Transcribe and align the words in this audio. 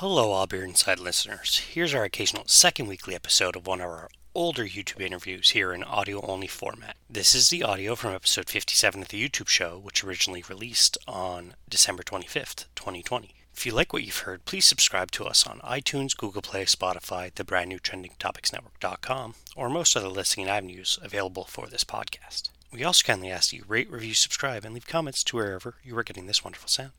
Hello, 0.00 0.30
All 0.30 0.46
Beer 0.46 0.62
Inside 0.62 1.00
listeners. 1.00 1.58
Here's 1.72 1.92
our 1.92 2.04
occasional 2.04 2.44
second 2.46 2.86
weekly 2.86 3.16
episode 3.16 3.56
of 3.56 3.66
one 3.66 3.80
of 3.80 3.88
our 3.88 4.08
older 4.32 4.64
YouTube 4.64 5.00
interviews 5.00 5.50
here 5.50 5.72
in 5.72 5.82
audio 5.82 6.24
only 6.24 6.46
format. 6.46 6.96
This 7.10 7.34
is 7.34 7.50
the 7.50 7.64
audio 7.64 7.96
from 7.96 8.14
episode 8.14 8.48
57 8.48 9.02
of 9.02 9.08
the 9.08 9.28
YouTube 9.28 9.48
show, 9.48 9.76
which 9.76 10.04
originally 10.04 10.44
released 10.48 10.98
on 11.08 11.54
December 11.68 12.04
25th, 12.04 12.66
2020. 12.76 13.34
If 13.52 13.66
you 13.66 13.72
like 13.72 13.92
what 13.92 14.04
you've 14.04 14.18
heard, 14.18 14.44
please 14.44 14.66
subscribe 14.66 15.10
to 15.10 15.24
us 15.24 15.44
on 15.44 15.58
iTunes, 15.64 16.16
Google 16.16 16.42
Play, 16.42 16.64
Spotify, 16.64 17.34
the 17.34 17.42
brand 17.42 17.68
new 17.68 17.80
trendingtopicsnetwork.com, 17.80 19.34
or 19.56 19.68
most 19.68 19.96
other 19.96 20.06
listening 20.06 20.46
avenues 20.46 21.00
available 21.02 21.42
for 21.42 21.66
this 21.66 21.82
podcast. 21.82 22.50
We 22.72 22.84
also 22.84 23.04
kindly 23.04 23.32
ask 23.32 23.50
that 23.50 23.56
you 23.56 23.64
rate, 23.66 23.90
review, 23.90 24.14
subscribe, 24.14 24.64
and 24.64 24.74
leave 24.74 24.86
comments 24.86 25.24
to 25.24 25.36
wherever 25.36 25.74
you 25.82 25.98
are 25.98 26.04
getting 26.04 26.28
this 26.28 26.44
wonderful 26.44 26.68
sound. 26.68 26.92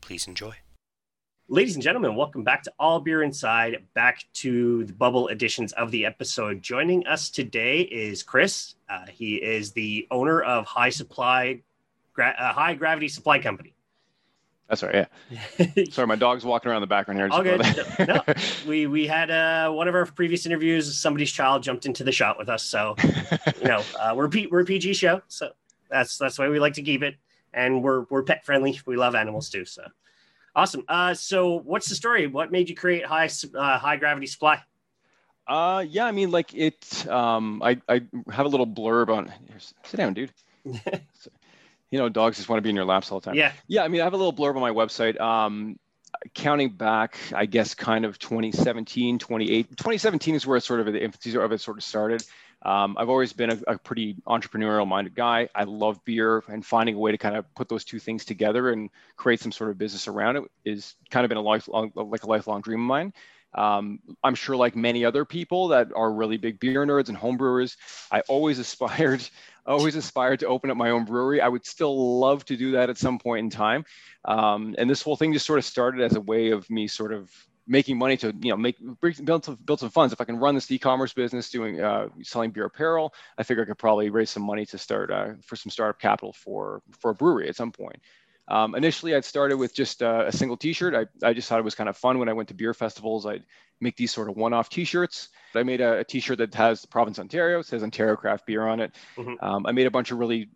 Please 0.00 0.26
enjoy. 0.26 0.63
Ladies 1.48 1.74
and 1.74 1.82
gentlemen, 1.82 2.16
welcome 2.16 2.42
back 2.42 2.62
to 2.62 2.72
All 2.78 3.00
Beer 3.00 3.22
Inside, 3.22 3.84
back 3.92 4.24
to 4.34 4.84
the 4.84 4.94
bubble 4.94 5.28
editions 5.28 5.74
of 5.74 5.90
the 5.90 6.06
episode. 6.06 6.62
Joining 6.62 7.06
us 7.06 7.28
today 7.28 7.80
is 7.82 8.22
Chris. 8.22 8.76
Uh, 8.88 9.04
he 9.12 9.36
is 9.36 9.72
the 9.72 10.06
owner 10.10 10.40
of 10.40 10.64
High 10.64 10.88
Supply, 10.88 11.60
Gra- 12.14 12.34
uh, 12.38 12.54
High 12.54 12.72
Gravity 12.74 13.08
Supply 13.08 13.40
Company. 13.40 13.74
That's 14.68 14.82
right. 14.82 15.06
Yeah. 15.30 15.84
Sorry, 15.90 16.06
my 16.06 16.16
dog's 16.16 16.46
walking 16.46 16.70
around 16.70 16.80
the 16.80 16.86
background 16.86 17.20
here. 17.20 17.28
All 17.30 17.42
good. 17.42 17.60
no, 18.08 18.22
we 18.66 18.86
we 18.86 19.06
had 19.06 19.30
uh, 19.30 19.70
one 19.70 19.86
of 19.86 19.94
our 19.94 20.06
previous 20.06 20.46
interviews. 20.46 20.98
Somebody's 20.98 21.30
child 21.30 21.62
jumped 21.62 21.84
into 21.84 22.04
the 22.04 22.12
shot 22.12 22.38
with 22.38 22.48
us, 22.48 22.62
so 22.62 22.96
you 23.60 23.68
know 23.68 23.82
uh, 24.00 24.14
we're 24.16 24.30
P- 24.30 24.46
we're 24.46 24.60
a 24.62 24.64
PG 24.64 24.94
show, 24.94 25.20
so 25.28 25.50
that's 25.90 26.16
that's 26.16 26.38
why 26.38 26.48
we 26.48 26.58
like 26.58 26.72
to 26.74 26.82
keep 26.82 27.02
it, 27.02 27.16
and 27.52 27.82
we're 27.82 28.06
we're 28.08 28.22
pet 28.22 28.46
friendly. 28.46 28.80
We 28.86 28.96
love 28.96 29.14
animals 29.14 29.50
too, 29.50 29.66
so. 29.66 29.82
Awesome. 30.56 30.84
Uh, 30.88 31.14
so, 31.14 31.58
what's 31.58 31.88
the 31.88 31.94
story? 31.94 32.26
What 32.26 32.52
made 32.52 32.68
you 32.68 32.76
create 32.76 33.04
high 33.04 33.28
uh, 33.56 33.78
high 33.78 33.96
gravity 33.96 34.26
supply? 34.26 34.62
Uh, 35.46 35.84
yeah, 35.86 36.06
I 36.06 36.12
mean, 36.12 36.30
like 36.30 36.54
it. 36.54 37.06
Um, 37.08 37.62
I 37.62 37.80
I 37.88 38.02
have 38.30 38.46
a 38.46 38.48
little 38.48 38.66
blurb 38.66 39.08
on. 39.08 39.26
Here, 39.26 39.58
sit 39.84 39.96
down, 39.96 40.14
dude. 40.14 40.32
so, 41.14 41.30
you 41.90 41.98
know, 41.98 42.08
dogs 42.08 42.36
just 42.36 42.48
want 42.48 42.58
to 42.58 42.62
be 42.62 42.70
in 42.70 42.76
your 42.76 42.84
laps 42.84 43.10
all 43.10 43.20
the 43.20 43.26
time. 43.26 43.34
Yeah. 43.34 43.52
Yeah. 43.66 43.82
I 43.84 43.88
mean, 43.88 44.00
I 44.00 44.04
have 44.04 44.14
a 44.14 44.16
little 44.16 44.32
blurb 44.32 44.54
on 44.54 44.60
my 44.60 44.70
website. 44.70 45.20
Um, 45.20 45.78
counting 46.34 46.70
back, 46.70 47.18
I 47.34 47.46
guess, 47.46 47.74
kind 47.74 48.04
of 48.04 48.18
2017, 48.18 49.18
28. 49.18 49.68
2017 49.70 50.34
is 50.34 50.46
where 50.46 50.56
it 50.56 50.62
sort 50.62 50.80
of 50.80 50.86
the 50.86 51.02
infancy 51.02 51.36
of 51.36 51.52
it 51.52 51.60
sort 51.60 51.76
of 51.76 51.84
started. 51.84 52.24
Um, 52.64 52.96
I've 52.98 53.10
always 53.10 53.32
been 53.32 53.50
a, 53.50 53.58
a, 53.68 53.78
pretty 53.78 54.16
entrepreneurial 54.26 54.88
minded 54.88 55.14
guy. 55.14 55.48
I 55.54 55.64
love 55.64 56.02
beer 56.04 56.42
and 56.48 56.64
finding 56.64 56.94
a 56.94 56.98
way 56.98 57.12
to 57.12 57.18
kind 57.18 57.36
of 57.36 57.44
put 57.54 57.68
those 57.68 57.84
two 57.84 57.98
things 57.98 58.24
together 58.24 58.70
and 58.70 58.88
create 59.16 59.40
some 59.40 59.52
sort 59.52 59.70
of 59.70 59.76
business 59.76 60.08
around 60.08 60.36
it 60.36 60.44
is 60.64 60.94
kind 61.10 61.24
of 61.24 61.28
been 61.28 61.36
a 61.36 61.42
lifelong, 61.42 61.92
like 61.94 62.22
a 62.22 62.26
lifelong 62.26 62.62
dream 62.62 62.80
of 62.80 62.86
mine. 62.86 63.12
Um, 63.54 64.00
I'm 64.24 64.34
sure, 64.34 64.56
like 64.56 64.74
many 64.74 65.04
other 65.04 65.24
people 65.24 65.68
that 65.68 65.88
are 65.94 66.12
really 66.12 66.38
big 66.38 66.58
beer 66.58 66.84
nerds 66.84 67.08
and 67.08 67.18
homebrewers, 67.18 67.76
I 68.10 68.20
always 68.28 68.58
aspired, 68.64 69.22
always 69.66 69.94
aspired 69.94 70.40
to 70.40 70.46
open 70.46 70.70
up 70.70 70.76
my 70.76 70.90
own 70.90 71.04
brewery. 71.04 71.40
I 71.40 71.48
would 71.48 71.66
still 71.66 72.18
love 72.18 72.44
to 72.46 72.56
do 72.56 72.72
that 72.72 72.90
at 72.90 72.98
some 72.98 73.18
point 73.18 73.44
in 73.44 73.50
time. 73.50 73.84
Um, 74.24 74.74
and 74.78 74.88
this 74.88 75.02
whole 75.02 75.16
thing 75.16 75.32
just 75.32 75.46
sort 75.46 75.58
of 75.58 75.64
started 75.64 76.00
as 76.00 76.16
a 76.16 76.20
way 76.20 76.50
of 76.50 76.68
me 76.70 76.88
sort 76.88 77.12
of 77.12 77.30
making 77.66 77.98
money 77.98 78.16
to 78.16 78.34
you 78.40 78.50
know 78.50 78.56
make 78.56 78.76
build 79.24 79.44
some, 79.44 79.56
build 79.64 79.80
some 79.80 79.90
funds. 79.90 80.12
If 80.12 80.20
i 80.20 80.24
can 80.24 80.38
run 80.38 80.54
this 80.54 80.70
e-commerce 80.70 81.12
business 81.12 81.50
doing 81.50 81.80
uh, 81.80 82.08
selling 82.22 82.50
beer 82.50 82.66
apparel 82.66 83.14
i 83.38 83.42
figure 83.42 83.62
i 83.62 83.66
could 83.66 83.78
probably 83.78 84.10
raise 84.10 84.30
some 84.30 84.42
money 84.42 84.66
to 84.66 84.78
start 84.78 85.10
uh, 85.10 85.32
for 85.44 85.56
some 85.56 85.70
startup 85.70 86.00
capital 86.00 86.32
for 86.32 86.82
for 87.00 87.10
a 87.10 87.14
brewery 87.14 87.48
at 87.48 87.56
some 87.56 87.72
point. 87.72 88.00
Um, 88.48 88.74
initially 88.74 89.14
i'd 89.14 89.24
started 89.24 89.56
with 89.56 89.74
just 89.74 90.02
uh, 90.02 90.24
a 90.26 90.32
single 90.32 90.56
t-shirt. 90.56 90.94
I, 90.94 91.26
I 91.26 91.32
just 91.32 91.48
thought 91.48 91.58
it 91.58 91.64
was 91.64 91.74
kind 91.74 91.88
of 91.88 91.96
fun 91.96 92.18
when 92.18 92.28
i 92.28 92.32
went 92.32 92.48
to 92.48 92.54
beer 92.54 92.74
festivals. 92.74 93.24
I'd 93.24 93.44
make 93.80 93.96
these 93.96 94.12
sort 94.12 94.28
of 94.28 94.36
one-off 94.36 94.68
t-shirts. 94.68 95.28
I 95.54 95.62
made 95.62 95.80
a 95.80 96.00
a 96.00 96.04
t-shirt 96.04 96.38
that 96.38 96.54
has 96.54 96.82
the 96.82 96.88
province 96.88 97.18
ontario. 97.18 97.60
It 97.60 97.66
says 97.66 97.82
ontario 97.82 98.16
craft 98.16 98.46
beer 98.46 98.66
on 98.66 98.80
it. 98.80 98.94
Mm-hmm. 99.16 99.44
um, 99.44 99.66
i 99.66 99.72
made 99.72 99.86
a 99.86 99.90
bunch 99.90 100.10
of 100.10 100.18
really 100.18 100.50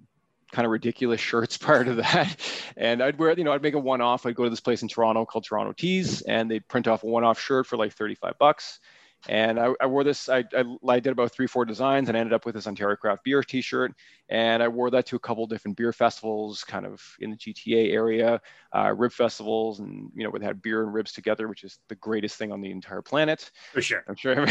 kind 0.53 0.67
of 0.67 0.73
ridiculous 0.73 1.21
shirts 1.21 1.57
prior 1.59 1.85
to 1.85 1.95
that. 1.97 2.37
And 2.77 3.03
I'd 3.03 3.19
wear, 3.19 3.37
you 3.37 3.45
know, 3.45 3.53
I'd 3.53 3.63
make 3.63 3.75
a 3.75 3.79
one 3.79 4.01
off. 4.01 4.27
I'd 4.27 4.35
go 4.35 4.45
to 4.45 4.51
this 4.51 4.61
place 4.61 4.83
in 4.83 4.89
Toronto 4.89 5.25
called 5.25 5.45
Toronto 5.45 5.73
Tees 5.73 6.23
and 6.23 6.51
they'd 6.51 6.67
print 6.69 6.89
off 6.89 7.03
a 7.03 7.07
one 7.07 7.25
off 7.25 7.41
shirt 7.41 7.67
for 7.67 7.77
like 7.77 7.93
35 7.93 8.39
bucks. 8.39 8.81
And 9.27 9.59
I, 9.59 9.73
I 9.81 9.87
wore 9.87 10.05
this, 10.05 10.29
I, 10.29 10.45
I, 10.55 10.65
I, 10.89 11.01
did 11.01 11.11
about 11.11 11.33
three, 11.33 11.49
four 11.49 11.65
designs 11.65 12.09
and 12.09 12.17
I 12.17 12.21
ended 12.21 12.33
up 12.33 12.47
with 12.47 12.55
this 12.55 12.67
Ontario 12.67 12.95
Craft 12.97 13.25
Beer 13.25 13.43
t 13.43 13.61
shirt. 13.61 13.93
And 14.29 14.63
I 14.63 14.69
wore 14.69 14.91
that 14.91 15.07
to 15.07 15.17
a 15.17 15.19
couple 15.19 15.47
different 15.47 15.77
beer 15.77 15.93
festivals 15.93 16.63
kind 16.63 16.87
of 16.87 17.03
in 17.19 17.31
the 17.31 17.37
GTA 17.37 17.93
area, 17.93 18.41
uh, 18.75 18.95
rib 18.97 19.13
festivals, 19.13 19.81
and, 19.81 20.11
you 20.15 20.23
know, 20.23 20.31
where 20.31 20.39
they 20.39 20.47
had 20.47 20.63
beer 20.63 20.83
and 20.83 20.95
ribs 20.95 21.13
together, 21.13 21.49
which 21.49 21.65
is 21.65 21.79
the 21.89 21.97
greatest 21.97 22.37
thing 22.37 22.53
on 22.53 22.61
the 22.61 22.71
entire 22.71 23.03
planet. 23.03 23.51
For 23.73 23.83
sure. 23.83 24.05
I'm 24.09 24.15
sure 24.15 24.47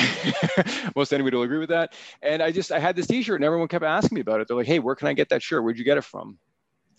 most 0.96 1.14
anybody 1.14 1.38
will 1.38 1.44
agree 1.44 1.60
with 1.60 1.70
that. 1.70 1.94
And 2.22 2.44
I 2.44 2.52
just, 2.52 2.72
I 2.72 2.80
had 2.80 2.96
this 2.96 3.08
t 3.08 3.22
shirt 3.22 3.36
and 3.36 3.46
everyone 3.46 3.70
kept 3.70 3.86
asking 3.86 4.16
me 4.16 4.22
about 4.22 4.42
it. 4.42 4.48
They're 4.48 4.58
like, 4.58 4.68
hey, 4.68 4.80
where 4.80 4.96
can 4.96 5.08
I 5.08 5.14
get 5.14 5.30
that 5.30 5.42
shirt? 5.42 5.64
Where'd 5.64 5.78
you 5.78 5.86
get 5.86 5.98
it 5.98 6.04
from? 6.04 6.40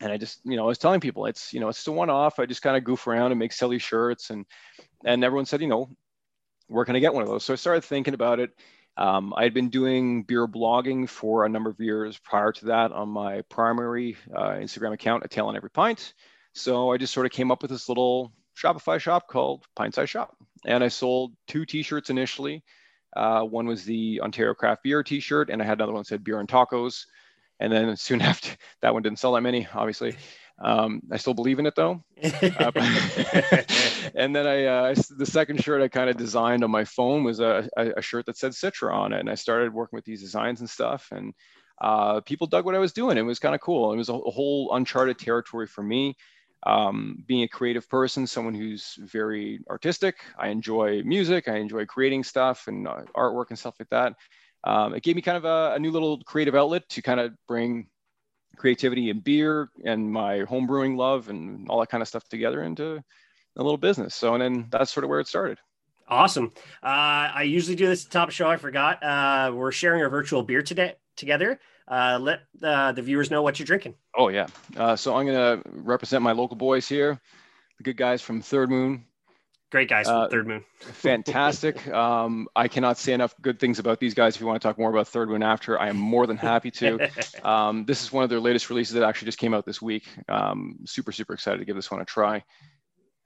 and 0.00 0.12
I 0.12 0.16
just, 0.16 0.40
you 0.44 0.56
know, 0.56 0.62
I 0.62 0.66
was 0.66 0.78
telling 0.78 1.00
people 1.00 1.26
it's, 1.26 1.52
you 1.52 1.60
know, 1.60 1.68
it's 1.68 1.84
a 1.86 1.92
one-off. 1.92 2.38
I 2.38 2.46
just 2.46 2.62
kind 2.62 2.76
of 2.76 2.84
goof 2.84 3.06
around 3.06 3.32
and 3.32 3.38
make 3.38 3.52
silly 3.52 3.78
shirts, 3.78 4.30
and 4.30 4.46
and 5.04 5.24
everyone 5.24 5.44
said, 5.44 5.60
you 5.60 5.66
know, 5.66 5.88
where 6.68 6.84
can 6.84 6.96
I 6.96 7.00
get 7.00 7.14
one 7.14 7.22
of 7.22 7.28
those? 7.28 7.44
So 7.44 7.52
I 7.52 7.56
started 7.56 7.84
thinking 7.84 8.14
about 8.14 8.40
it. 8.40 8.50
Um, 8.96 9.32
I 9.36 9.44
had 9.44 9.54
been 9.54 9.68
doing 9.68 10.24
beer 10.24 10.48
blogging 10.48 11.08
for 11.08 11.44
a 11.44 11.48
number 11.48 11.70
of 11.70 11.78
years 11.78 12.18
prior 12.18 12.52
to 12.52 12.66
that 12.66 12.92
on 12.92 13.08
my 13.08 13.42
primary 13.42 14.16
uh, 14.34 14.54
Instagram 14.54 14.92
account, 14.92 15.24
A 15.24 15.28
Tale 15.28 15.46
on 15.46 15.56
Every 15.56 15.70
Pint. 15.70 16.14
So 16.52 16.92
I 16.92 16.96
just 16.96 17.14
sort 17.14 17.26
of 17.26 17.32
came 17.32 17.52
up 17.52 17.62
with 17.62 17.70
this 17.70 17.88
little 17.88 18.32
Shopify 18.56 18.98
shop 18.98 19.28
called 19.28 19.64
Pint 19.76 19.94
Size 19.94 20.10
Shop. 20.10 20.36
And 20.66 20.82
I 20.82 20.88
sold 20.88 21.32
two 21.46 21.64
t-shirts 21.64 22.10
initially. 22.10 22.64
Uh, 23.16 23.42
one 23.42 23.66
was 23.66 23.84
the 23.84 24.20
Ontario 24.20 24.54
Craft 24.54 24.82
Beer 24.82 25.02
t-shirt, 25.02 25.50
and 25.50 25.62
I 25.62 25.64
had 25.64 25.78
another 25.78 25.92
one 25.92 26.00
that 26.00 26.08
said 26.08 26.24
Beer 26.24 26.40
and 26.40 26.48
Tacos. 26.48 27.06
And 27.60 27.72
then 27.72 27.96
soon 27.96 28.20
after, 28.22 28.56
that 28.82 28.92
one 28.92 29.02
didn't 29.02 29.20
sell 29.20 29.32
that 29.32 29.42
many, 29.42 29.68
obviously. 29.72 30.16
Um, 30.60 31.02
I 31.12 31.18
still 31.18 31.34
believe 31.34 31.58
in 31.58 31.66
it 31.66 31.74
though. 31.76 32.02
Uh, 32.20 32.72
and 34.14 34.34
then 34.34 34.46
I, 34.46 34.64
uh, 34.64 34.94
the 35.16 35.26
second 35.26 35.62
shirt 35.62 35.82
I 35.82 35.88
kind 35.88 36.10
of 36.10 36.16
designed 36.16 36.64
on 36.64 36.70
my 36.70 36.84
phone 36.84 37.22
was 37.22 37.38
a, 37.38 37.68
a, 37.76 38.02
shirt 38.02 38.26
that 38.26 38.36
said 38.36 38.52
Citra 38.52 38.92
on 38.92 39.12
it. 39.12 39.20
And 39.20 39.30
I 39.30 39.36
started 39.36 39.72
working 39.72 39.96
with 39.96 40.04
these 40.04 40.20
designs 40.20 40.60
and 40.60 40.68
stuff. 40.68 41.08
And 41.12 41.32
uh, 41.80 42.20
people 42.22 42.48
dug 42.48 42.64
what 42.64 42.74
I 42.74 42.80
was 42.80 42.92
doing. 42.92 43.18
It 43.18 43.22
was 43.22 43.38
kind 43.38 43.54
of 43.54 43.60
cool. 43.60 43.92
It 43.92 43.96
was 43.96 44.08
a, 44.08 44.14
a, 44.14 44.30
whole 44.30 44.74
uncharted 44.74 45.18
territory 45.18 45.68
for 45.68 45.82
me. 45.82 46.16
Um, 46.66 47.22
being 47.24 47.44
a 47.44 47.48
creative 47.48 47.88
person, 47.88 48.26
someone 48.26 48.54
who's 48.54 48.98
very 48.98 49.60
artistic. 49.70 50.16
I 50.36 50.48
enjoy 50.48 51.02
music. 51.04 51.46
I 51.46 51.58
enjoy 51.58 51.86
creating 51.86 52.24
stuff 52.24 52.66
and 52.66 52.88
uh, 52.88 53.02
artwork 53.16 53.50
and 53.50 53.58
stuff 53.58 53.76
like 53.78 53.90
that. 53.90 54.14
Um, 54.64 54.92
it 54.92 55.04
gave 55.04 55.14
me 55.14 55.22
kind 55.22 55.36
of 55.36 55.44
a, 55.44 55.74
a 55.76 55.78
new 55.78 55.92
little 55.92 56.20
creative 56.24 56.56
outlet 56.56 56.88
to 56.90 57.02
kind 57.02 57.20
of 57.20 57.32
bring 57.46 57.86
creativity 58.58 59.10
and 59.10 59.22
beer 59.22 59.70
and 59.84 60.10
my 60.10 60.40
home 60.40 60.66
brewing 60.66 60.96
love 60.96 61.28
and 61.28 61.68
all 61.68 61.80
that 61.80 61.88
kind 61.88 62.02
of 62.02 62.08
stuff 62.08 62.28
together 62.28 62.62
into 62.62 63.02
a 63.56 63.62
little 63.62 63.78
business. 63.78 64.14
So, 64.14 64.34
and 64.34 64.42
then 64.42 64.66
that's 64.70 64.90
sort 64.90 65.04
of 65.04 65.10
where 65.10 65.20
it 65.20 65.28
started. 65.28 65.58
Awesome. 66.08 66.52
Uh, 66.82 67.30
I 67.34 67.42
usually 67.42 67.76
do 67.76 67.86
this 67.86 68.04
top 68.04 68.30
show. 68.30 68.48
I 68.48 68.56
forgot. 68.56 69.02
Uh, 69.02 69.52
we're 69.54 69.72
sharing 69.72 70.02
our 70.02 70.08
virtual 70.08 70.42
beer 70.42 70.62
today 70.62 70.94
together. 71.16 71.60
Uh, 71.86 72.18
let 72.20 72.40
uh, 72.62 72.92
the 72.92 73.02
viewers 73.02 73.30
know 73.30 73.42
what 73.42 73.58
you're 73.58 73.66
drinking. 73.66 73.94
Oh 74.14 74.28
yeah. 74.28 74.46
Uh, 74.76 74.96
so 74.96 75.16
I'm 75.16 75.26
gonna 75.26 75.62
represent 75.66 76.22
my 76.22 76.32
local 76.32 76.56
boys 76.56 76.88
here, 76.88 77.20
the 77.78 77.82
good 77.82 77.96
guys 77.96 78.20
from 78.20 78.42
Third 78.42 78.70
Moon 78.70 79.04
Great 79.70 79.88
guys 79.88 80.08
uh, 80.08 80.28
Third 80.28 80.46
Moon. 80.46 80.64
fantastic. 80.80 81.86
Um, 81.88 82.48
I 82.56 82.68
cannot 82.68 82.96
say 82.96 83.12
enough 83.12 83.34
good 83.42 83.60
things 83.60 83.78
about 83.78 84.00
these 84.00 84.14
guys. 84.14 84.34
If 84.34 84.40
you 84.40 84.46
want 84.46 84.60
to 84.62 84.66
talk 84.66 84.78
more 84.78 84.88
about 84.88 85.08
Third 85.08 85.28
Moon 85.28 85.42
after, 85.42 85.78
I 85.78 85.88
am 85.88 85.96
more 85.96 86.26
than 86.26 86.36
happy 86.36 86.70
to. 86.72 87.10
Um, 87.44 87.84
this 87.84 88.02
is 88.02 88.12
one 88.12 88.24
of 88.24 88.30
their 88.30 88.40
latest 88.40 88.68
releases 88.68 88.94
that 88.94 89.02
actually 89.04 89.26
just 89.26 89.38
came 89.38 89.54
out 89.54 89.64
this 89.64 89.80
week. 89.80 90.06
Um, 90.28 90.78
super, 90.84 91.12
super 91.12 91.34
excited 91.34 91.58
to 91.58 91.64
give 91.64 91.76
this 91.76 91.90
one 91.90 92.00
a 92.00 92.04
try. 92.04 92.42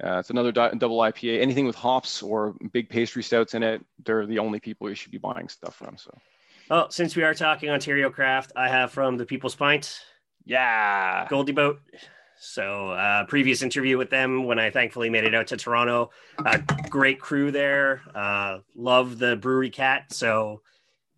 Uh, 0.03 0.19
it's 0.19 0.31
another 0.31 0.53
di- 0.53 0.73
double 0.79 0.99
IPA. 0.99 1.41
Anything 1.41 1.67
with 1.67 1.77
hops 1.77 2.23
or 2.23 2.55
big 2.73 2.89
pastry 2.89 3.23
stouts 3.23 3.55
in 3.55 3.63
it, 3.63 3.85
they're 4.05 4.27
the 4.27 4.39
only 4.39 4.61
people 4.61 4.89
you 4.89 4.95
should 4.95 5.13
be 5.13 5.19
buying 5.19 5.49
stuff 5.49 5.77
from. 5.77 5.97
So, 5.97 6.17
well, 6.69 6.91
since 6.91 7.17
we 7.17 7.23
are 7.23 7.35
talking 7.35 7.71
Ontario 7.71 8.11
craft, 8.11 8.53
I 8.57 8.69
have 8.69 8.91
from 8.91 9.17
the 9.17 9.25
People's 9.25 9.55
Pint. 9.55 10.01
Yeah, 10.45 11.27
Goldie 11.29 11.53
Boat. 11.53 11.81
So, 12.45 12.91
uh, 12.91 13.25
previous 13.27 13.63
interview 13.63 13.97
with 13.97 14.11
them 14.11 14.47
when 14.47 14.59
I 14.59 14.71
thankfully 14.71 15.09
made 15.09 15.23
it 15.23 15.33
out 15.33 15.47
to 15.49 15.57
Toronto. 15.57 16.11
Uh, 16.45 16.59
great 16.91 17.21
crew 17.21 17.53
there. 17.53 18.03
Uh, 18.15 18.59
love 18.75 19.19
the 19.19 19.37
brewery 19.37 19.71
cat. 19.71 20.13
So, 20.13 20.61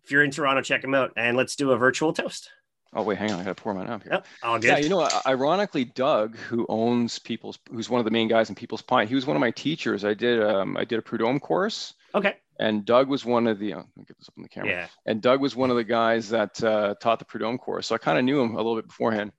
if 0.03 0.11
you're 0.11 0.23
in 0.23 0.29
Toronto, 0.29 0.61
check 0.61 0.83
them 0.83 0.93
out. 0.93 1.13
And 1.17 1.35
let's 1.35 1.55
do 1.55 1.71
a 1.71 1.77
virtual 1.77 2.13
toast. 2.13 2.51
Oh 2.93 3.01
wait, 3.01 3.17
hang 3.17 3.31
on. 3.31 3.39
I 3.39 3.43
gotta 3.43 3.55
pour 3.55 3.73
mine 3.73 3.87
up 3.87 4.03
here. 4.03 4.13
Yep, 4.13 4.27
all 4.43 4.59
good. 4.59 4.67
Yeah, 4.67 4.77
you 4.77 4.87
know, 4.87 5.09
ironically, 5.25 5.83
Doug, 5.83 6.37
who 6.37 6.65
owns 6.69 7.17
People's, 7.17 7.57
who's 7.71 7.89
one 7.89 7.99
of 7.99 8.05
the 8.05 8.11
main 8.11 8.27
guys 8.27 8.49
in 8.49 8.55
People's 8.55 8.83
Pint, 8.83 9.09
he 9.09 9.15
was 9.15 9.25
one 9.25 9.35
of 9.35 9.41
my 9.41 9.51
teachers. 9.51 10.05
I 10.05 10.13
did, 10.13 10.41
um, 10.41 10.77
I 10.77 10.85
did 10.85 10.99
a 10.99 11.01
Prud'homme 11.01 11.41
course. 11.41 11.95
Okay. 12.13 12.35
And 12.59 12.85
Doug 12.85 13.09
was 13.09 13.25
one 13.25 13.47
of 13.47 13.59
the. 13.59 13.73
Oh, 13.73 13.77
let 13.77 13.97
me 13.97 14.05
get 14.07 14.17
this 14.17 14.29
up 14.29 14.35
on 14.37 14.43
the 14.43 14.49
camera. 14.49 14.69
Yeah. 14.69 14.87
And 15.07 15.21
Doug 15.21 15.41
was 15.41 15.55
one 15.55 15.71
of 15.71 15.75
the 15.75 15.83
guys 15.83 16.29
that 16.29 16.63
uh, 16.63 16.93
taught 17.01 17.19
the 17.19 17.25
Prud'homme 17.25 17.57
course, 17.57 17.87
so 17.87 17.95
I 17.95 17.97
kind 17.97 18.19
of 18.19 18.23
knew 18.23 18.39
him 18.39 18.53
a 18.53 18.57
little 18.57 18.75
bit 18.75 18.87
beforehand. 18.87 19.31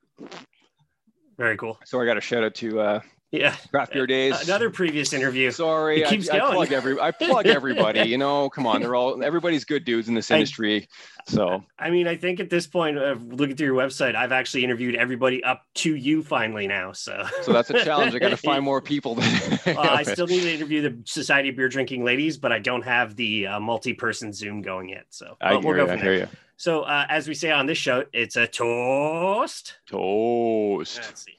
Very 1.38 1.56
cool. 1.56 1.78
So 1.84 2.00
I 2.00 2.06
got 2.06 2.16
a 2.16 2.20
shout 2.20 2.42
out 2.44 2.54
to 2.56 2.80
uh, 2.80 3.00
Yeah. 3.30 3.54
Craft 3.70 3.92
beer 3.92 4.06
days. 4.06 4.40
Another 4.48 4.70
previous 4.70 5.12
interview. 5.12 5.50
Sorry, 5.50 6.04
I, 6.04 6.08
I 6.08 6.38
plug 6.52 6.72
every 6.72 6.98
I 6.98 7.10
plug 7.12 7.46
everybody. 7.46 8.08
You 8.08 8.16
know, 8.18 8.48
come 8.48 8.66
on, 8.66 8.80
they're 8.80 8.94
all 8.94 9.22
everybody's 9.22 9.64
good 9.64 9.84
dudes 9.84 10.08
in 10.08 10.14
this 10.14 10.30
I- 10.30 10.36
industry. 10.36 10.88
So 11.28 11.64
I 11.78 11.90
mean, 11.90 12.06
I 12.06 12.16
think 12.16 12.38
at 12.40 12.48
this 12.50 12.66
point 12.68 12.96
of 12.98 13.20
looking 13.26 13.56
through 13.56 13.66
your 13.66 13.74
website, 13.76 14.14
I've 14.14 14.30
actually 14.32 14.62
interviewed 14.64 14.94
everybody 14.94 15.42
up 15.42 15.62
to 15.74 15.94
you 15.96 16.22
finally 16.22 16.68
now. 16.68 16.92
So, 16.92 17.26
so 17.42 17.52
that's 17.52 17.68
a 17.68 17.82
challenge. 17.84 18.14
I 18.14 18.20
got 18.20 18.28
to 18.30 18.36
find 18.36 18.64
more 18.70 18.80
people. 18.80 19.16
I 19.66 20.04
still 20.04 20.28
need 20.28 20.42
to 20.42 20.54
interview 20.54 20.82
the 20.82 20.96
Society 21.04 21.48
of 21.48 21.56
Beer 21.56 21.68
Drinking 21.68 22.04
Ladies, 22.04 22.38
but 22.38 22.52
I 22.52 22.60
don't 22.60 22.82
have 22.82 23.16
the 23.16 23.48
uh, 23.48 23.60
multi-person 23.60 24.32
Zoom 24.32 24.62
going 24.62 24.88
yet. 24.90 25.06
So 25.10 25.36
I 25.40 25.54
but 25.54 25.64
we'll 25.64 25.74
hear 25.74 25.86
go 25.86 25.92
you. 25.92 25.98
I 25.98 26.02
hear 26.02 26.18
there. 26.18 26.18
you. 26.20 26.28
So 26.56 26.82
uh, 26.82 27.06
as 27.08 27.28
we 27.28 27.34
say 27.34 27.50
on 27.50 27.66
this 27.66 27.78
show, 27.78 28.04
it's 28.12 28.36
a 28.36 28.46
toast. 28.46 29.78
Toast. 29.86 30.96
Let's 31.02 31.24
see. 31.24 31.36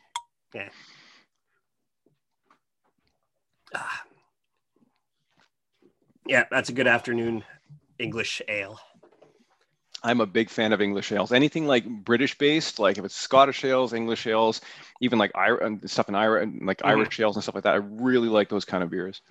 Yeah. 0.54 0.70
Ah. 3.74 4.04
Yeah, 6.28 6.44
that's 6.52 6.70
a 6.70 6.74
good 6.74 6.88
afternoon 6.88 7.44
English 8.00 8.42
ale. 8.48 8.80
I'm 10.04 10.22
a 10.22 10.26
big 10.28 10.50
fan 10.50 10.74
of 10.74 10.80
English 10.82 11.12
ales. 11.12 11.32
Anything 11.32 11.66
like 11.66 11.86
British 11.88 12.38
based, 12.38 12.78
like 12.78 12.98
if 13.00 13.06
it's 13.06 13.16
Scottish 13.16 13.66
ales, 13.66 13.94
English 13.94 14.28
ales, 14.28 14.62
even 15.02 15.18
like 15.18 15.32
Ir- 15.36 15.80
stuff 15.86 16.08
in 16.08 16.16
Irish, 16.16 16.48
like 16.62 16.78
Mhm. 16.80 16.88
Irish 16.90 17.20
ales 17.20 17.36
and 17.36 17.42
stuff 17.44 17.56
like 17.56 17.64
that. 17.64 17.74
I 17.74 17.78
really 17.78 18.30
like 18.30 18.50
those 18.50 18.66
kind 18.66 18.84
of 18.84 18.90
beers. 18.92 19.22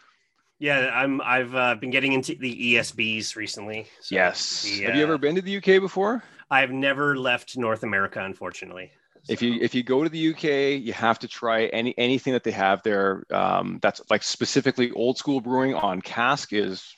Yeah, 0.59 0.91
I'm. 0.95 1.21
I've 1.21 1.55
uh, 1.55 1.75
been 1.75 1.91
getting 1.91 2.13
into 2.13 2.35
the 2.35 2.75
ESBs 2.75 3.37
recently. 3.37 3.87
So 4.01 4.15
yes. 4.15 4.63
the, 4.63 4.85
Have 4.85 4.95
you 4.95 5.03
uh, 5.03 5.07
ever 5.07 5.19
been 5.19 5.35
to 5.35 5.43
the 5.43 5.57
UK 5.59 5.81
before? 5.81 6.23
I've 6.51 6.71
never 6.71 7.17
left 7.17 7.59
North 7.59 7.83
America, 7.83 8.23
unfortunately. 8.25 8.93
If 9.29 9.43
you 9.43 9.59
if 9.61 9.75
you 9.75 9.83
go 9.83 10.03
to 10.03 10.09
the 10.09 10.31
UK, 10.31 10.81
you 10.83 10.93
have 10.93 11.19
to 11.19 11.29
try 11.29 11.67
any 11.67 11.97
anything 11.99 12.33
that 12.33 12.45
they 12.45 12.53
have 12.53 12.83
there. 12.85 13.25
Um, 13.31 13.81
that's 13.83 14.01
like 14.09 14.23
specifically 14.23 14.93
old 14.93 15.19
school 15.19 15.41
brewing 15.41 15.75
on 15.75 16.01
cask 16.01 16.53
is 16.53 16.97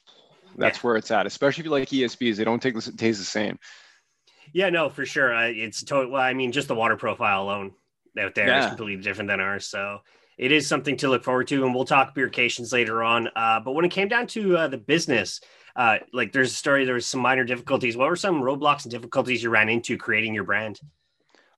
that's 0.57 0.85
where 0.85 0.97
it's 0.97 1.11
at. 1.11 1.27
Especially 1.27 1.63
if 1.63 1.65
you 1.65 1.71
like 1.71 1.89
ESBs, 1.89 2.37
they 2.37 2.45
don't 2.45 2.61
take 2.61 2.75
the, 2.75 2.93
taste 2.93 3.19
the 3.19 3.25
same. 3.25 3.59
Yeah, 4.53 4.71
no, 4.71 4.89
for 4.89 5.05
sure. 5.05 5.35
Uh, 5.35 5.49
it's 5.49 5.83
total. 5.83 6.13
Well, 6.13 6.23
I 6.23 6.35
mean, 6.35 6.53
just 6.53 6.69
the 6.69 6.75
water 6.75 6.97
profile 6.97 7.43
alone 7.43 7.73
out 8.19 8.35
there 8.35 8.47
is 8.47 8.65
Yeah. 8.65 8.69
completely 8.69 9.03
different 9.03 9.29
than 9.29 9.41
ours. 9.41 9.67
So 9.67 10.01
it 10.39 10.53
is 10.53 10.67
something 10.67 10.97
to 10.99 11.09
look 11.09 11.25
forward 11.25 11.49
to, 11.49 11.65
and 11.65 11.75
we'll 11.75 11.85
talk 11.85 12.15
beercations 12.15 12.73
later 12.73 13.03
on. 13.03 13.29
Uh, 13.35 13.61
but 13.61 13.73
when 13.73 13.85
it 13.85 13.91
came 13.91 14.09
down 14.09 14.27
to 14.29 14.57
uh, 14.57 14.69
the 14.69 14.79
business, 14.79 15.41
uh, 15.77 15.99
like 16.13 16.33
there's 16.33 16.53
a 16.53 16.55
story, 16.55 16.85
there 16.85 16.95
was 16.95 17.07
some 17.07 17.21
minor 17.21 17.45
difficulties. 17.45 17.97
What 17.97 18.09
were 18.09 18.17
some 18.17 18.41
roadblocks 18.41 18.85
and 18.85 18.91
difficulties 18.91 19.43
you 19.43 19.51
ran 19.51 19.69
into 19.69 19.99
creating 19.99 20.35
your 20.35 20.45
brand? 20.45 20.81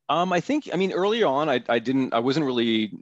Um, 0.08 0.32
I 0.32 0.40
think 0.40 0.68
I 0.72 0.76
mean 0.76 0.92
early 0.92 1.22
on, 1.22 1.48
I 1.48 1.62
I 1.68 1.78
didn't 1.78 2.12
I 2.12 2.18
wasn't 2.18 2.46
really. 2.46 2.92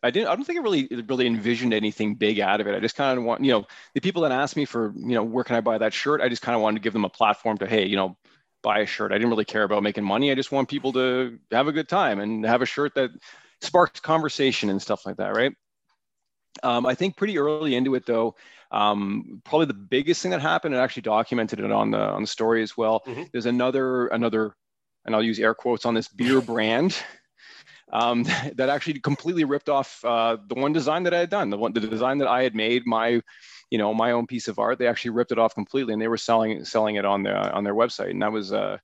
I 0.00 0.12
didn't. 0.12 0.28
I 0.28 0.36
don't 0.36 0.44
think 0.44 0.60
I 0.60 0.62
really 0.62 0.88
really 1.08 1.26
envisioned 1.26 1.74
anything 1.74 2.14
big 2.14 2.38
out 2.38 2.60
of 2.60 2.68
it. 2.68 2.74
I 2.74 2.78
just 2.78 2.94
kind 2.94 3.18
of 3.18 3.24
want, 3.24 3.44
you 3.44 3.50
know, 3.50 3.66
the 3.94 4.00
people 4.00 4.22
that 4.22 4.30
asked 4.30 4.54
me 4.54 4.64
for, 4.64 4.92
you 4.96 5.14
know, 5.14 5.24
where 5.24 5.42
can 5.42 5.56
I 5.56 5.60
buy 5.60 5.76
that 5.78 5.92
shirt? 5.92 6.20
I 6.20 6.28
just 6.28 6.40
kind 6.40 6.54
of 6.54 6.62
wanted 6.62 6.76
to 6.76 6.84
give 6.84 6.92
them 6.92 7.04
a 7.04 7.08
platform 7.08 7.58
to, 7.58 7.66
hey, 7.66 7.84
you 7.84 7.96
know, 7.96 8.16
buy 8.62 8.78
a 8.78 8.86
shirt. 8.86 9.10
I 9.10 9.16
didn't 9.16 9.30
really 9.30 9.44
care 9.44 9.64
about 9.64 9.82
making 9.82 10.04
money. 10.04 10.30
I 10.30 10.36
just 10.36 10.52
want 10.52 10.68
people 10.68 10.92
to 10.92 11.38
have 11.50 11.66
a 11.66 11.72
good 11.72 11.88
time 11.88 12.20
and 12.20 12.44
have 12.44 12.62
a 12.62 12.66
shirt 12.66 12.94
that 12.94 13.10
sparks 13.60 14.00
conversation 14.00 14.70
and 14.70 14.80
stuff 14.80 15.04
like 15.06 15.16
that, 15.16 15.34
right? 15.34 15.52
Um, 16.62 16.86
I 16.86 16.94
think 16.94 17.16
pretty 17.16 17.38
early 17.38 17.74
into 17.76 17.94
it 17.94 18.04
though, 18.06 18.34
um, 18.70 19.40
probably 19.44 19.66
the 19.66 19.74
biggest 19.74 20.22
thing 20.22 20.32
that 20.32 20.40
happened, 20.40 20.74
and 20.74 20.80
I 20.80 20.84
actually 20.84 21.02
documented 21.02 21.60
it 21.60 21.70
on 21.70 21.90
the 21.90 22.00
on 22.00 22.22
the 22.22 22.26
story 22.26 22.62
as 22.62 22.76
well. 22.76 23.02
Mhm. 23.06 23.30
There's 23.32 23.46
another 23.46 24.08
another, 24.08 24.54
and 25.04 25.14
I'll 25.14 25.22
use 25.22 25.38
air 25.38 25.54
quotes 25.54 25.86
on 25.86 25.94
this 25.94 26.08
beer 26.08 26.40
brand. 26.40 26.96
Um, 27.92 28.24
that 28.56 28.68
actually 28.68 29.00
completely 29.00 29.44
ripped 29.44 29.68
off 29.68 30.04
uh, 30.04 30.36
the 30.46 30.54
one 30.54 30.72
design 30.72 31.04
that 31.04 31.14
I 31.14 31.18
had 31.20 31.30
done, 31.30 31.50
the 31.50 31.56
one 31.56 31.72
the 31.72 31.80
design 31.80 32.18
that 32.18 32.28
I 32.28 32.42
had 32.42 32.54
made, 32.54 32.86
my, 32.86 33.22
you 33.70 33.78
know, 33.78 33.94
my 33.94 34.12
own 34.12 34.26
piece 34.26 34.48
of 34.48 34.58
art. 34.58 34.78
They 34.78 34.86
actually 34.86 35.12
ripped 35.12 35.32
it 35.32 35.38
off 35.38 35.54
completely, 35.54 35.92
and 35.92 36.02
they 36.02 36.08
were 36.08 36.18
selling 36.18 36.64
selling 36.64 36.96
it 36.96 37.04
on 37.04 37.22
their 37.22 37.36
on 37.36 37.64
their 37.64 37.74
website, 37.74 38.10
and 38.10 38.22
that 38.22 38.32
was 38.32 38.52
uh, 38.52 38.78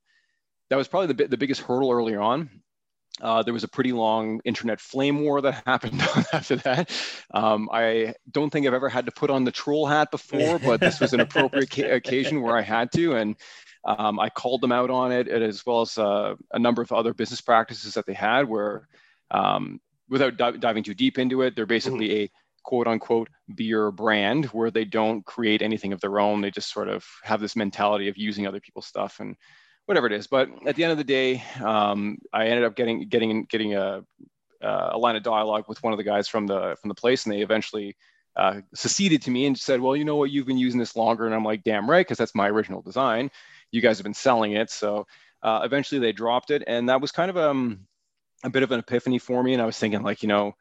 that 0.71 0.77
was 0.77 0.89
probably 0.89 1.13
the 1.15 1.29
the 1.29 1.37
biggest 1.37 1.63
hurdle 1.63 1.91
earlier 1.91 2.21
on. 2.21 2.63
Uh, 3.21 3.43
there 3.43 3.55
was 3.55 3.63
a 3.63 3.69
pretty 3.69 3.93
long 3.93 4.41
internet 4.45 4.81
flame 4.81 5.21
war 5.21 5.41
that 5.41 5.63
happened 5.67 6.01
after 6.33 6.57
that. 6.57 6.91
Um, 7.33 7.69
I 7.73 8.15
don't 8.31 8.51
think 8.51 8.67
I've 8.67 8.75
ever 8.75 8.89
had 8.89 9.07
to 9.07 9.13
put 9.13 9.31
on 9.31 9.45
the 9.45 9.53
troll 9.53 9.87
hat 9.87 10.11
before, 10.11 10.59
but 10.59 10.81
this 10.81 11.01
was 11.01 11.13
an 11.13 11.21
appropriate 11.21 11.71
ca- 11.71 11.91
occasion 11.95 12.43
where 12.43 12.57
I 12.57 12.63
had 12.63 12.91
to, 12.93 13.15
and 13.17 13.37
um, 13.85 14.19
I 14.19 14.31
called 14.31 14.63
them 14.63 14.73
out 14.73 14.91
on 14.91 15.13
it, 15.13 15.29
as 15.29 15.65
well 15.65 15.83
as 15.83 15.97
uh, 15.97 16.35
a 16.53 16.59
number 16.59 16.83
of 16.83 16.91
other 16.91 17.15
business 17.15 17.41
practices 17.41 17.95
that 17.95 18.07
they 18.07 18.15
had, 18.15 18.49
where 18.49 18.89
um, 19.31 19.81
without 20.09 20.37
di- 20.37 20.57
diving 20.57 20.83
too 20.83 20.95
deep 20.95 21.19
into 21.19 21.43
it, 21.43 21.55
they're 21.55 21.67
basically 21.67 22.23
a 22.23 22.31
quote 22.65 22.87
unquote 22.87 23.29
beer 23.55 23.91
brand 23.91 24.47
where 24.47 24.71
they 24.71 24.85
don't 24.85 25.25
create 25.25 25.63
anything 25.63 25.93
of 25.93 26.01
their 26.01 26.19
own. 26.19 26.41
They 26.41 26.51
just 26.51 26.73
sort 26.73 26.89
of 26.89 27.07
have 27.23 27.41
this 27.41 27.55
mentality 27.55 28.09
of 28.09 28.17
using 28.17 28.47
other 28.47 28.61
people's 28.61 28.87
stuff 28.87 29.21
and 29.21 29.37
whatever 29.87 30.07
it 30.07 30.13
is. 30.13 30.27
But 30.27 30.49
at 30.67 30.77
the 30.77 30.85
end 30.85 30.93
of 30.93 30.99
the 30.99 31.05
day, 31.05 31.43
um, 31.63 32.19
I 32.33 32.47
ended 32.47 32.65
up 32.65 32.77
getting 32.77 33.09
getting 33.09 33.45
getting 33.45 33.75
a 33.75 34.05
uh, 34.63 34.91
a 34.93 34.99
line 34.99 35.17
of 35.17 35.23
dialogue 35.23 35.65
with 35.69 35.83
one 35.83 35.93
of 35.93 35.99
the 35.99 36.05
guys 36.05 36.29
from 36.29 36.47
the 36.47 36.77
from 36.81 36.89
the 36.89 36.95
place, 36.95 37.25
and 37.25 37.35
they 37.35 37.43
eventually 37.43 37.97
uh, 38.37 38.61
seceded 38.75 39.23
to 39.23 39.31
me 39.31 39.47
and 39.47 39.59
said, 39.59 39.81
"Well, 39.81 39.97
you 39.97 40.05
know 40.05 40.17
what? 40.17 40.31
You've 40.31 40.47
been 40.47 40.59
using 40.59 40.81
this 40.81 40.97
longer," 40.97 41.27
and 41.27 41.35
I'm 41.35 41.45
like, 41.45 41.65
"Damn 41.65 41.89
right, 41.89 42.07
because 42.07 42.19
that's 42.19 42.35
my 42.35 42.49
original 42.49 42.83
design. 42.83 43.31
You 43.71 43.81
guys 43.81 43.99
have 43.99 44.05
been 44.05 44.15
selling 44.15 44.53
it." 44.53 44.71
So 44.71 45.07
uh, 45.43 45.61
eventually, 45.65 46.01
they 46.01 46.13
dropped 46.13 46.51
it, 46.51 46.65
and 46.67 46.89
that 46.89 47.01
was 47.01 47.13
kind 47.13 47.31
of 47.31 47.37
um, 47.37 47.87
a 48.43 48.51
bit 48.51 48.63
of 48.63 48.73
an 48.73 48.81
epiphany 48.81 49.19
for 49.19 49.43
me. 49.43 49.53
And 49.53 49.63
I 49.63 49.67
was 49.67 49.79
thinking, 49.79 50.03
like, 50.03 50.23
you 50.23 50.29
know, 50.29 50.55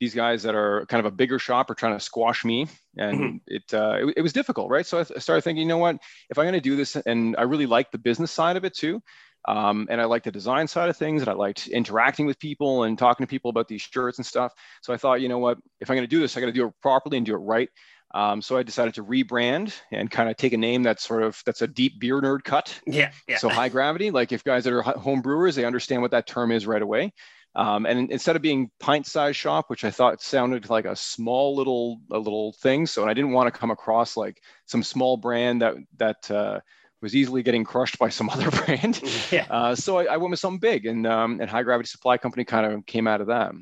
these 0.00 0.14
guys 0.14 0.42
that 0.42 0.54
are 0.54 0.86
kind 0.86 1.04
of 1.04 1.10
a 1.10 1.14
bigger 1.14 1.38
shop 1.38 1.70
are 1.70 1.74
trying 1.74 1.96
to 1.96 2.04
squash 2.04 2.44
me, 2.44 2.68
and 2.96 3.18
Mhm. 3.18 3.40
it, 3.46 3.74
uh, 3.74 4.06
it 4.06 4.14
it 4.18 4.22
was 4.22 4.32
difficult, 4.32 4.70
right? 4.70 4.86
So 4.86 5.00
I 5.00 5.04
th- 5.04 5.20
started 5.20 5.42
thinking, 5.42 5.62
you 5.62 5.68
know 5.68 5.78
what? 5.78 5.96
If 6.30 6.38
I'm 6.38 6.44
going 6.44 6.54
to 6.54 6.60
do 6.60 6.76
this, 6.76 6.96
and 6.96 7.34
I 7.36 7.42
really 7.42 7.66
like 7.66 7.90
the 7.90 7.98
business 7.98 8.30
side 8.30 8.56
of 8.56 8.64
it 8.64 8.74
too. 8.74 9.02
Um, 9.48 9.86
and 9.88 10.00
I 10.00 10.06
like 10.06 10.24
the 10.24 10.32
design 10.32 10.66
side 10.66 10.88
of 10.88 10.96
things, 10.96 11.22
and 11.22 11.28
I 11.28 11.34
liked 11.34 11.68
interacting 11.68 12.26
with 12.26 12.38
people 12.40 12.82
and 12.82 12.98
talking 12.98 13.24
to 13.24 13.30
people 13.30 13.48
about 13.48 13.68
these 13.68 13.82
shirts 13.82 14.18
and 14.18 14.26
stuff. 14.26 14.52
So 14.82 14.92
I 14.92 14.96
thought, 14.96 15.20
you 15.20 15.28
know 15.28 15.38
what? 15.38 15.58
If 15.80 15.88
I'm 15.88 15.96
going 15.96 16.08
to 16.08 16.16
do 16.16 16.20
this, 16.20 16.36
I 16.36 16.40
got 16.40 16.46
to 16.46 16.52
do 16.52 16.66
it 16.66 16.74
properly 16.82 17.16
and 17.16 17.24
do 17.24 17.34
it 17.34 17.38
right. 17.38 17.68
Um, 18.14 18.40
so 18.40 18.56
I 18.56 18.62
decided 18.62 18.94
to 18.94 19.04
rebrand 19.04 19.74
and 19.92 20.10
kind 20.10 20.28
of 20.30 20.36
take 20.36 20.52
a 20.52 20.56
name 20.56 20.82
that's 20.82 21.06
sort 21.06 21.22
of 21.22 21.40
that's 21.44 21.62
a 21.62 21.66
deep 21.66 22.00
beer 22.00 22.20
nerd 22.20 22.44
cut. 22.44 22.78
Yeah, 22.86 23.12
yeah. 23.28 23.38
So 23.38 23.48
high 23.48 23.68
gravity, 23.68 24.10
like 24.10 24.32
if 24.32 24.42
guys 24.42 24.64
that 24.64 24.72
are 24.72 24.82
home 24.82 25.22
brewers, 25.22 25.54
they 25.54 25.64
understand 25.64 26.02
what 26.02 26.12
that 26.12 26.26
term 26.26 26.50
is 26.50 26.66
right 26.66 26.82
away. 26.82 27.12
Um, 27.56 27.86
and 27.86 28.10
instead 28.10 28.36
of 28.36 28.42
being 28.42 28.70
pint-sized 28.80 29.36
shop, 29.36 29.70
which 29.70 29.82
I 29.82 29.90
thought 29.90 30.20
sounded 30.20 30.68
like 30.68 30.84
a 30.84 30.94
small 30.94 31.56
little 31.56 31.98
a 32.10 32.18
little 32.18 32.52
thing, 32.52 32.86
so 32.86 33.08
I 33.08 33.14
didn't 33.14 33.32
want 33.32 33.52
to 33.52 33.58
come 33.58 33.70
across 33.70 34.14
like 34.14 34.42
some 34.66 34.82
small 34.82 35.16
brand 35.16 35.62
that 35.62 35.74
that 35.96 36.30
uh, 36.30 36.60
was 37.00 37.16
easily 37.16 37.42
getting 37.42 37.64
crushed 37.64 37.98
by 37.98 38.10
some 38.10 38.28
other 38.30 38.50
brand. 38.50 39.00
yeah. 39.30 39.46
Uh, 39.48 39.74
so 39.74 39.96
I, 39.96 40.04
I 40.04 40.16
went 40.18 40.32
with 40.32 40.40
something 40.40 40.60
big, 40.60 40.84
and 40.84 41.06
um, 41.06 41.40
and 41.40 41.48
High 41.48 41.62
Gravity 41.62 41.88
Supply 41.88 42.18
Company 42.18 42.44
kind 42.44 42.70
of 42.70 42.84
came 42.84 43.06
out 43.06 43.22
of 43.22 43.28
that. 43.28 43.52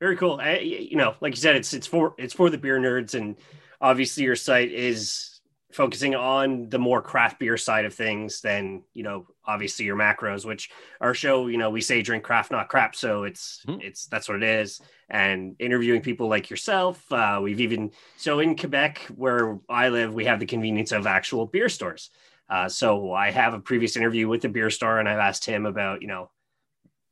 Very 0.00 0.16
cool. 0.16 0.40
I, 0.40 0.58
you 0.58 0.96
know, 0.96 1.14
like 1.20 1.34
you 1.34 1.40
said, 1.40 1.54
it's 1.54 1.72
it's 1.72 1.86
for 1.86 2.16
it's 2.18 2.34
for 2.34 2.50
the 2.50 2.58
beer 2.58 2.80
nerds, 2.80 3.14
and 3.14 3.36
obviously 3.80 4.24
your 4.24 4.36
site 4.36 4.72
is 4.72 5.37
focusing 5.72 6.14
on 6.14 6.68
the 6.70 6.78
more 6.78 7.02
craft 7.02 7.38
beer 7.38 7.56
side 7.58 7.84
of 7.84 7.92
things 7.94 8.40
than 8.40 8.82
you 8.94 9.02
know, 9.02 9.26
obviously 9.44 9.84
your 9.84 9.96
macros. 9.96 10.44
Which 10.44 10.70
our 11.00 11.14
show, 11.14 11.46
you 11.48 11.58
know, 11.58 11.70
we 11.70 11.80
say 11.80 12.02
drink 12.02 12.24
craft, 12.24 12.50
not 12.50 12.68
crap. 12.68 12.94
So 12.96 13.24
it's 13.24 13.64
Mhm. 13.66 13.82
it's 13.82 14.06
that's 14.06 14.28
what 14.28 14.42
it 14.42 14.42
is. 14.42 14.80
And 15.10 15.56
interviewing 15.58 16.02
people 16.02 16.28
like 16.28 16.50
yourself, 16.50 17.10
uh, 17.12 17.40
we've 17.42 17.60
even 17.60 17.92
so 18.16 18.40
in 18.40 18.56
Quebec 18.56 18.98
where 19.14 19.58
I 19.68 19.88
live, 19.90 20.14
we 20.14 20.24
have 20.24 20.40
the 20.40 20.46
convenience 20.46 20.92
of 20.92 21.06
actual 21.06 21.46
beer 21.46 21.68
stores. 21.68 22.10
Uh, 22.48 22.68
so 22.68 23.12
I 23.12 23.30
have 23.30 23.52
a 23.52 23.60
previous 23.60 23.96
interview 23.96 24.26
with 24.26 24.40
the 24.40 24.48
beer 24.48 24.70
store, 24.70 24.98
and 24.98 25.08
I've 25.08 25.18
asked 25.18 25.44
him 25.44 25.66
about 25.66 26.00
you 26.00 26.08
know 26.08 26.30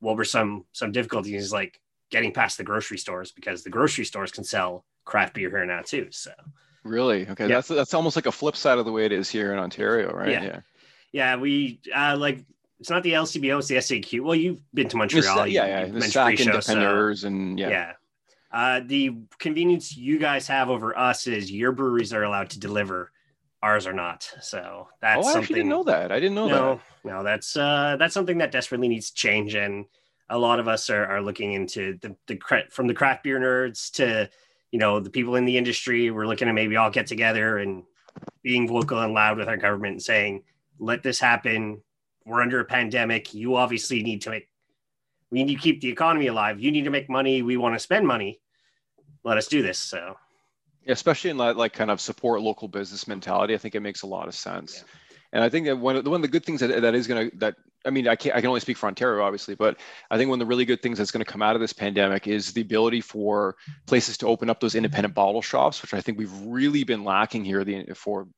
what 0.01 0.17
were 0.17 0.25
some 0.25 0.65
some 0.73 0.93
difficulties 0.93 1.53
like 1.53 1.81
getting 2.11 2.33
past 2.33 2.57
the 2.57 2.65
grocery 2.65 2.99
stores 2.99 3.33
because 3.33 3.65
the 3.65 3.71
grocery 3.71 4.05
stores 4.05 4.31
can 4.31 4.45
sell 4.45 4.87
craft 5.05 5.35
beer 5.35 5.51
here 5.51 5.67
now 5.67 5.83
too. 5.83 6.07
So 6.11 6.33
Really? 6.87 7.29
Okay, 7.29 7.49
Yeah. 7.49 7.57
that's 7.57 7.69
that's 7.69 7.95
almost 7.95 8.17
like 8.17 8.27
a 8.27 8.33
flip 8.33 8.57
side 8.57 8.79
of 8.79 8.85
the 8.85 8.93
way 8.93 9.05
it 9.05 9.13
is 9.13 9.29
here 9.29 9.53
in 9.53 9.59
Ontario, 9.59 10.13
right? 10.13 10.31
Yeah. 10.31 10.61
yeah, 11.13 11.37
we 11.37 11.81
uh, 11.95 12.17
like 12.19 12.45
it's 12.81 12.91
not 12.91 13.03
the 13.03 13.13
LCBO, 13.13 13.59
it's 13.59 13.69
the 13.69 13.77
SAQ. 13.77 14.21
Well, 14.23 14.35
you've 14.35 14.61
been 14.75 14.89
to 14.89 14.97
Montreal, 14.97 15.47
yeah, 15.47 15.67
yeah. 15.67 15.85
The 15.87 16.03
SAC 16.03 16.37
pre-show, 16.37 16.61
so- 16.61 17.27
and 17.27 17.59
yeah. 17.59 17.69
yeah. 17.69 17.93
Uh, 18.53 18.81
the 18.87 19.15
convenience 19.39 19.97
you 19.97 20.19
guys 20.19 20.47
have 20.47 20.71
over 20.71 20.97
us 20.97 21.27
is 21.27 21.51
your 21.51 21.73
breweries 21.73 22.13
are 22.13 22.23
allowed 22.23 22.49
to 22.51 22.59
deliver, 22.59 23.13
ours 23.63 23.87
are 23.87 23.93
not. 23.93 24.31
So 24.41 24.89
that's 25.01 25.19
oh, 25.19 25.21
I 25.21 25.23
something. 25.25 25.43
actually 25.43 25.55
didn't 25.57 25.71
know 25.71 25.83
that. 25.85 26.13
I 26.13 26.21
didn't 26.21 26.37
know 26.37 26.49
that. 26.49 26.55
no, 26.55 26.81
no, 27.05 27.23
that's 27.23 27.57
uh, 27.57 27.97
that's 27.99 28.15
something 28.15 28.39
that 28.39 28.53
desperately 28.53 28.89
needs 28.89 29.11
to 29.11 29.15
change, 29.17 29.55
and 29.55 29.85
a 30.31 30.39
lot 30.39 30.59
of 30.61 30.69
us 30.69 30.91
are, 30.91 31.05
are 31.07 31.23
looking 31.23 31.53
into 31.53 31.99
the 32.01 32.17
the 32.27 32.39
from 32.71 32.87
the 32.87 32.95
craft 32.95 33.25
beer 33.25 33.39
nerds 33.39 33.91
to 33.93 34.31
you 34.73 34.79
know 34.79 35.01
the 35.01 35.11
people 35.11 35.37
in 35.37 35.45
the 35.45 35.57
industry. 35.57 36.11
We're 36.11 36.27
looking 36.27 36.49
to 36.49 36.53
maybe 36.53 36.77
all 36.77 36.91
get 36.91 37.07
together 37.07 37.59
and 37.59 37.85
being 38.43 38.69
vocal 38.69 39.01
and 39.01 39.13
loud 39.13 39.39
with 39.39 39.49
our 39.49 39.57
government 39.57 39.93
and 39.93 40.03
saying, 40.03 40.43
"Let 40.79 41.03
this 41.03 41.21
happen. 41.21 41.83
We're 42.25 42.43
under 42.43 42.61
a 42.61 42.65
pandemic. 42.65 43.35
You 43.35 43.57
obviously 43.57 44.03
need 44.03 44.23
to 44.23 44.31
make. 44.31 44.49
We 45.31 45.45
need 45.45 45.55
to 45.57 45.61
keep 45.61 45.81
the 45.81 45.89
economy 45.89 46.29
alive. 46.29 46.61
You 46.61 46.71
need 46.71 46.85
to 46.85 46.91
make 46.91 47.09
money. 47.09 47.43
We 47.43 47.57
want 47.57 47.75
to 47.75 47.79
spend 47.79 48.07
money. 48.07 48.41
let 49.25 49.37
us 49.37 49.49
do 49.49 49.61
this. 49.61 49.79
So, 49.79 50.17
especially 50.87 51.31
in 51.31 51.37
that 51.39 51.57
like 51.57 51.73
kind 51.73 51.91
of 51.91 52.01
support 52.01 52.43
local 52.43 52.69
business 52.69 53.09
mentality, 53.09 53.55
I 53.55 53.59
think 53.59 53.75
it 53.75 53.81
makes 53.81 54.03
a 54.03 54.07
lot 54.07 54.29
of 54.29 54.35
sense. 54.35 54.85
Yeah. 54.85 54.93
And 55.33 55.43
I 55.43 55.49
think 55.49 55.67
that 55.67 55.77
one 55.77 55.97
of 55.97 56.05
the, 56.05 56.11
one 56.11 56.19
of 56.19 56.23
the 56.23 56.29
good 56.29 56.45
things 56.45 56.61
that, 56.61 56.81
that 56.83 56.95
is 56.95 57.07
going 57.07 57.31
to 57.31 57.37
that 57.39 57.57
I 57.85 57.91
mean 57.91 58.09
I 58.09 58.17
can 58.17 58.33
I 58.33 58.41
can 58.41 58.49
only 58.49 58.61
speak 58.61 58.77
for 58.77 58.87
Ontario 58.87 59.25
obviously, 59.25 59.55
but 59.55 59.79
I 60.11 60.17
think 60.17 60.31
one 60.31 60.41
of 60.41 60.47
the 60.47 60.49
really 60.49 60.65
good 60.65 60.83
things 60.83 60.99
that's 60.99 61.11
going 61.11 61.25
to 61.25 61.31
come 61.31 61.43
out 61.43 61.55
of 61.55 61.61
this 61.61 61.73
pandemic 61.73 62.27
is 62.27 62.53
the 62.53 62.63
ability 62.63 63.01
for 63.01 63.57
places 63.87 64.17
to 64.19 64.27
open 64.27 64.51
up 64.51 64.61
those 64.61 64.75
independent 64.75 65.15
bottle 65.15 65.43
shops, 65.43 65.83
which 65.83 65.95
I 65.95 66.01
think 66.01 66.19
we've 66.19 66.33
really 66.43 66.85
been 66.85 67.05
lacking 67.05 67.45
here 67.45 67.65
the, 67.65 67.87
for 67.95 68.29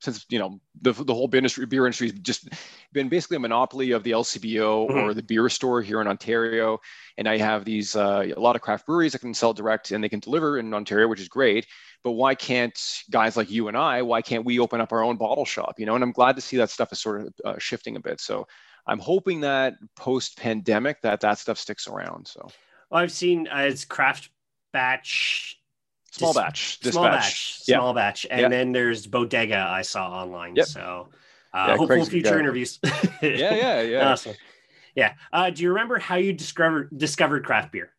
since 0.00 0.24
you 0.28 0.38
know 0.38 0.60
the, 0.80 0.92
the 0.92 1.14
whole 1.14 1.28
beer 1.28 1.38
industry, 1.38 1.66
beer 1.66 1.86
industry 1.86 2.08
has 2.08 2.18
just 2.20 2.48
been 2.92 3.08
basically 3.08 3.36
a 3.36 3.40
monopoly 3.40 3.92
of 3.92 4.02
the 4.02 4.12
LCBO 4.12 4.88
mm-hmm. 4.88 4.98
or 4.98 5.14
the 5.14 5.22
beer 5.22 5.48
store 5.48 5.82
here 5.82 6.00
in 6.00 6.08
Ontario, 6.08 6.78
and 7.16 7.28
I 7.28 7.36
have 7.36 7.64
these 7.64 7.94
uh, 7.94 8.26
a 8.36 8.40
lot 8.40 8.56
of 8.56 8.62
craft 8.62 8.86
breweries 8.86 9.12
that 9.12 9.20
can 9.20 9.34
sell 9.34 9.52
direct 9.52 9.90
and 9.90 10.02
they 10.02 10.08
can 10.08 10.20
deliver 10.20 10.58
in 10.58 10.72
Ontario, 10.74 11.06
which 11.06 11.20
is 11.20 11.28
great. 11.28 11.66
But 12.02 12.12
why 12.12 12.34
can't 12.34 12.78
guys 13.10 13.36
like 13.36 13.50
you 13.50 13.68
and 13.68 13.76
I? 13.76 14.02
Why 14.02 14.22
can't 14.22 14.44
we 14.44 14.58
open 14.58 14.80
up 14.80 14.92
our 14.92 15.04
own 15.04 15.16
bottle 15.16 15.44
shop? 15.44 15.74
You 15.78 15.86
know, 15.86 15.94
and 15.94 16.02
I'm 16.02 16.12
glad 16.12 16.34
to 16.36 16.42
see 16.42 16.56
that 16.56 16.70
stuff 16.70 16.92
is 16.92 17.00
sort 17.00 17.20
of 17.20 17.34
uh, 17.44 17.58
shifting 17.58 17.96
a 17.96 18.00
bit. 18.00 18.20
So 18.20 18.46
I'm 18.86 18.98
hoping 18.98 19.40
that 19.42 19.74
post 19.96 20.38
pandemic 20.38 21.02
that 21.02 21.20
that 21.20 21.38
stuff 21.38 21.58
sticks 21.58 21.86
around. 21.86 22.26
So 22.26 22.48
I've 22.90 23.12
seen 23.12 23.48
uh, 23.48 23.58
it's 23.58 23.84
craft 23.84 24.30
batch 24.72 25.59
small 26.10 26.34
batch 26.34 26.80
dispatch. 26.80 26.92
small 26.92 27.04
batch 27.04 27.60
yeah. 27.66 27.76
small 27.78 27.94
batch. 27.94 28.26
And 28.30 28.40
yeah. 28.40 28.48
then 28.48 28.72
there's 28.72 29.06
bodega 29.06 29.66
i 29.68 29.82
saw 29.82 30.10
online. 30.10 30.56
Yep. 30.56 30.66
so 30.66 31.08
uh 31.52 31.66
yeah, 31.68 31.76
hopeful 31.76 32.04
future 32.04 32.38
interviews. 32.38 32.78
Yeah 33.22 33.54
yeah 33.54 33.80
yeah. 33.80 34.08
Awesome. 34.12 34.34
Yeah. 34.94 35.14
Uh 35.32 35.50
do 35.50 35.62
you 35.62 35.68
remember 35.70 35.98
how 35.98 36.16
you 36.16 36.32
discovered 36.32 36.90
discovered 36.96 37.44
craft 37.44 37.72
beer? 37.72 37.92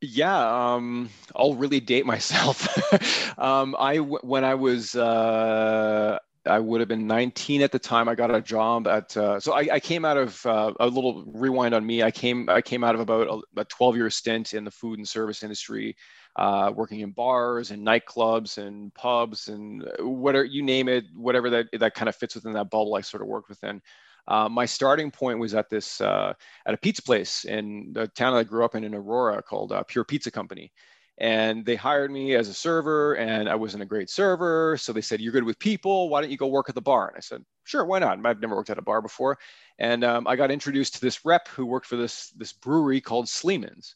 Yeah 0.00 0.74
um 0.74 1.10
i'll 1.36 1.54
really 1.54 1.80
date 1.80 2.06
myself. 2.06 2.68
Um 3.38 3.74
i 3.78 3.96
when 3.96 4.44
i 4.44 4.54
was 4.54 4.94
uh 4.94 6.18
I 6.46 6.58
would 6.58 6.80
have 6.80 6.88
been 6.88 7.06
19 7.06 7.60
at 7.62 7.70
the 7.70 7.78
time. 7.78 8.08
I 8.08 8.14
got 8.14 8.34
a 8.34 8.40
job 8.40 8.88
at 8.88 9.14
uh, 9.16 9.40
so 9.40 9.52
I, 9.52 9.68
I, 9.72 9.80
came 9.80 10.06
out 10.06 10.16
of 10.16 10.44
uh, 10.46 10.72
a 10.80 10.86
little 10.86 11.24
rewind 11.26 11.74
on 11.74 11.84
me. 11.84 12.02
I 12.02 12.10
came 12.10 12.48
I 12.48 12.62
came 12.62 12.82
out 12.82 12.94
of 12.94 13.00
about 13.02 13.28
a, 13.28 13.60
a 13.60 13.64
12 13.66 13.96
year 13.96 14.10
stint 14.10 14.54
in 14.54 14.64
the 14.64 14.70
food 14.70 14.98
and 14.98 15.06
service 15.06 15.42
industry 15.42 15.96
uh, 16.36 16.72
working 16.74 17.00
in 17.00 17.10
bars 17.10 17.70
and 17.70 17.86
nightclubs 17.86 18.58
and 18.58 18.94
pubs 18.94 19.48
and 19.48 19.86
whatever 19.98 20.44
you 20.44 20.62
name 20.62 20.88
it, 20.88 21.04
whatever 21.14 21.50
that 21.50 21.66
that 21.78 21.94
kind 21.94 22.08
of 22.08 22.16
fits 22.16 22.34
within 22.34 22.52
that 22.54 22.70
bubble. 22.70 22.94
I 22.94 23.00
sort 23.00 23.22
of 23.22 23.28
worked 23.28 23.48
within. 23.48 23.82
Uh, 24.28 24.48
my 24.48 24.64
starting 24.64 25.10
point 25.10 25.38
was 25.38 25.54
at 25.54 25.68
this 25.68 26.00
uh, 26.00 26.32
at 26.66 26.74
a 26.74 26.78
pizza 26.78 27.02
place 27.02 27.44
in 27.44 27.92
the 27.92 28.06
town 28.08 28.32
that 28.32 28.40
I 28.40 28.44
grew 28.44 28.64
up 28.64 28.74
in 28.74 28.84
in 28.84 28.94
Aurora 28.94 29.42
called 29.42 29.72
uh, 29.72 29.82
Pure 29.82 30.04
Pizza 30.04 30.30
Company, 30.30 30.72
and 31.18 31.64
they 31.64 31.76
hired 31.76 32.10
me 32.10 32.34
as 32.34 32.48
a 32.48 32.54
server 32.54 33.14
and 33.14 33.48
i 33.48 33.54
wasn't 33.54 33.82
a 33.82 33.86
great 33.86 34.10
server. 34.10 34.76
So 34.78 34.92
they 34.92 35.00
said 35.00 35.20
you're 35.20 35.32
good 35.32 35.44
with 35.44 35.58
people. 35.58 36.08
Why 36.08 36.20
don't 36.20 36.30
you 36.30 36.36
go 36.36 36.46
work 36.46 36.68
at 36.68 36.74
the 36.74 36.80
bar 36.80 37.08
and 37.08 37.16
i 37.16 37.20
said 37.20 37.44
sure 37.64 37.84
why 37.84 37.98
not? 37.98 38.24
I've 38.24 38.40
never 38.40 38.56
worked 38.56 38.70
at 38.70 38.78
a 38.78 38.82
bar 38.82 39.02
before. 39.02 39.38
And 39.78 40.04
um, 40.04 40.26
i 40.26 40.36
got 40.36 40.50
introduced 40.50 40.94
to 40.94 41.00
this 41.00 41.24
rep 41.24 41.48
who 41.48 41.66
worked 41.66 41.86
for 41.86 41.96
this 41.96 42.30
this 42.30 42.52
brewery 42.52 43.00
called 43.00 43.28
sleeman's 43.28 43.94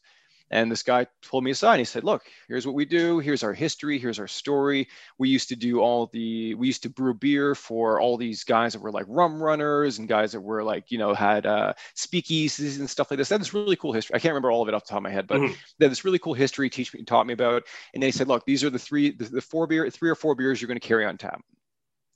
and 0.54 0.70
this 0.70 0.84
guy 0.84 1.04
pulled 1.28 1.42
me 1.42 1.50
aside. 1.50 1.80
He 1.80 1.84
said, 1.84 2.04
"Look, 2.04 2.22
here's 2.46 2.64
what 2.64 2.76
we 2.76 2.84
do. 2.84 3.18
Here's 3.18 3.42
our 3.42 3.52
history. 3.52 3.98
Here's 3.98 4.20
our 4.20 4.28
story. 4.28 4.86
We 5.18 5.28
used 5.28 5.48
to 5.48 5.56
do 5.56 5.80
all 5.80 6.06
the. 6.12 6.54
We 6.54 6.68
used 6.68 6.84
to 6.84 6.90
brew 6.90 7.12
beer 7.12 7.56
for 7.56 8.00
all 8.00 8.16
these 8.16 8.44
guys 8.44 8.72
that 8.72 8.80
were 8.80 8.92
like 8.92 9.06
rum 9.08 9.42
runners 9.42 9.98
and 9.98 10.08
guys 10.08 10.30
that 10.30 10.40
were 10.40 10.62
like, 10.62 10.92
you 10.92 10.98
know, 10.98 11.12
had 11.12 11.44
uh, 11.44 11.72
speakeasies 11.96 12.78
and 12.78 12.88
stuff 12.88 13.10
like 13.10 13.18
this. 13.18 13.28
They 13.28 13.34
had 13.34 13.40
this 13.40 13.52
really 13.52 13.74
cool 13.74 13.92
history. 13.92 14.14
I 14.14 14.20
can't 14.20 14.30
remember 14.30 14.52
all 14.52 14.62
of 14.62 14.68
it 14.68 14.74
off 14.74 14.84
the 14.84 14.90
top 14.90 14.98
of 14.98 15.02
my 15.02 15.10
head, 15.10 15.26
but 15.26 15.40
mm-hmm. 15.40 15.52
they 15.78 15.86
had 15.86 15.92
this 15.92 16.04
really 16.04 16.20
cool 16.20 16.34
history. 16.34 16.70
Teach 16.70 16.94
me, 16.94 17.02
taught 17.02 17.26
me 17.26 17.34
about. 17.34 17.64
And 17.92 18.02
they 18.02 18.12
said, 18.12 18.28
"Look, 18.28 18.46
these 18.46 18.62
are 18.62 18.70
the 18.70 18.78
three, 18.78 19.10
the, 19.10 19.24
the 19.24 19.42
four 19.42 19.66
beer, 19.66 19.90
three 19.90 20.08
or 20.08 20.14
four 20.14 20.36
beers 20.36 20.62
you're 20.62 20.68
going 20.68 20.80
to 20.80 20.86
carry 20.86 21.04
on 21.04 21.18
tap. 21.18 21.42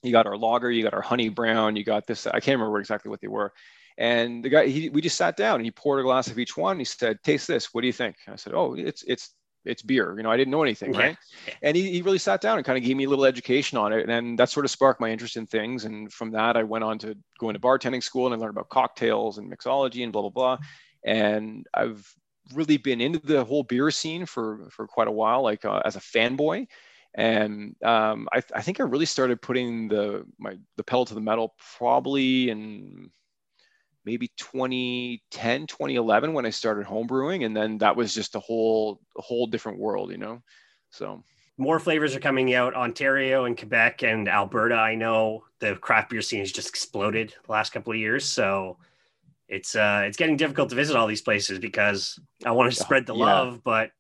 You 0.04 0.12
got 0.12 0.26
our 0.28 0.38
lager, 0.38 0.70
you 0.70 0.84
got 0.84 0.94
our 0.94 1.02
honey 1.02 1.28
brown, 1.28 1.74
you 1.74 1.82
got 1.82 2.06
this. 2.06 2.28
I 2.28 2.38
can't 2.38 2.60
remember 2.60 2.78
exactly 2.78 3.10
what 3.10 3.20
they 3.20 3.26
were." 3.28 3.52
And 3.98 4.44
the 4.44 4.48
guy, 4.48 4.68
he, 4.68 4.88
we 4.88 5.00
just 5.00 5.16
sat 5.16 5.36
down 5.36 5.56
and 5.56 5.64
he 5.64 5.72
poured 5.72 5.98
a 5.98 6.04
glass 6.04 6.28
of 6.28 6.38
each 6.38 6.56
one. 6.56 6.78
He 6.78 6.84
said, 6.84 7.18
"Taste 7.24 7.48
this. 7.48 7.74
What 7.74 7.80
do 7.80 7.88
you 7.88 7.92
think?" 7.92 8.14
I 8.28 8.36
said, 8.36 8.54
"Oh, 8.54 8.74
it's 8.74 9.02
it's 9.02 9.34
it's 9.64 9.82
beer. 9.82 10.14
You 10.16 10.22
know, 10.22 10.30
I 10.30 10.36
didn't 10.36 10.52
know 10.52 10.62
anything, 10.62 10.92
right?" 10.92 11.16
And 11.62 11.76
he, 11.76 11.90
he 11.90 12.02
really 12.02 12.18
sat 12.18 12.40
down 12.40 12.58
and 12.58 12.64
kind 12.64 12.78
of 12.78 12.84
gave 12.84 12.96
me 12.96 13.04
a 13.04 13.08
little 13.08 13.24
education 13.24 13.76
on 13.76 13.92
it, 13.92 14.08
and 14.08 14.38
that 14.38 14.50
sort 14.50 14.64
of 14.64 14.70
sparked 14.70 15.00
my 15.00 15.10
interest 15.10 15.36
in 15.36 15.48
things. 15.48 15.84
And 15.84 16.12
from 16.12 16.30
that, 16.30 16.56
I 16.56 16.62
went 16.62 16.84
on 16.84 16.98
to 17.00 17.16
go 17.40 17.50
into 17.50 17.58
bartending 17.58 18.02
school 18.02 18.26
and 18.26 18.34
I 18.34 18.38
learned 18.38 18.56
about 18.56 18.68
cocktails 18.68 19.38
and 19.38 19.52
mixology 19.52 20.04
and 20.04 20.12
blah 20.12 20.22
blah 20.22 20.30
blah. 20.30 20.58
And 21.04 21.66
I've 21.74 22.08
really 22.54 22.76
been 22.76 23.00
into 23.00 23.18
the 23.18 23.44
whole 23.44 23.64
beer 23.64 23.90
scene 23.90 24.26
for 24.26 24.68
for 24.70 24.86
quite 24.86 25.08
a 25.08 25.12
while, 25.12 25.42
like 25.42 25.64
uh, 25.64 25.82
as 25.84 25.96
a 25.96 26.00
fanboy 26.00 26.68
and 27.14 27.74
um, 27.82 28.28
I, 28.32 28.42
I, 28.54 28.60
think 28.60 28.78
I 28.78 28.82
really 28.82 29.06
started 29.06 29.40
putting 29.40 29.88
the 29.88 30.26
my 30.38 30.56
the 30.76 30.84
pedal 30.84 31.06
to 31.06 31.14
the 31.14 31.22
metal 31.22 31.54
probably 31.78 32.50
in 32.50 33.10
maybe 34.08 34.28
2010 34.38 35.66
2011 35.66 36.32
when 36.32 36.46
i 36.46 36.50
started 36.50 36.86
homebrewing 36.86 37.44
and 37.44 37.54
then 37.54 37.76
that 37.76 37.94
was 37.94 38.14
just 38.14 38.34
a 38.36 38.40
whole 38.40 38.98
a 39.18 39.22
whole 39.22 39.46
different 39.46 39.78
world 39.78 40.10
you 40.10 40.18
know? 40.18 40.42
So. 40.90 41.22
More 41.60 41.80
flavors 41.80 42.14
are 42.14 42.20
coming 42.20 42.54
out. 42.54 42.74
Ontario 42.74 43.44
and 43.44 43.58
quebec 43.58 44.02
and 44.02 44.28
alberta 44.28 44.76
i 44.76 44.94
know 44.94 45.44
the 45.58 45.74
craft 45.76 46.10
beer 46.10 46.22
scene 46.22 46.38
has 46.40 46.52
just 46.52 46.68
exploded 46.68 47.34
the 47.44 47.52
last 47.52 47.72
couple 47.72 47.92
of 47.92 47.98
years. 47.98 48.24
So 48.24 48.78
it's 49.48 49.74
uh 49.74 50.04
it's 50.06 50.16
getting 50.16 50.36
difficult 50.36 50.68
to 50.70 50.76
visit 50.76 50.96
all 50.96 51.06
these 51.06 51.22
places 51.22 51.58
because 51.58 52.18
i 52.44 52.50
want 52.50 52.70
to 52.70 52.78
spread 52.78 53.06
the 53.06 53.14
yeah. 53.14 53.24
love 53.24 53.64
but 53.64 53.90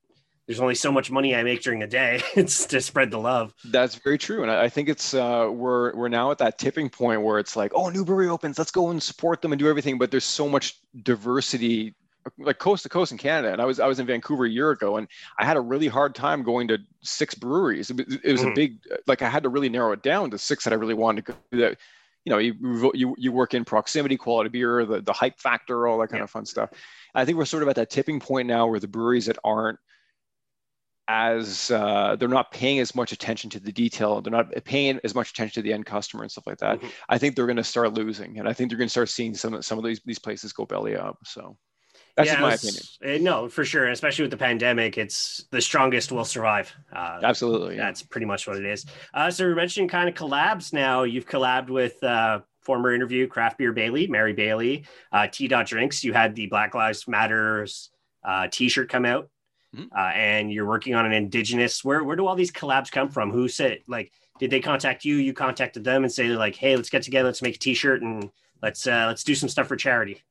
there's 0.48 0.60
only 0.60 0.74
so 0.74 0.90
much 0.90 1.10
money 1.10 1.36
I 1.36 1.42
make 1.42 1.60
during 1.62 1.78
the 1.78 1.86
day. 1.86 2.22
it's 2.34 2.64
to 2.66 2.80
spread 2.80 3.10
the 3.10 3.18
love. 3.18 3.54
That's 3.66 3.96
very 3.96 4.16
true, 4.16 4.42
and 4.42 4.50
I 4.50 4.70
think 4.70 4.88
it's 4.88 5.12
uh, 5.12 5.50
we're 5.52 5.94
we're 5.94 6.08
now 6.08 6.30
at 6.30 6.38
that 6.38 6.58
tipping 6.58 6.88
point 6.88 7.20
where 7.20 7.38
it's 7.38 7.54
like, 7.54 7.70
oh, 7.74 7.90
new 7.90 8.04
brewery 8.04 8.28
opens, 8.28 8.58
let's 8.58 8.70
go 8.70 8.88
and 8.88 9.00
support 9.00 9.42
them 9.42 9.52
and 9.52 9.58
do 9.58 9.68
everything. 9.68 9.98
But 9.98 10.10
there's 10.10 10.24
so 10.24 10.48
much 10.48 10.80
diversity, 11.02 11.94
like 12.38 12.58
coast 12.58 12.82
to 12.84 12.88
coast 12.88 13.12
in 13.12 13.18
Canada. 13.18 13.52
And 13.52 13.60
I 13.60 13.66
was 13.66 13.78
I 13.78 13.86
was 13.86 14.00
in 14.00 14.06
Vancouver 14.06 14.46
a 14.46 14.50
year 14.50 14.70
ago, 14.70 14.96
and 14.96 15.06
I 15.38 15.44
had 15.44 15.58
a 15.58 15.60
really 15.60 15.86
hard 15.86 16.14
time 16.14 16.42
going 16.42 16.66
to 16.68 16.78
six 17.02 17.34
breweries. 17.34 17.90
It, 17.90 18.00
it 18.00 18.32
was 18.32 18.40
mm-hmm. 18.40 18.50
a 18.50 18.54
big 18.54 18.78
like 19.06 19.20
I 19.20 19.28
had 19.28 19.42
to 19.42 19.50
really 19.50 19.68
narrow 19.68 19.92
it 19.92 20.02
down 20.02 20.30
to 20.30 20.38
six 20.38 20.64
that 20.64 20.72
I 20.72 20.76
really 20.76 20.94
wanted 20.94 21.26
to 21.26 21.32
go. 21.32 21.38
That 21.58 21.76
you 22.24 22.30
know, 22.30 22.38
you 22.38 22.90
you 22.94 23.14
you 23.18 23.32
work 23.32 23.52
in 23.52 23.66
proximity, 23.66 24.16
quality 24.16 24.48
beer, 24.48 24.86
the 24.86 25.02
the 25.02 25.12
hype 25.12 25.38
factor, 25.38 25.86
all 25.86 25.98
that 25.98 26.08
kind 26.08 26.20
yeah. 26.20 26.24
of 26.24 26.30
fun 26.30 26.46
stuff. 26.46 26.70
I 27.14 27.26
think 27.26 27.36
we're 27.36 27.44
sort 27.44 27.62
of 27.62 27.68
at 27.68 27.76
that 27.76 27.90
tipping 27.90 28.18
point 28.18 28.48
now 28.48 28.66
where 28.66 28.80
the 28.80 28.88
breweries 28.88 29.26
that 29.26 29.38
aren't 29.44 29.78
as 31.08 31.70
uh, 31.70 32.14
they're 32.16 32.28
not 32.28 32.52
paying 32.52 32.78
as 32.78 32.94
much 32.94 33.12
attention 33.12 33.48
to 33.50 33.58
the 33.58 33.72
detail 33.72 34.20
they're 34.20 34.30
not 34.30 34.52
paying 34.64 35.00
as 35.02 35.14
much 35.14 35.30
attention 35.30 35.54
to 35.54 35.62
the 35.62 35.72
end 35.72 35.86
customer 35.86 36.22
and 36.22 36.30
stuff 36.30 36.46
like 36.46 36.58
that 36.58 36.78
mm-hmm. 36.78 36.88
i 37.08 37.16
think 37.16 37.34
they're 37.34 37.46
going 37.46 37.56
to 37.56 37.64
start 37.64 37.94
losing 37.94 38.38
and 38.38 38.48
i 38.48 38.52
think 38.52 38.70
they're 38.70 38.78
going 38.78 38.86
to 38.86 38.90
start 38.92 39.08
seeing 39.08 39.34
some 39.34 39.60
some 39.62 39.78
of 39.78 39.84
these 39.84 40.00
these 40.04 40.18
places 40.18 40.52
go 40.52 40.64
belly 40.64 40.94
up 40.94 41.18
so. 41.24 41.56
That's 42.16 42.30
yeah, 42.30 42.40
my 42.40 42.54
opinion. 42.54 42.82
Uh, 43.04 43.18
no 43.22 43.48
for 43.48 43.64
sure 43.64 43.86
especially 43.86 44.24
with 44.24 44.32
the 44.32 44.36
pandemic 44.36 44.98
it's 44.98 45.44
the 45.52 45.60
strongest 45.60 46.10
will 46.10 46.24
survive. 46.24 46.74
Uh, 46.92 47.20
absolutely 47.22 47.76
yeah. 47.76 47.84
that's 47.84 48.02
pretty 48.02 48.26
much 48.26 48.48
what 48.48 48.56
it 48.56 48.64
is. 48.64 48.84
Uh, 49.14 49.30
so 49.30 49.44
we're 49.44 49.54
mentioning 49.54 49.88
kind 49.88 50.08
of 50.08 50.16
collabs 50.16 50.72
now. 50.72 51.04
You've 51.04 51.28
collabed 51.28 51.70
with 51.70 52.02
uh, 52.02 52.40
former 52.60 52.92
interview 52.92 53.28
craft 53.28 53.58
beer 53.58 53.72
bailey 53.72 54.08
mary 54.08 54.32
bailey 54.32 54.84
uh, 55.12 55.28
t 55.30 55.46
dot 55.46 55.66
drinks. 55.66 56.02
You 56.02 56.12
had 56.12 56.34
the 56.34 56.46
black 56.46 56.74
lives 56.74 57.06
matters 57.06 57.90
uh, 58.24 58.48
t-shirt 58.50 58.88
come 58.88 59.04
out 59.04 59.30
mm-hmm. 59.74 59.86
uh, 59.96 60.12
and 60.14 60.52
you're 60.52 60.66
working 60.66 60.94
on 60.94 61.06
an 61.06 61.12
indigenous. 61.12 61.84
Where 61.84 62.02
where 62.04 62.16
do 62.16 62.26
all 62.26 62.36
these 62.36 62.52
collabs 62.52 62.90
come 62.90 63.08
from? 63.08 63.30
Who 63.30 63.48
said 63.48 63.80
like 63.88 64.12
did 64.38 64.50
they 64.50 64.60
contact 64.60 65.04
you? 65.04 65.16
You 65.16 65.32
contacted 65.32 65.84
them 65.84 66.04
and 66.04 66.12
say 66.12 66.28
like, 66.28 66.56
hey, 66.56 66.76
let's 66.76 66.90
get 66.90 67.02
together, 67.02 67.28
let's 67.28 67.42
make 67.42 67.56
a 67.56 67.58
T-shirt 67.58 68.02
and 68.02 68.30
let's 68.62 68.86
uh, 68.86 69.06
let's 69.06 69.24
do 69.24 69.34
some 69.34 69.48
stuff 69.48 69.66
for 69.66 69.76
charity. 69.76 70.22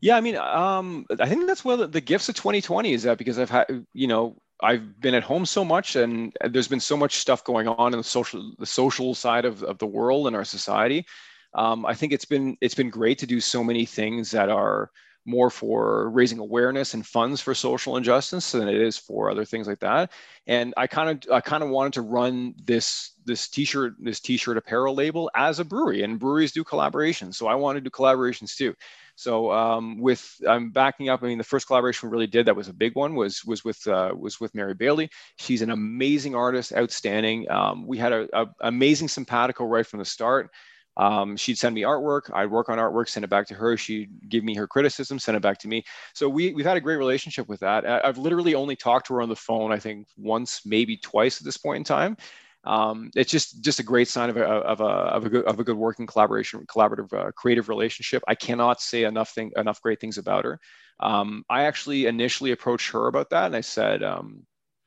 Yeah, 0.00 0.16
I 0.16 0.20
mean, 0.20 0.36
um, 0.36 1.06
I 1.18 1.28
think 1.28 1.46
that's 1.46 1.64
one 1.64 1.74
of 1.74 1.80
the, 1.80 1.86
the 1.86 2.00
gifts 2.00 2.28
of 2.28 2.34
2020 2.34 2.92
is 2.92 3.02
that 3.04 3.18
because 3.18 3.38
I've 3.38 3.50
had, 3.50 3.86
you 3.94 4.06
know, 4.06 4.36
I've 4.62 5.00
been 5.00 5.14
at 5.14 5.22
home 5.22 5.46
so 5.46 5.64
much 5.64 5.96
and 5.96 6.34
there's 6.48 6.68
been 6.68 6.80
so 6.80 6.96
much 6.96 7.16
stuff 7.16 7.44
going 7.44 7.68
on 7.68 7.92
in 7.92 7.98
the 7.98 8.04
social 8.04 8.52
the 8.58 8.66
social 8.66 9.14
side 9.14 9.44
of, 9.44 9.62
of 9.62 9.78
the 9.78 9.86
world 9.86 10.26
and 10.26 10.36
our 10.36 10.44
society. 10.44 11.06
Um, 11.54 11.86
I 11.86 11.94
think 11.94 12.12
it's 12.12 12.24
been 12.24 12.56
it's 12.60 12.74
been 12.74 12.90
great 12.90 13.18
to 13.18 13.26
do 13.26 13.40
so 13.40 13.64
many 13.64 13.84
things 13.84 14.30
that 14.30 14.48
are 14.48 14.90
more 15.26 15.50
for 15.50 16.10
raising 16.10 16.38
awareness 16.38 16.94
and 16.94 17.06
funds 17.06 17.40
for 17.40 17.54
social 17.54 17.96
injustice 17.96 18.52
than 18.52 18.68
it 18.68 18.80
is 18.80 18.96
for 18.96 19.30
other 19.30 19.44
things 19.44 19.66
like 19.66 19.80
that. 19.80 20.12
And 20.46 20.72
I 20.76 20.86
kind 20.86 21.10
of 21.10 21.32
I 21.32 21.40
kind 21.40 21.62
of 21.62 21.70
wanted 21.70 21.94
to 21.94 22.02
run 22.02 22.54
this 22.64 23.12
this 23.24 23.48
t-shirt 23.48 23.94
this 23.98 24.20
t-shirt 24.20 24.56
apparel 24.56 24.94
label 24.94 25.30
as 25.34 25.58
a 25.58 25.64
brewery, 25.64 26.02
and 26.02 26.18
breweries 26.18 26.52
do 26.52 26.64
collaborations, 26.64 27.34
so 27.34 27.46
I 27.46 27.54
wanted 27.56 27.80
to 27.80 27.90
do 27.90 27.90
collaborations 27.90 28.56
too. 28.56 28.74
So 29.16 29.50
um, 29.50 29.98
with 29.98 30.40
I'm 30.46 30.70
backing 30.70 31.08
up. 31.08 31.22
I 31.22 31.26
mean, 31.26 31.38
the 31.38 31.44
first 31.44 31.66
collaboration 31.66 32.08
we 32.08 32.12
really 32.12 32.26
did 32.26 32.46
that 32.46 32.56
was 32.56 32.68
a 32.68 32.74
big 32.74 32.94
one 32.94 33.14
was 33.14 33.44
was 33.44 33.64
with 33.64 33.84
uh, 33.86 34.14
was 34.16 34.38
with 34.40 34.54
Mary 34.54 34.74
Bailey. 34.74 35.10
She's 35.36 35.62
an 35.62 35.70
amazing 35.70 36.34
artist, 36.34 36.72
outstanding. 36.74 37.50
Um, 37.50 37.86
we 37.86 37.98
had 37.98 38.12
a, 38.12 38.28
a 38.32 38.46
amazing 38.60 39.08
simpatico 39.08 39.64
right 39.64 39.86
from 39.86 39.98
the 39.98 40.04
start 40.04 40.50
Um, 40.96 41.36
she'd 41.36 41.58
send 41.58 41.74
me 41.74 41.82
artwork. 41.82 42.30
I'd 42.32 42.50
work 42.50 42.68
on 42.68 42.78
artwork, 42.78 43.08
send 43.08 43.24
it 43.24 43.28
back 43.28 43.46
to 43.48 43.54
her. 43.54 43.76
She'd 43.76 44.10
give 44.28 44.44
me 44.44 44.54
her 44.54 44.66
criticism, 44.66 45.18
send 45.18 45.36
it 45.36 45.42
back 45.42 45.58
to 45.58 45.68
me. 45.68 45.84
So 46.14 46.28
we 46.28 46.54
we've 46.54 46.66
had 46.66 46.76
a 46.76 46.80
great 46.80 46.96
relationship 46.96 47.48
with 47.48 47.60
that. 47.60 47.84
I've 47.86 48.18
literally 48.18 48.54
only 48.54 48.76
talked 48.76 49.06
to 49.08 49.14
her 49.14 49.22
on 49.22 49.28
the 49.28 49.36
phone, 49.36 49.72
I 49.72 49.78
think 49.78 50.06
once, 50.16 50.62
maybe 50.64 50.96
twice 50.96 51.40
at 51.40 51.44
this 51.44 51.56
point 51.58 51.78
in 51.78 51.84
time. 51.84 52.16
Um, 52.64 53.10
it's 53.14 53.30
just 53.30 53.62
just 53.62 53.78
a 53.78 53.84
great 53.84 54.08
sign 54.08 54.28
of 54.28 54.36
a 54.36 54.44
of 54.44 54.80
a 54.80 54.84
of 54.84 55.24
a 55.24 55.28
good 55.28 55.44
of 55.44 55.60
a 55.60 55.64
good 55.64 55.76
working 55.76 56.06
collaboration, 56.06 56.66
collaborative, 56.66 57.12
uh, 57.12 57.30
creative 57.32 57.68
relationship. 57.68 58.22
I 58.26 58.34
cannot 58.34 58.80
say 58.80 59.04
enough 59.04 59.30
thing 59.30 59.52
enough 59.56 59.80
great 59.80 60.00
things 60.00 60.18
about 60.18 60.44
her. 60.44 60.58
Um, 60.98 61.44
I 61.48 61.64
actually 61.64 62.06
initially 62.06 62.50
approached 62.52 62.90
her 62.90 63.06
about 63.06 63.30
that, 63.30 63.46
and 63.46 63.56
I 63.56 63.60
said 63.60 64.02
um, 64.02 64.44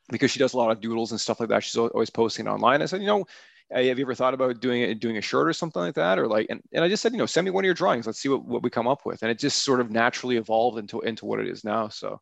because 0.09 0.31
she 0.31 0.39
does 0.39 0.53
a 0.53 0.57
lot 0.57 0.71
of 0.71 0.81
doodles 0.81 1.11
and 1.11 1.21
stuff 1.21 1.39
like 1.39 1.49
that, 1.49 1.63
she's 1.63 1.77
always 1.77 2.09
posting 2.09 2.47
online. 2.47 2.81
I 2.81 2.85
said, 2.85 3.01
you 3.01 3.07
know, 3.07 3.25
have 3.71 3.99
you 3.99 4.05
ever 4.05 4.15
thought 4.15 4.33
about 4.33 4.59
doing 4.59 4.81
it, 4.81 4.99
doing 4.99 5.17
a 5.17 5.21
shirt 5.21 5.47
or 5.47 5.53
something 5.53 5.81
like 5.81 5.95
that? 5.95 6.17
Or 6.17 6.27
like, 6.27 6.47
and, 6.49 6.61
and 6.73 6.83
I 6.83 6.89
just 6.89 7.01
said, 7.01 7.11
you 7.11 7.17
know, 7.17 7.25
send 7.25 7.45
me 7.45 7.51
one 7.51 7.63
of 7.63 7.67
your 7.67 7.75
drawings. 7.75 8.05
Let's 8.05 8.19
see 8.19 8.29
what, 8.29 8.43
what 8.45 8.63
we 8.63 8.69
come 8.69 8.87
up 8.87 9.05
with. 9.05 9.21
And 9.21 9.29
it 9.29 9.39
just 9.39 9.63
sort 9.63 9.79
of 9.79 9.91
naturally 9.91 10.37
evolved 10.37 10.79
into, 10.79 11.01
into 11.01 11.25
what 11.25 11.39
it 11.39 11.47
is 11.47 11.63
now. 11.63 11.87
So 11.89 12.19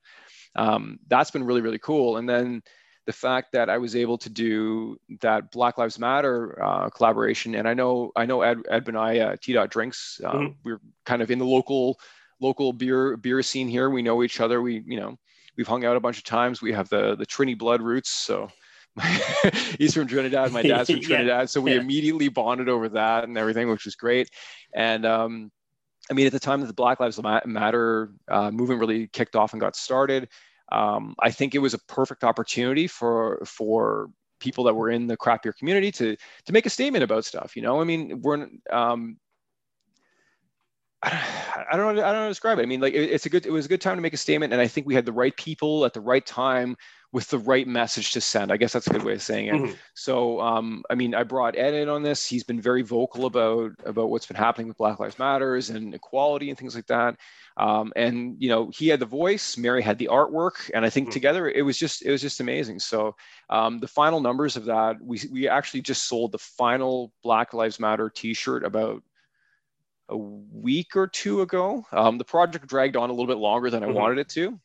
um, 0.55 0.99
that's 1.07 1.31
been 1.31 1.43
really, 1.43 1.61
really 1.61 1.79
cool. 1.79 2.17
And 2.17 2.27
then 2.27 2.61
the 3.05 3.13
fact 3.13 3.53
that 3.53 3.69
I 3.69 3.77
was 3.77 3.95
able 3.95 4.17
to 4.17 4.29
do 4.29 4.97
that 5.21 5.49
Black 5.51 5.77
Lives 5.77 5.97
Matter 5.97 6.61
uh, 6.61 6.89
collaboration. 6.89 7.55
And 7.55 7.65
I 7.65 7.73
know, 7.73 8.11
I 8.17 8.25
know 8.25 8.41
Ed, 8.41 8.59
Ed 8.69 8.87
and 8.89 8.97
I, 8.97 9.19
uh, 9.19 9.35
T 9.41 9.53
dot 9.53 9.69
drinks, 9.69 10.19
um, 10.25 10.35
mm-hmm. 10.35 10.51
we're 10.65 10.81
kind 11.05 11.21
of 11.21 11.31
in 11.31 11.39
the 11.39 11.45
local, 11.45 11.97
local 12.41 12.73
beer, 12.73 13.15
beer 13.15 13.41
scene 13.41 13.69
here. 13.69 13.89
We 13.89 14.01
know 14.01 14.23
each 14.23 14.41
other. 14.41 14.61
We, 14.61 14.83
you 14.85 14.99
know, 14.99 15.17
we've 15.55 15.67
hung 15.67 15.85
out 15.85 15.95
a 15.95 16.01
bunch 16.01 16.17
of 16.17 16.25
times. 16.25 16.61
We 16.61 16.73
have 16.73 16.89
the, 16.89 17.15
the 17.15 17.25
Trini 17.25 17.57
blood 17.57 17.81
roots. 17.81 18.09
So, 18.09 18.49
he's 19.77 19.93
from 19.93 20.07
Trinidad. 20.07 20.51
My 20.51 20.61
dad's 20.61 20.89
from 20.89 21.01
Trinidad. 21.01 21.27
yeah. 21.27 21.45
So 21.45 21.61
we 21.61 21.73
yeah. 21.73 21.81
immediately 21.81 22.29
bonded 22.29 22.69
over 22.69 22.89
that 22.89 23.23
and 23.23 23.37
everything, 23.37 23.69
which 23.69 23.85
was 23.85 23.95
great. 23.95 24.29
And 24.73 25.05
um, 25.05 25.51
I 26.09 26.13
mean, 26.13 26.25
at 26.25 26.31
the 26.31 26.39
time 26.39 26.61
that 26.61 26.67
the 26.67 26.73
Black 26.73 26.99
Lives 26.99 27.19
Matter 27.21 28.11
uh, 28.27 28.51
movement 28.51 28.79
really 28.79 29.07
kicked 29.07 29.35
off 29.35 29.53
and 29.53 29.59
got 29.59 29.75
started, 29.75 30.29
um, 30.71 31.15
I 31.21 31.31
think 31.31 31.55
it 31.55 31.59
was 31.59 31.73
a 31.73 31.79
perfect 31.79 32.23
opportunity 32.23 32.87
for 32.87 33.41
for 33.45 34.09
people 34.39 34.65
that 34.65 34.75
were 34.75 34.89
in 34.89 35.07
the 35.07 35.17
craft 35.17 35.43
beer 35.43 35.53
community 35.53 35.91
to 35.91 36.15
to 36.45 36.53
make 36.53 36.65
a 36.65 36.69
statement 36.69 37.03
about 37.03 37.25
stuff. 37.25 37.55
You 37.55 37.61
know, 37.61 37.81
I 37.81 37.83
mean, 37.83 38.21
we're 38.21 38.47
um, 38.71 39.17
I 41.03 41.75
don't 41.75 41.95
know. 41.95 42.01
I 42.01 42.05
don't 42.07 42.13
know 42.13 42.19
how 42.19 42.23
to 42.23 42.29
describe 42.29 42.59
it. 42.59 42.63
I 42.63 42.65
mean, 42.65 42.81
like 42.81 42.93
it, 42.93 43.09
it's 43.11 43.25
a 43.25 43.29
good. 43.29 43.45
It 43.45 43.51
was 43.51 43.65
a 43.65 43.69
good 43.69 43.81
time 43.81 43.97
to 43.97 44.01
make 44.01 44.13
a 44.13 44.17
statement, 44.17 44.51
and 44.51 44.61
I 44.61 44.67
think 44.67 44.87
we 44.87 44.95
had 44.95 45.05
the 45.05 45.11
right 45.11 45.35
people 45.35 45.85
at 45.85 45.93
the 45.93 46.01
right 46.01 46.25
time 46.25 46.75
with 47.13 47.29
the 47.29 47.37
right 47.37 47.67
message 47.67 48.11
to 48.11 48.21
send. 48.21 48.51
I 48.51 48.57
guess 48.57 48.73
that's 48.73 48.87
a 48.87 48.89
good 48.89 49.03
way 49.03 49.13
of 49.13 49.21
saying 49.21 49.47
it. 49.47 49.53
Mm-hmm. 49.53 49.73
So, 49.93 50.41
um, 50.41 50.83
I 50.89 50.95
mean, 50.95 51.15
I 51.15 51.23
brought 51.23 51.57
Ed 51.57 51.73
in 51.73 51.87
on 51.87 52.03
this. 52.03 52.25
He's 52.25 52.43
been 52.43 52.59
very 52.59 52.81
vocal 52.81 53.25
about 53.25 53.71
about 53.85 54.09
what's 54.09 54.25
been 54.25 54.35
happening 54.35 54.67
with 54.67 54.77
Black 54.77 54.99
Lives 54.99 55.17
Matters 55.17 55.69
and 55.69 55.95
equality 55.95 56.49
and 56.49 56.59
things 56.59 56.75
like 56.75 56.87
that. 56.87 57.15
Um, 57.55 57.93
and 57.95 58.35
you 58.39 58.49
know, 58.49 58.69
he 58.75 58.89
had 58.89 58.99
the 58.99 59.05
voice, 59.05 59.57
Mary 59.57 59.81
had 59.81 59.97
the 59.97 60.09
artwork, 60.11 60.69
and 60.73 60.85
I 60.85 60.89
think 60.89 61.07
mm-hmm. 61.07 61.13
together 61.13 61.49
it 61.49 61.63
was 61.63 61.77
just 61.77 62.05
it 62.05 62.11
was 62.11 62.21
just 62.21 62.41
amazing. 62.41 62.79
So, 62.79 63.15
um, 63.49 63.79
the 63.79 63.87
final 63.87 64.19
numbers 64.19 64.57
of 64.57 64.65
that, 64.65 65.01
we 65.01 65.21
we 65.31 65.47
actually 65.47 65.81
just 65.81 66.07
sold 66.07 66.33
the 66.33 66.39
final 66.39 67.13
Black 67.23 67.53
Lives 67.53 67.79
Matter 67.79 68.09
T-shirt 68.09 68.65
about 68.65 69.01
a 70.09 70.17
week 70.17 70.95
or 70.95 71.07
two 71.07 71.41
ago. 71.41 71.85
Um, 71.91 72.17
the 72.17 72.25
project 72.25 72.67
dragged 72.67 72.95
on 72.97 73.09
a 73.09 73.13
little 73.13 73.27
bit 73.27 73.37
longer 73.37 73.69
than 73.69 73.83
I 73.83 73.87
mm-hmm. 73.87 73.95
wanted 73.95 74.19
it 74.19 74.29
to. 74.29 74.59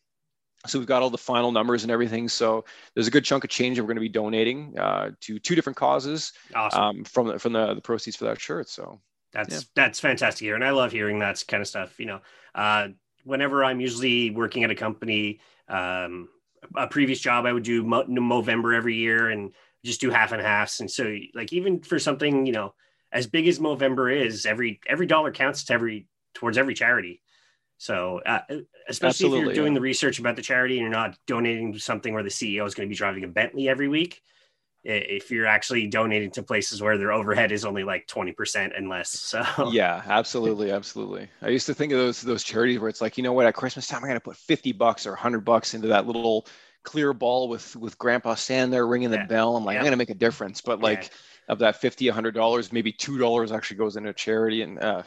So 0.67 0.79
we've 0.79 0.87
got 0.87 1.03
all 1.03 1.11
the 1.11 1.19
final 1.19 1.51
numbers 1.51 1.83
and 1.83 1.91
everything. 1.91 2.29
So 2.29 2.65
there's 2.95 3.09
a 3.09 3.11
good 3.11 3.25
chunk 3.25 3.43
of 3.45 3.51
change 3.51 3.77
that 3.77 3.83
we're 3.83 3.89
going 3.89 3.97
to 3.97 4.01
be 4.01 4.09
donating 4.09 4.79
uh, 4.79 5.11
to 5.23 5.39
two 5.39 5.55
different 5.55 5.77
causes 5.77 6.33
awesome. 6.55 6.81
um, 6.81 7.05
from 7.05 7.27
the, 7.29 7.39
from 7.39 7.53
the, 7.53 7.75
the 7.75 7.81
proceeds 7.81 8.17
for 8.17 8.27
that 8.27 8.41
shirt. 8.41 8.69
So 8.69 9.01
that's 9.33 9.55
yeah. 9.55 9.61
that's 9.75 9.99
fantastic 9.99 10.45
here, 10.45 10.55
and 10.55 10.65
I 10.65 10.71
love 10.71 10.93
hearing 10.93 11.19
that 11.21 11.43
kind 11.49 11.61
of 11.61 11.67
stuff. 11.67 11.99
You 11.99 12.07
know, 12.07 12.21
uh, 12.55 12.89
whenever 13.25 13.65
I'm 13.65 13.81
usually 13.81 14.31
working 14.31 14.63
at 14.65 14.71
a 14.71 14.75
company, 14.75 15.41
um, 15.69 16.29
a 16.77 16.87
previous 16.87 17.19
job 17.19 17.47
I 17.47 17.53
would 17.53 17.63
do 17.63 17.83
Mo- 17.83 18.05
Movember 18.05 18.77
every 18.77 18.97
year 18.97 19.31
and 19.31 19.53
just 19.85 20.01
do 20.01 20.11
half 20.11 20.33
and 20.33 20.43
halves. 20.43 20.81
And 20.81 20.91
so, 20.91 21.17
like 21.35 21.53
even 21.53 21.81
for 21.81 21.99
something 21.99 22.47
you 22.47 22.53
know 22.53 22.75
as 23.11 23.27
big 23.27 23.49
as 23.49 23.59
Movember 23.59 24.15
is, 24.15 24.47
every 24.47 24.81
every 24.87 25.07
dollar 25.07 25.33
counts 25.33 25.65
to 25.65 25.73
every 25.73 26.07
towards 26.35 26.59
every 26.59 26.75
charity. 26.75 27.23
So, 27.83 28.21
uh, 28.25 28.43
especially 28.87 29.09
Absolutely, 29.09 29.39
if 29.41 29.45
you're 29.47 29.55
doing 29.55 29.73
yeah. 29.73 29.79
the 29.79 29.81
research 29.81 30.21
about 30.21 30.37
the 30.37 30.43
charity 30.43 30.79
and 30.79 30.83
you're 30.83 30.91
not 30.93 31.19
donating 31.27 31.73
to 31.73 31.81
something 31.81 32.15
where 32.15 32.23
the 32.23 32.29
CEO 32.29 32.65
is 32.65 32.77
going 32.77 32.89
to 32.89 32.89
be 32.89 32.95
driving 32.95 33.25
a 33.25 33.27
Bentley 33.27 33.69
every 33.69 33.89
week, 33.89 34.23
if 34.85 35.33
you're 35.33 35.49
actually 35.49 35.89
donating 35.89 36.31
to 36.31 36.45
places 36.45 36.81
where 36.81 36.97
their 36.97 37.11
overhead 37.11 37.51
is 37.51 37.65
only 37.65 37.83
like 37.83 38.07
20% 38.07 38.71
and 38.79 38.89
less. 38.89 39.11
So, 39.11 39.43
yeah, 39.73 40.01
absolutely. 40.07 40.71
Absolutely. 40.71 41.27
I 41.41 41.49
used 41.49 41.67
to 41.67 41.75
think 41.75 41.93
of 41.93 41.99
those, 41.99 42.23
those 42.23 42.45
charities 42.45 42.79
where 42.79 42.89
it's 42.89 43.01
like, 43.01 43.17
you 43.17 43.25
know 43.25 43.33
what, 43.33 43.47
at 43.47 43.55
Christmas 43.55 43.89
time, 43.89 43.97
I'm 43.97 44.09
going 44.09 44.15
to 44.15 44.21
put 44.21 44.37
50 44.37 44.71
bucks 44.75 45.05
or 45.05 45.11
100 45.11 45.41
bucks 45.41 45.75
into 45.75 45.89
that 45.89 46.07
little 46.07 46.47
clear 46.85 47.13
ball 47.13 47.49
with, 47.49 47.75
with 47.75 47.99
grandpa 47.99 48.37
standing 48.37 48.71
there 48.71 48.87
ringing 48.87 49.11
the 49.11 49.17
yeah. 49.17 49.27
bell. 49.27 49.57
I'm 49.57 49.65
like, 49.65 49.75
yeah. 49.75 49.81
I'm 49.81 49.85
going 49.87 49.91
to 49.95 49.99
make 49.99 50.11
a 50.11 50.15
difference. 50.15 50.61
But 50.61 50.81
like, 50.81 51.03
yeah. 51.03 51.53
of 51.55 51.59
that 51.59 51.81
50, 51.81 52.07
100 52.07 52.31
dollars, 52.33 52.73
maybe 52.73 52.93
$2 52.93 53.53
actually 53.53 53.79
goes 53.79 53.97
into 53.97 54.13
charity. 54.13 54.63
And, 54.63 54.79
uh, 54.79 55.03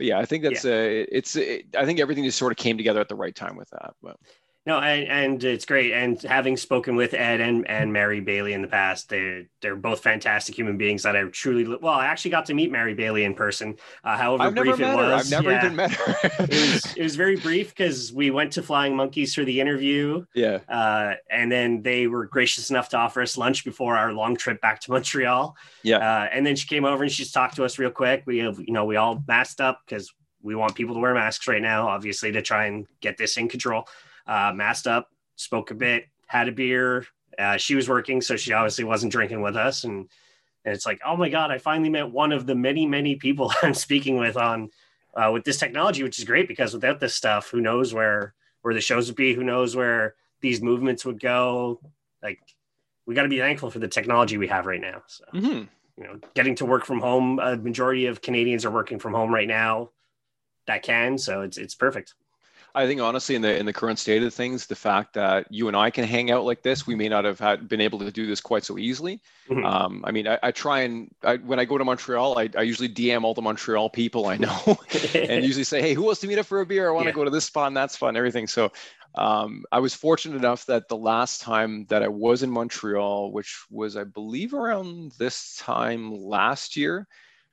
but 0.00 0.06
yeah, 0.06 0.18
I 0.18 0.24
think 0.24 0.44
that's 0.44 0.64
yeah. 0.64 0.72
a, 0.72 1.06
it's, 1.12 1.36
it, 1.36 1.66
I 1.76 1.84
think 1.84 2.00
everything 2.00 2.24
just 2.24 2.38
sort 2.38 2.52
of 2.52 2.56
came 2.56 2.78
together 2.78 3.00
at 3.00 3.10
the 3.10 3.14
right 3.14 3.34
time 3.34 3.54
with 3.54 3.68
that. 3.68 3.92
But 4.02 4.16
no, 4.66 4.78
and, 4.78 5.08
and 5.08 5.44
it's 5.44 5.64
great. 5.64 5.92
And 5.92 6.20
having 6.20 6.58
spoken 6.58 6.94
with 6.94 7.14
Ed 7.14 7.40
and, 7.40 7.66
and 7.68 7.92
Mary 7.94 8.20
Bailey 8.20 8.52
in 8.52 8.60
the 8.60 8.68
past, 8.68 9.08
they 9.08 9.46
they're 9.62 9.74
both 9.74 10.00
fantastic 10.00 10.56
human 10.56 10.76
beings 10.76 11.02
that 11.04 11.16
I 11.16 11.24
truly 11.24 11.64
well. 11.80 11.94
I 11.94 12.06
actually 12.06 12.32
got 12.32 12.44
to 12.46 12.54
meet 12.54 12.70
Mary 12.70 12.92
Bailey 12.92 13.24
in 13.24 13.34
person. 13.34 13.76
Uh, 14.04 14.18
however 14.18 14.42
I've 14.42 14.54
brief 14.54 14.78
it 14.78 14.94
was, 14.94 15.26
I've 15.26 15.30
never 15.30 15.50
yeah. 15.50 15.64
even 15.64 15.76
met 15.76 15.92
her. 15.92 16.14
it 16.40 16.50
was 16.50 16.94
it 16.94 17.02
was 17.02 17.16
very 17.16 17.36
brief 17.36 17.70
because 17.70 18.12
we 18.12 18.30
went 18.30 18.52
to 18.52 18.62
Flying 18.62 18.94
Monkeys 18.94 19.34
for 19.34 19.44
the 19.44 19.58
interview. 19.58 20.26
Yeah, 20.34 20.58
uh, 20.68 21.14
and 21.30 21.50
then 21.50 21.80
they 21.80 22.06
were 22.06 22.26
gracious 22.26 22.68
enough 22.68 22.90
to 22.90 22.98
offer 22.98 23.22
us 23.22 23.38
lunch 23.38 23.64
before 23.64 23.96
our 23.96 24.12
long 24.12 24.36
trip 24.36 24.60
back 24.60 24.80
to 24.80 24.90
Montreal. 24.92 25.56
Yeah, 25.82 25.98
uh, 25.98 26.28
and 26.30 26.44
then 26.44 26.54
she 26.54 26.68
came 26.68 26.84
over 26.84 27.02
and 27.02 27.10
she 27.10 27.22
just 27.22 27.32
talked 27.32 27.56
to 27.56 27.64
us 27.64 27.78
real 27.78 27.90
quick. 27.90 28.24
We 28.26 28.38
have 28.38 28.60
you 28.60 28.74
know 28.74 28.84
we 28.84 28.96
all 28.96 29.24
masked 29.26 29.62
up 29.62 29.80
because 29.86 30.12
we 30.42 30.54
want 30.54 30.74
people 30.74 30.94
to 30.94 31.00
wear 31.00 31.14
masks 31.14 31.48
right 31.48 31.62
now, 31.62 31.88
obviously, 31.88 32.32
to 32.32 32.42
try 32.42 32.66
and 32.66 32.86
get 33.00 33.16
this 33.16 33.38
in 33.38 33.48
control. 33.48 33.86
Uh, 34.30 34.52
masked 34.54 34.86
up, 34.86 35.08
spoke 35.34 35.72
a 35.72 35.74
bit, 35.74 36.04
had 36.28 36.46
a 36.46 36.52
beer. 36.52 37.04
Uh, 37.36 37.56
she 37.56 37.74
was 37.74 37.88
working, 37.88 38.20
so 38.20 38.36
she 38.36 38.52
obviously 38.52 38.84
wasn't 38.84 39.10
drinking 39.10 39.42
with 39.42 39.56
us. 39.56 39.82
And, 39.82 40.08
and 40.64 40.72
it's 40.72 40.86
like, 40.86 41.00
oh 41.04 41.16
my 41.16 41.28
God, 41.28 41.50
I 41.50 41.58
finally 41.58 41.90
met 41.90 42.08
one 42.08 42.30
of 42.30 42.46
the 42.46 42.54
many, 42.54 42.86
many 42.86 43.16
people 43.16 43.52
I'm 43.62 43.74
speaking 43.74 44.16
with 44.16 44.36
on 44.36 44.70
uh, 45.14 45.30
with 45.32 45.42
this 45.42 45.58
technology, 45.58 46.04
which 46.04 46.20
is 46.20 46.24
great 46.24 46.46
because 46.46 46.72
without 46.72 47.00
this 47.00 47.14
stuff, 47.14 47.50
who 47.50 47.60
knows 47.60 47.92
where 47.92 48.34
where 48.62 48.72
the 48.74 48.80
shows 48.80 49.08
would 49.08 49.16
be? 49.16 49.34
Who 49.34 49.42
knows 49.42 49.74
where 49.74 50.14
these 50.40 50.62
movements 50.62 51.04
would 51.04 51.18
go? 51.18 51.80
Like, 52.22 52.38
we 53.06 53.14
got 53.14 53.22
to 53.22 53.28
be 53.28 53.38
thankful 53.38 53.70
for 53.70 53.80
the 53.80 53.88
technology 53.88 54.36
we 54.36 54.46
have 54.48 54.66
right 54.66 54.80
now. 54.80 55.02
So, 55.08 55.24
mm-hmm. 55.34 55.64
you 55.96 56.04
know, 56.04 56.20
getting 56.34 56.54
to 56.56 56.66
work 56.66 56.84
from 56.84 57.00
home. 57.00 57.40
A 57.40 57.56
majority 57.56 58.06
of 58.06 58.22
Canadians 58.22 58.64
are 58.64 58.70
working 58.70 58.98
from 58.98 59.14
home 59.14 59.34
right 59.34 59.48
now 59.48 59.90
that 60.66 60.82
can. 60.82 61.18
So 61.18 61.42
it's 61.42 61.58
it's 61.58 61.74
perfect. 61.74 62.14
I 62.74 62.86
think 62.86 63.00
honestly, 63.00 63.34
in 63.34 63.42
the 63.42 63.56
in 63.56 63.66
the 63.66 63.72
current 63.72 63.98
state 63.98 64.22
of 64.22 64.32
things, 64.32 64.66
the 64.66 64.76
fact 64.76 65.14
that 65.14 65.46
you 65.50 65.68
and 65.68 65.76
I 65.76 65.90
can 65.90 66.04
hang 66.04 66.30
out 66.30 66.44
like 66.44 66.62
this, 66.62 66.86
we 66.86 66.94
may 66.94 67.08
not 67.08 67.24
have 67.24 67.38
had 67.38 67.68
been 67.68 67.80
able 67.80 67.98
to 68.00 68.10
do 68.10 68.26
this 68.26 68.40
quite 68.40 68.64
so 68.64 68.78
easily. 68.78 69.20
Mm-hmm. 69.48 69.64
Um, 69.64 70.04
I 70.06 70.12
mean, 70.12 70.28
I, 70.28 70.38
I 70.42 70.50
try 70.52 70.80
and 70.80 71.12
I, 71.22 71.36
when 71.36 71.58
I 71.58 71.64
go 71.64 71.78
to 71.78 71.84
Montreal, 71.84 72.38
I, 72.38 72.48
I 72.56 72.62
usually 72.62 72.88
DM 72.88 73.24
all 73.24 73.34
the 73.34 73.42
Montreal 73.42 73.90
people 73.90 74.26
I 74.26 74.36
know, 74.36 74.78
and 75.14 75.44
usually 75.44 75.64
say, 75.64 75.80
"Hey, 75.80 75.94
who 75.94 76.02
wants 76.02 76.20
to 76.20 76.26
meet 76.26 76.38
up 76.38 76.46
for 76.46 76.60
a 76.60 76.66
beer? 76.66 76.88
I 76.88 76.92
want 76.92 77.04
to 77.04 77.10
yeah. 77.10 77.14
go 77.14 77.24
to 77.24 77.30
this 77.30 77.44
spot 77.44 77.66
and 77.66 77.76
that 77.76 77.90
spot 77.90 78.10
and 78.10 78.16
everything." 78.16 78.46
So 78.46 78.70
um, 79.16 79.64
I 79.72 79.80
was 79.80 79.94
fortunate 79.94 80.36
enough 80.36 80.66
that 80.66 80.88
the 80.88 80.96
last 80.96 81.40
time 81.40 81.86
that 81.86 82.02
I 82.02 82.08
was 82.08 82.42
in 82.42 82.50
Montreal, 82.50 83.32
which 83.32 83.64
was 83.70 83.96
I 83.96 84.04
believe 84.04 84.54
around 84.54 85.12
this 85.18 85.56
time 85.56 86.14
last 86.14 86.76
year, 86.76 87.08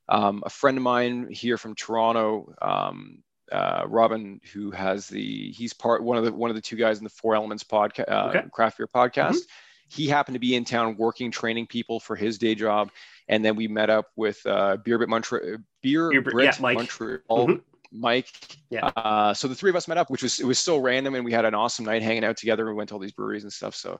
um, 0.09 0.43
a 0.45 0.49
friend 0.49 0.77
of 0.77 0.83
mine 0.83 1.27
here 1.31 1.57
from 1.57 1.75
Toronto, 1.75 2.53
um, 2.61 3.23
uh, 3.51 3.83
Robin, 3.87 4.41
who 4.53 4.71
has 4.71 5.07
the 5.07 5.51
he's 5.51 5.73
part 5.73 6.03
one 6.03 6.17
of 6.17 6.25
the 6.25 6.33
one 6.33 6.49
of 6.49 6.55
the 6.55 6.61
two 6.61 6.75
guys 6.75 6.97
in 6.97 7.03
the 7.03 7.09
Four 7.09 7.35
Elements 7.35 7.63
podcast, 7.63 8.11
uh, 8.11 8.29
okay. 8.29 8.43
craft 8.51 8.77
beer 8.77 8.87
podcast. 8.87 9.29
Mm-hmm. 9.29 9.89
He 9.89 10.07
happened 10.07 10.35
to 10.35 10.39
be 10.39 10.55
in 10.55 10.65
town 10.65 10.97
working, 10.97 11.31
training 11.31 11.67
people 11.67 11.99
for 11.99 12.15
his 12.15 12.37
day 12.37 12.55
job, 12.55 12.91
and 13.29 13.43
then 13.43 13.55
we 13.55 13.67
met 13.67 13.89
up 13.89 14.07
with 14.15 14.45
uh, 14.45 14.77
Beer 14.77 14.97
Brit 14.97 15.09
Montreal, 15.09 15.57
Beer, 15.81 16.09
Beer 16.09 16.21
Brit 16.21 16.45
yeah, 16.45 16.61
Mike. 16.61 16.77
Montreal. 16.77 17.19
Mm-hmm. 17.29 17.55
Mike. 17.89 18.27
Yeah. 18.69 18.87
Uh, 18.97 19.33
so 19.33 19.47
the 19.47 19.55
three 19.55 19.69
of 19.69 19.77
us 19.77 19.87
met 19.87 19.97
up, 19.97 20.09
which 20.09 20.23
was 20.23 20.39
it 20.39 20.45
was 20.45 20.59
so 20.59 20.77
random, 20.77 21.15
and 21.15 21.23
we 21.23 21.31
had 21.31 21.45
an 21.45 21.55
awesome 21.55 21.85
night 21.85 22.01
hanging 22.01 22.25
out 22.25 22.35
together. 22.35 22.65
We 22.65 22.73
went 22.73 22.89
to 22.89 22.95
all 22.95 22.99
these 22.99 23.13
breweries 23.13 23.43
and 23.43 23.53
stuff. 23.53 23.75
So, 23.75 23.99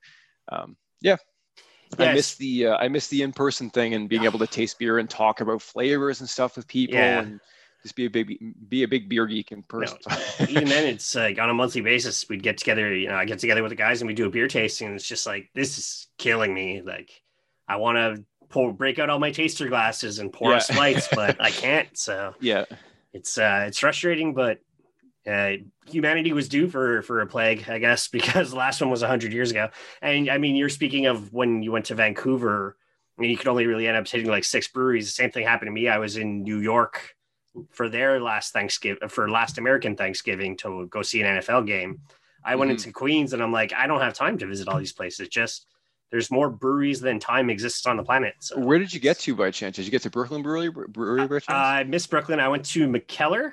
um, 0.50 0.76
yeah, 1.02 1.16
Yes. 1.98 2.08
I 2.08 2.14
miss 2.14 2.36
the 2.36 2.68
uh, 2.68 2.78
I 2.78 2.88
miss 2.90 3.08
the 3.08 3.22
in 3.22 3.32
person 3.32 3.70
thing 3.70 3.94
and 3.94 4.10
being 4.10 4.26
able 4.26 4.40
to 4.40 4.48
taste 4.48 4.78
beer 4.78 5.00
and 5.00 5.10
talk 5.10 5.42
about 5.42 5.62
flavors 5.62 6.20
and 6.20 6.30
stuff 6.30 6.58
with 6.58 6.68
people 6.68 6.96
yeah. 6.96 7.22
and 7.22 7.40
just 7.84 7.96
be 7.96 8.06
a 8.06 8.10
big 8.10 8.38
be 8.70 8.84
a 8.84 8.88
big 8.88 9.10
beer 9.10 9.26
geek 9.26 9.52
in 9.52 9.64
person. 9.64 9.98
No, 10.06 10.18
even 10.48 10.70
then, 10.70 10.86
it's 10.86 11.16
like 11.16 11.40
on 11.40 11.50
a 11.50 11.54
monthly 11.54 11.82
basis 11.82 12.28
we'd 12.30 12.44
get 12.44 12.58
together. 12.58 12.94
You 12.94 13.10
know, 13.10 13.16
I 13.16 13.26
get 13.26 13.40
together 13.40 13.64
with 13.64 13.70
the 13.70 13.76
guys 13.76 14.02
and 14.02 14.08
we 14.08 14.14
do 14.14 14.26
a 14.26 14.30
beer 14.30 14.48
tasting. 14.48 14.88
And 14.88 14.96
it's 14.96 15.08
just 15.08 15.26
like 15.26 15.50
this 15.54 15.78
is 15.78 16.08
killing 16.18 16.54
me. 16.54 16.82
Like 16.82 17.10
I 17.68 17.78
want 17.78 17.98
to 17.98 18.24
pour 18.50 18.74
break 18.74 19.00
out 19.00 19.10
all 19.10 19.20
my 19.20 19.32
taster 19.32 19.68
glasses 19.68 20.20
and 20.20 20.32
pour 20.32 20.52
Yeah. 20.52 20.58
us 20.58 20.72
lights, 20.76 21.10
but 21.14 21.40
I 21.40 21.52
can't. 21.52 21.88
So 21.98 22.34
Yeah. 22.42 22.66
it's 23.14 23.38
uh 23.38 23.66
it's 23.68 23.80
frustrating, 23.80 24.34
but 24.34 24.60
uh, 25.28 25.58
humanity 25.86 26.32
was 26.32 26.48
due 26.48 26.70
for 26.70 27.02
for 27.02 27.20
a 27.22 27.28
plague, 27.28 27.70
I 27.70 27.80
guess, 27.80 28.08
because 28.08 28.52
the 28.52 28.56
last 28.56 28.80
one 28.80 28.90
was 28.90 29.02
hundred 29.04 29.34
years 29.34 29.52
ago. 29.52 29.70
And 30.02 30.30
I 30.30 30.38
mean, 30.38 30.56
you're 30.56 30.70
speaking 30.70 31.06
of 31.06 31.34
when 31.34 31.62
you 31.64 31.72
went 31.72 31.86
to 31.86 31.96
Vancouver. 31.96 32.78
I 33.18 33.22
mean, 33.22 33.32
you 33.32 33.38
could 33.38 33.48
only 33.48 33.66
really 33.66 33.88
end 33.88 33.98
up 33.98 34.08
hitting 34.08 34.28
like 34.30 34.44
six 34.44 34.68
breweries. 34.68 35.06
The 35.08 35.12
same 35.12 35.32
thing 35.32 35.44
happened 35.46 35.68
to 35.68 35.72
me. 35.74 35.88
I 35.90 35.98
was 35.98 36.18
in 36.18 36.44
New 36.44 36.60
York 36.60 37.16
for 37.72 37.90
their 37.90 38.20
last 38.20 38.54
Thanksgiving, 38.54 39.08
for 39.10 39.30
last 39.30 39.58
American 39.58 39.96
Thanksgiving 39.96 40.58
to 40.58 40.88
go 40.88 41.02
see 41.02 41.22
an 41.22 41.38
NFL 41.38 41.66
game. 41.68 42.02
I 42.44 42.56
went 42.56 42.70
Mhm. 42.70 42.76
into 42.76 42.92
Queens 42.92 43.34
and 43.34 43.42
I'm 43.44 43.52
like, 43.52 43.74
I 43.74 43.88
don't 43.88 44.02
have 44.02 44.14
time 44.14 44.38
to 44.38 44.46
visit 44.46 44.68
all 44.68 44.78
these 44.78 44.94
places. 44.94 45.28
Just 45.28 45.68
there's 46.12 46.32
more 46.32 46.50
breweries 46.50 47.02
than 47.02 47.20
time 47.20 47.50
exists 47.50 47.86
on 47.86 47.98
the 47.98 48.04
planet. 48.04 48.36
So 48.40 48.58
Where 48.60 48.80
did 48.80 48.94
you 48.94 49.00
get 49.00 49.20
to 49.20 49.36
by 49.36 49.52
chance? 49.52 49.76
Did 49.76 49.86
you 49.86 49.92
get 49.92 50.04
to 50.04 50.10
Brooklyn 50.10 50.42
Brewery? 50.42 50.70
Brewery 50.70 51.28
by 51.28 51.40
chance? 51.40 51.50
I 51.50 51.84
missed 51.84 52.10
Brooklyn. 52.10 52.40
I 52.40 52.48
went 52.48 52.66
to 52.68 52.88
Mikkeller 52.88 53.52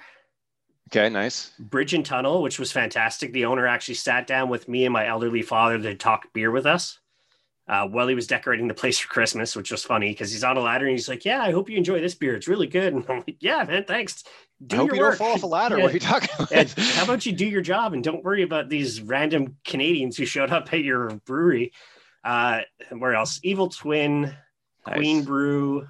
okay, 0.90 1.08
nice. 1.08 1.50
Bridge 1.58 1.94
and 1.94 2.04
Tunnel, 2.06 2.42
which 2.42 2.58
was 2.58 2.70
fantastic. 2.70 3.32
The 3.32 3.46
owner 3.46 3.66
actually 3.66 3.94
sat 3.94 4.26
down 4.26 4.48
with 4.48 4.68
me 4.68 4.84
and 4.84 4.92
my 4.92 5.06
elderly 5.06 5.42
father 5.42 5.78
to 5.78 5.94
talk 5.96 6.32
beer 6.32 6.50
with 6.52 6.66
us 6.66 7.00
uh, 7.66 7.86
while 7.86 8.06
he 8.08 8.14
was 8.14 8.26
decorating 8.26 8.68
the 8.68 8.74
place 8.74 8.98
for 8.98 9.08
Christmas, 9.08 9.56
which 9.56 9.70
was 9.70 9.82
funny 9.84 10.10
because 10.10 10.30
he's 10.30 10.44
on 10.44 10.56
a 10.56 10.60
ladder 10.60 10.86
and 10.86 10.92
he's 10.92 11.08
like, 11.08 11.24
"Yeah, 11.24 11.42
I 11.42 11.50
hope 11.50 11.70
you 11.70 11.76
enjoy 11.76 12.00
this 12.00 12.14
beer. 12.14 12.34
It's 12.34 12.48
really 12.48 12.66
good." 12.66 12.92
And 12.92 13.04
I'm 13.08 13.18
like, 13.18 13.36
"Yeah, 13.40 13.64
man, 13.64 13.84
thanks. 13.84 14.24
Do 14.66 14.76
I 14.76 14.78
hope 14.80 14.88
your 14.88 14.96
you 14.96 15.02
work. 15.02 15.18
don't 15.18 15.26
fall 15.26 15.34
off 15.34 15.42
a 15.42 15.46
ladder. 15.46 15.76
Yeah. 15.78 15.84
What 15.84 15.90
are 15.90 15.94
you 15.94 16.00
talking 16.00 16.28
about? 16.34 16.52
And 16.52 16.70
how 16.70 17.04
about 17.04 17.26
you 17.26 17.32
do 17.32 17.46
your 17.46 17.62
job 17.62 17.92
and 17.92 18.04
don't 18.04 18.22
worry 18.24 18.42
about 18.42 18.68
these 18.68 19.00
random 19.02 19.56
Canadians 19.64 20.16
who 20.16 20.24
showed 20.26 20.50
up 20.50 20.72
at 20.72 20.80
your 20.82 21.10
brewery? 21.26 21.72
Uh, 22.22 22.60
where 22.90 23.14
else? 23.14 23.40
Evil 23.42 23.68
Twin, 23.68 24.34
Queen 24.84 25.18
Nice. 25.18 25.26
Brew. 25.26 25.86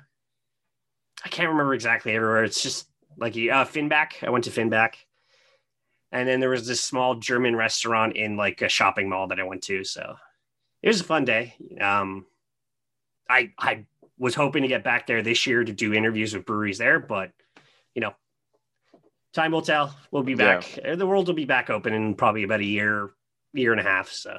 I 1.25 1.29
can't 1.29 1.49
remember 1.51 1.75
exactly 1.75 2.15
everywhere. 2.15 2.45
It's 2.45 2.63
just 2.63 2.89
like 3.17 3.35
uh, 3.35 3.65
Finback. 3.65 4.23
I 4.23 4.31
went 4.31 4.45
to 4.45 4.51
Finback, 4.51 4.95
and 6.13 6.29
then 6.29 6.41
there 6.41 6.51
was 6.51 6.67
this 6.67 6.83
small 6.83 7.17
German 7.17 7.57
restaurant 7.57 8.17
in 8.17 8.37
like 8.37 8.63
a 8.63 8.69
shopping 8.69 9.09
mall 9.09 9.29
that 9.29 9.41
I 9.41 9.45
went 9.45 9.63
to. 9.65 9.85
So 9.85 10.17
it 10.85 10.89
was 10.89 11.01
a 11.01 11.05
fun 11.05 11.25
day. 11.25 11.55
Um, 11.81 12.27
I 13.29 13.53
I 13.59 13.87
was 14.19 14.35
hoping 14.35 14.63
to 14.63 14.69
get 14.69 14.85
back 14.85 15.07
there 15.07 15.23
this 15.23 15.47
year 15.47 15.65
to 15.65 15.73
do 15.73 15.95
interviews 15.95 16.35
with 16.35 16.45
breweries 16.45 16.77
there, 16.79 17.01
but 17.01 17.33
you 17.95 18.03
know, 18.03 18.13
time 19.33 19.51
will 19.53 19.63
tell. 19.63 19.97
We'll 20.11 20.23
be 20.23 20.35
back. 20.35 20.79
Uh, 20.85 20.95
The 20.97 21.07
world 21.07 21.27
will 21.27 21.35
be 21.35 21.47
back 21.47 21.71
open 21.71 21.95
in 21.95 22.15
probably 22.15 22.43
about 22.43 22.61
a 22.61 22.65
year, 22.65 23.11
year 23.55 23.73
and 23.73 23.81
a 23.81 23.85
half. 23.85 24.11
So 24.11 24.37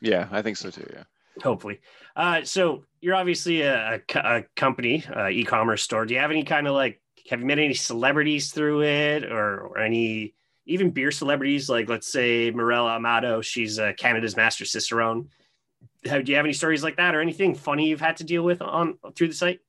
Yeah, 0.00 0.28
I 0.30 0.40
think 0.40 0.56
so 0.56 0.70
too. 0.70 0.86
Yeah. 0.94 1.02
hopefully. 1.42 1.80
Uh, 2.14 2.42
so 2.44 2.84
you're 3.00 3.16
obviously 3.16 3.62
a, 3.62 3.96
a 4.14 4.18
a 4.36 4.42
company, 4.54 5.04
uh, 5.16 5.28
e-commerce 5.28 5.82
store. 5.82 6.06
Do 6.06 6.14
you 6.14 6.20
have 6.20 6.30
any 6.30 6.44
kind 6.44 6.66
of 6.68 6.74
like, 6.74 7.00
have 7.30 7.40
you 7.40 7.46
met 7.46 7.58
any 7.58 7.74
celebrities 7.74 8.52
through 8.52 8.82
it 8.84 9.24
or, 9.24 9.60
or 9.66 9.78
any 9.78 10.34
even 10.66 10.90
beer 10.90 11.10
celebrities? 11.10 11.68
Like 11.68 11.88
let's 11.88 12.10
say 12.10 12.50
Mirella 12.52 12.96
Amato, 12.96 13.40
she's 13.42 13.78
uh, 13.78 13.92
Canada's 13.96 14.36
master 14.36 14.64
cicerone. 14.64 15.28
Do 16.04 16.22
you 16.24 16.36
have 16.36 16.44
any 16.44 16.52
stories 16.52 16.82
like 16.82 16.96
that 16.96 17.14
or 17.14 17.20
anything 17.20 17.54
funny 17.54 17.88
you've 17.88 18.00
had 18.00 18.16
to 18.18 18.24
deal 18.24 18.42
with 18.42 18.62
on 18.62 18.98
through 19.16 19.28
the 19.28 19.34
site? 19.34 19.60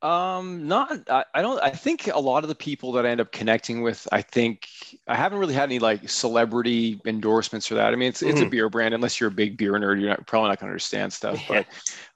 Um, 0.00 0.68
not. 0.68 1.10
I, 1.10 1.24
I 1.34 1.42
don't. 1.42 1.60
I 1.60 1.70
think 1.70 2.06
a 2.06 2.18
lot 2.20 2.44
of 2.44 2.48
the 2.48 2.54
people 2.54 2.92
that 2.92 3.04
I 3.04 3.10
end 3.10 3.20
up 3.20 3.32
connecting 3.32 3.82
with, 3.82 4.06
I 4.12 4.22
think 4.22 4.68
I 5.08 5.16
haven't 5.16 5.38
really 5.40 5.54
had 5.54 5.64
any 5.64 5.80
like 5.80 6.08
celebrity 6.08 7.00
endorsements 7.04 7.66
for 7.66 7.74
that. 7.74 7.92
I 7.92 7.96
mean, 7.96 8.08
it's 8.10 8.22
it's 8.22 8.40
a 8.40 8.44
Mhm. 8.46 8.50
beer 8.50 8.68
brand. 8.68 8.94
Unless 8.94 9.18
you're 9.18 9.28
a 9.28 9.32
big 9.32 9.56
beer 9.56 9.72
nerd, 9.72 10.00
you're 10.00 10.10
not, 10.10 10.24
probably 10.26 10.50
not 10.50 10.60
going 10.60 10.68
to 10.68 10.72
understand 10.72 11.12
stuff. 11.20 11.40
Yeah. 11.50 11.64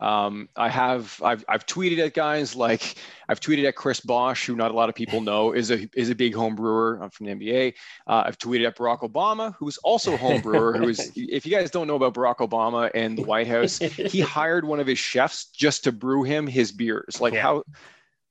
But 0.01 0.07
um, 0.07 0.49
I 0.57 0.69
have. 0.69 1.21
I've 1.25 1.45
I've 1.49 1.67
tweeted 1.67 1.99
at 1.99 2.15
guys 2.15 2.55
like 2.55 2.95
I've 3.29 3.41
tweeted 3.41 3.67
at 3.67 3.75
Chris 3.75 3.99
Bosh, 3.99 4.47
who 4.47 4.55
not 4.55 4.71
a 4.71 4.75
lot 4.75 4.89
of 4.89 4.95
people 4.95 5.21
know 5.21 5.53
is 5.53 5.73
a 5.73 5.89
is 5.95 6.09
a 6.09 6.15
big 6.15 6.35
home 6.37 6.55
brewer 6.55 7.01
uh, 7.03 7.09
from 7.09 7.27
the 7.27 7.33
NBA. 7.35 7.75
Uh, 8.07 8.23
I've 8.27 8.39
tweeted 8.39 8.67
at 8.67 8.77
Barack 8.77 9.01
Obama, 9.01 9.55
who's 9.59 9.79
also 9.79 10.15
a 10.15 10.17
home 10.17 10.41
brewer. 10.41 10.77
Who 10.77 10.89
is, 10.89 11.11
if 11.17 11.45
you 11.45 11.51
guys 11.51 11.71
don't 11.71 11.89
know 11.89 11.97
about 11.97 12.15
Barack 12.15 12.37
Obama 12.37 12.91
and 12.95 13.19
the 13.19 13.23
White 13.23 13.49
House, 13.49 13.79
he 13.79 14.21
hired 14.21 14.65
one 14.65 14.79
of 14.79 14.87
his 14.87 15.01
chefs 15.01 15.47
just 15.47 15.83
to 15.85 15.91
brew 15.93 16.23
him 16.23 16.47
his 16.47 16.71
beers. 16.71 17.21
Like 17.21 17.35
Yeah. 17.35 17.43
how 17.43 17.65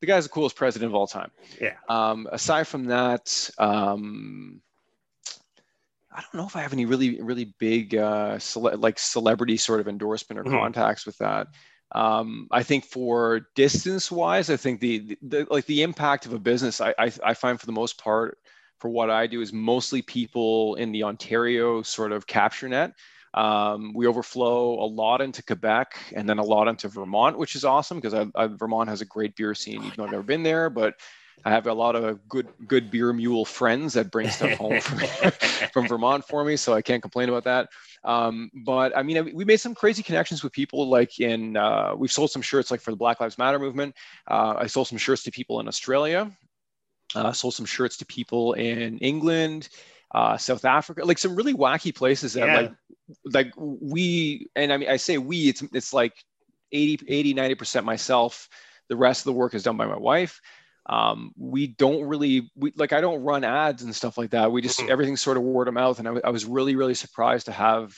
the 0.01 0.07
guy's 0.07 0.23
the 0.25 0.29
coolest 0.29 0.55
president 0.55 0.91
of 0.91 0.95
all 0.95 1.07
time. 1.07 1.31
Yeah. 1.59 1.75
Um, 1.87 2.27
aside 2.31 2.67
from 2.67 2.85
that, 2.85 3.49
um, 3.57 4.61
I 6.11 6.21
don't 6.21 6.33
know 6.33 6.45
if 6.47 6.55
I 6.55 6.61
have 6.61 6.73
any 6.73 6.85
really 6.85 7.21
really 7.21 7.53
big 7.57 7.95
uh, 7.95 8.37
cele- 8.39 8.77
like 8.77 8.99
celebrity 8.99 9.57
sort 9.57 9.79
of 9.79 9.87
endorsement 9.87 10.39
or 10.39 10.43
Mhm. 10.43 10.59
contacts 10.59 11.05
with 11.05 11.17
that. 11.19 11.47
Um, 11.93 12.47
I 12.51 12.63
think 12.63 12.85
for 12.85 13.47
distance 13.55 14.09
wise, 14.11 14.49
I 14.49 14.57
think 14.57 14.79
the, 14.79 14.99
the, 14.99 15.17
the 15.21 15.47
like 15.49 15.65
the 15.65 15.83
impact 15.83 16.25
of 16.25 16.33
a 16.33 16.39
business, 16.39 16.81
I, 16.81 16.93
I 16.97 17.11
I 17.23 17.33
find 17.33 17.59
for 17.59 17.65
the 17.65 17.71
most 17.71 17.97
part 17.97 18.37
for 18.79 18.89
what 18.89 19.09
I 19.09 19.27
do 19.27 19.41
is 19.41 19.53
mostly 19.53 20.01
people 20.01 20.75
in 20.75 20.91
the 20.91 21.03
Ontario 21.03 21.81
sort 21.83 22.11
of 22.11 22.25
capture 22.25 22.67
net. 22.67 22.91
Um, 23.33 23.93
we 23.93 24.07
overflow 24.07 24.73
a 24.83 24.85
lot 24.85 25.21
into 25.21 25.41
Quebec 25.43 25.95
and 26.13 26.27
then 26.27 26.37
a 26.37 26.43
lot 26.43 26.67
into 26.67 26.89
Vermont, 26.89 27.37
which 27.37 27.55
is 27.55 27.63
awesome 27.63 27.97
because 27.99 28.13
I, 28.13 28.25
I, 28.35 28.47
Vermont 28.47 28.89
has 28.89 29.01
a 29.01 29.05
great 29.05 29.35
beer 29.35 29.53
scene. 29.55 29.77
Even 29.77 29.93
though 29.97 30.03
I've 30.05 30.11
never 30.11 30.23
been 30.23 30.43
there, 30.43 30.69
but 30.69 30.95
I 31.43 31.49
have 31.49 31.65
a 31.65 31.73
lot 31.73 31.95
of 31.95 32.27
good 32.27 32.47
good 32.67 32.91
beer 32.91 33.11
mule 33.13 33.45
friends 33.45 33.93
that 33.93 34.11
bring 34.11 34.29
stuff 34.29 34.57
home 34.57 34.79
from, 34.79 34.99
from 35.73 35.87
Vermont 35.87 36.25
for 36.27 36.43
me, 36.43 36.55
so 36.57 36.73
I 36.73 36.81
can't 36.81 37.01
complain 37.01 37.29
about 37.29 37.45
that. 37.45 37.69
Um, 38.03 38.51
but 38.65 38.95
I 38.97 39.01
mean, 39.03 39.33
we 39.33 39.45
made 39.45 39.59
some 39.59 39.73
crazy 39.73 40.03
connections 40.03 40.43
with 40.43 40.51
people 40.53 40.89
like 40.89 41.19
in 41.19 41.55
uh, 41.57 41.93
we've 41.97 42.11
sold 42.11 42.31
some 42.31 42.41
shirts 42.41 42.69
like 42.69 42.81
for 42.81 42.91
the 42.91 42.97
Black 42.97 43.19
Lives 43.21 43.37
Matter 43.37 43.59
movement. 43.59 43.95
Uh, 44.29 44.55
I 44.57 44.67
sold 44.67 44.87
some 44.87 44.97
shirts 44.97 45.23
to 45.23 45.31
people 45.31 45.59
in 45.61 45.67
Australia. 45.67 46.29
Uh, 47.15 47.31
sold 47.31 47.53
some 47.53 47.65
shirts 47.65 47.97
to 47.97 48.05
people 48.05 48.53
in 48.53 48.97
England, 48.99 49.67
uh, 50.15 50.37
South 50.37 50.63
Africa, 50.63 51.03
like 51.03 51.17
some 51.17 51.35
really 51.35 51.53
wacky 51.53 51.93
places 51.93 52.33
that 52.33 52.45
Yeah. 52.47 52.55
like 52.61 52.71
like 53.25 53.51
we 53.57 54.47
and 54.55 54.71
I 54.71 54.77
mean 54.77 54.89
I 54.89 54.97
say 54.97 55.17
we 55.17 55.49
it's 55.49 55.63
it's 55.73 55.93
like 55.93 56.13
80 56.71 57.05
80 57.07 57.33
90% 57.33 57.83
myself 57.83 58.47
the 58.89 58.95
rest 58.95 59.21
of 59.21 59.25
the 59.25 59.33
work 59.33 59.53
is 59.53 59.63
done 59.63 59.77
by 59.77 59.85
my 59.85 59.97
wife 59.97 60.39
um, 60.87 61.31
we 61.37 61.67
don't 61.67 62.03
really 62.03 62.49
we 62.55 62.73
like 62.75 62.91
I 62.93 63.01
don't 63.01 63.23
run 63.23 63.43
ads 63.43 63.83
and 63.83 63.95
stuff 63.95 64.17
like 64.17 64.31
that 64.31 64.51
we 64.51 64.61
just 64.61 64.79
Mhm. 64.79 64.89
everything's 64.89 65.21
sort 65.21 65.37
of 65.37 65.43
word 65.43 65.67
of 65.67 65.73
mouth 65.73 65.99
and 65.99 66.07
I, 66.07 66.13
I 66.25 66.29
was 66.29 66.45
really 66.45 66.75
really 66.75 66.95
surprised 66.95 67.45
to 67.45 67.51
have 67.51 67.93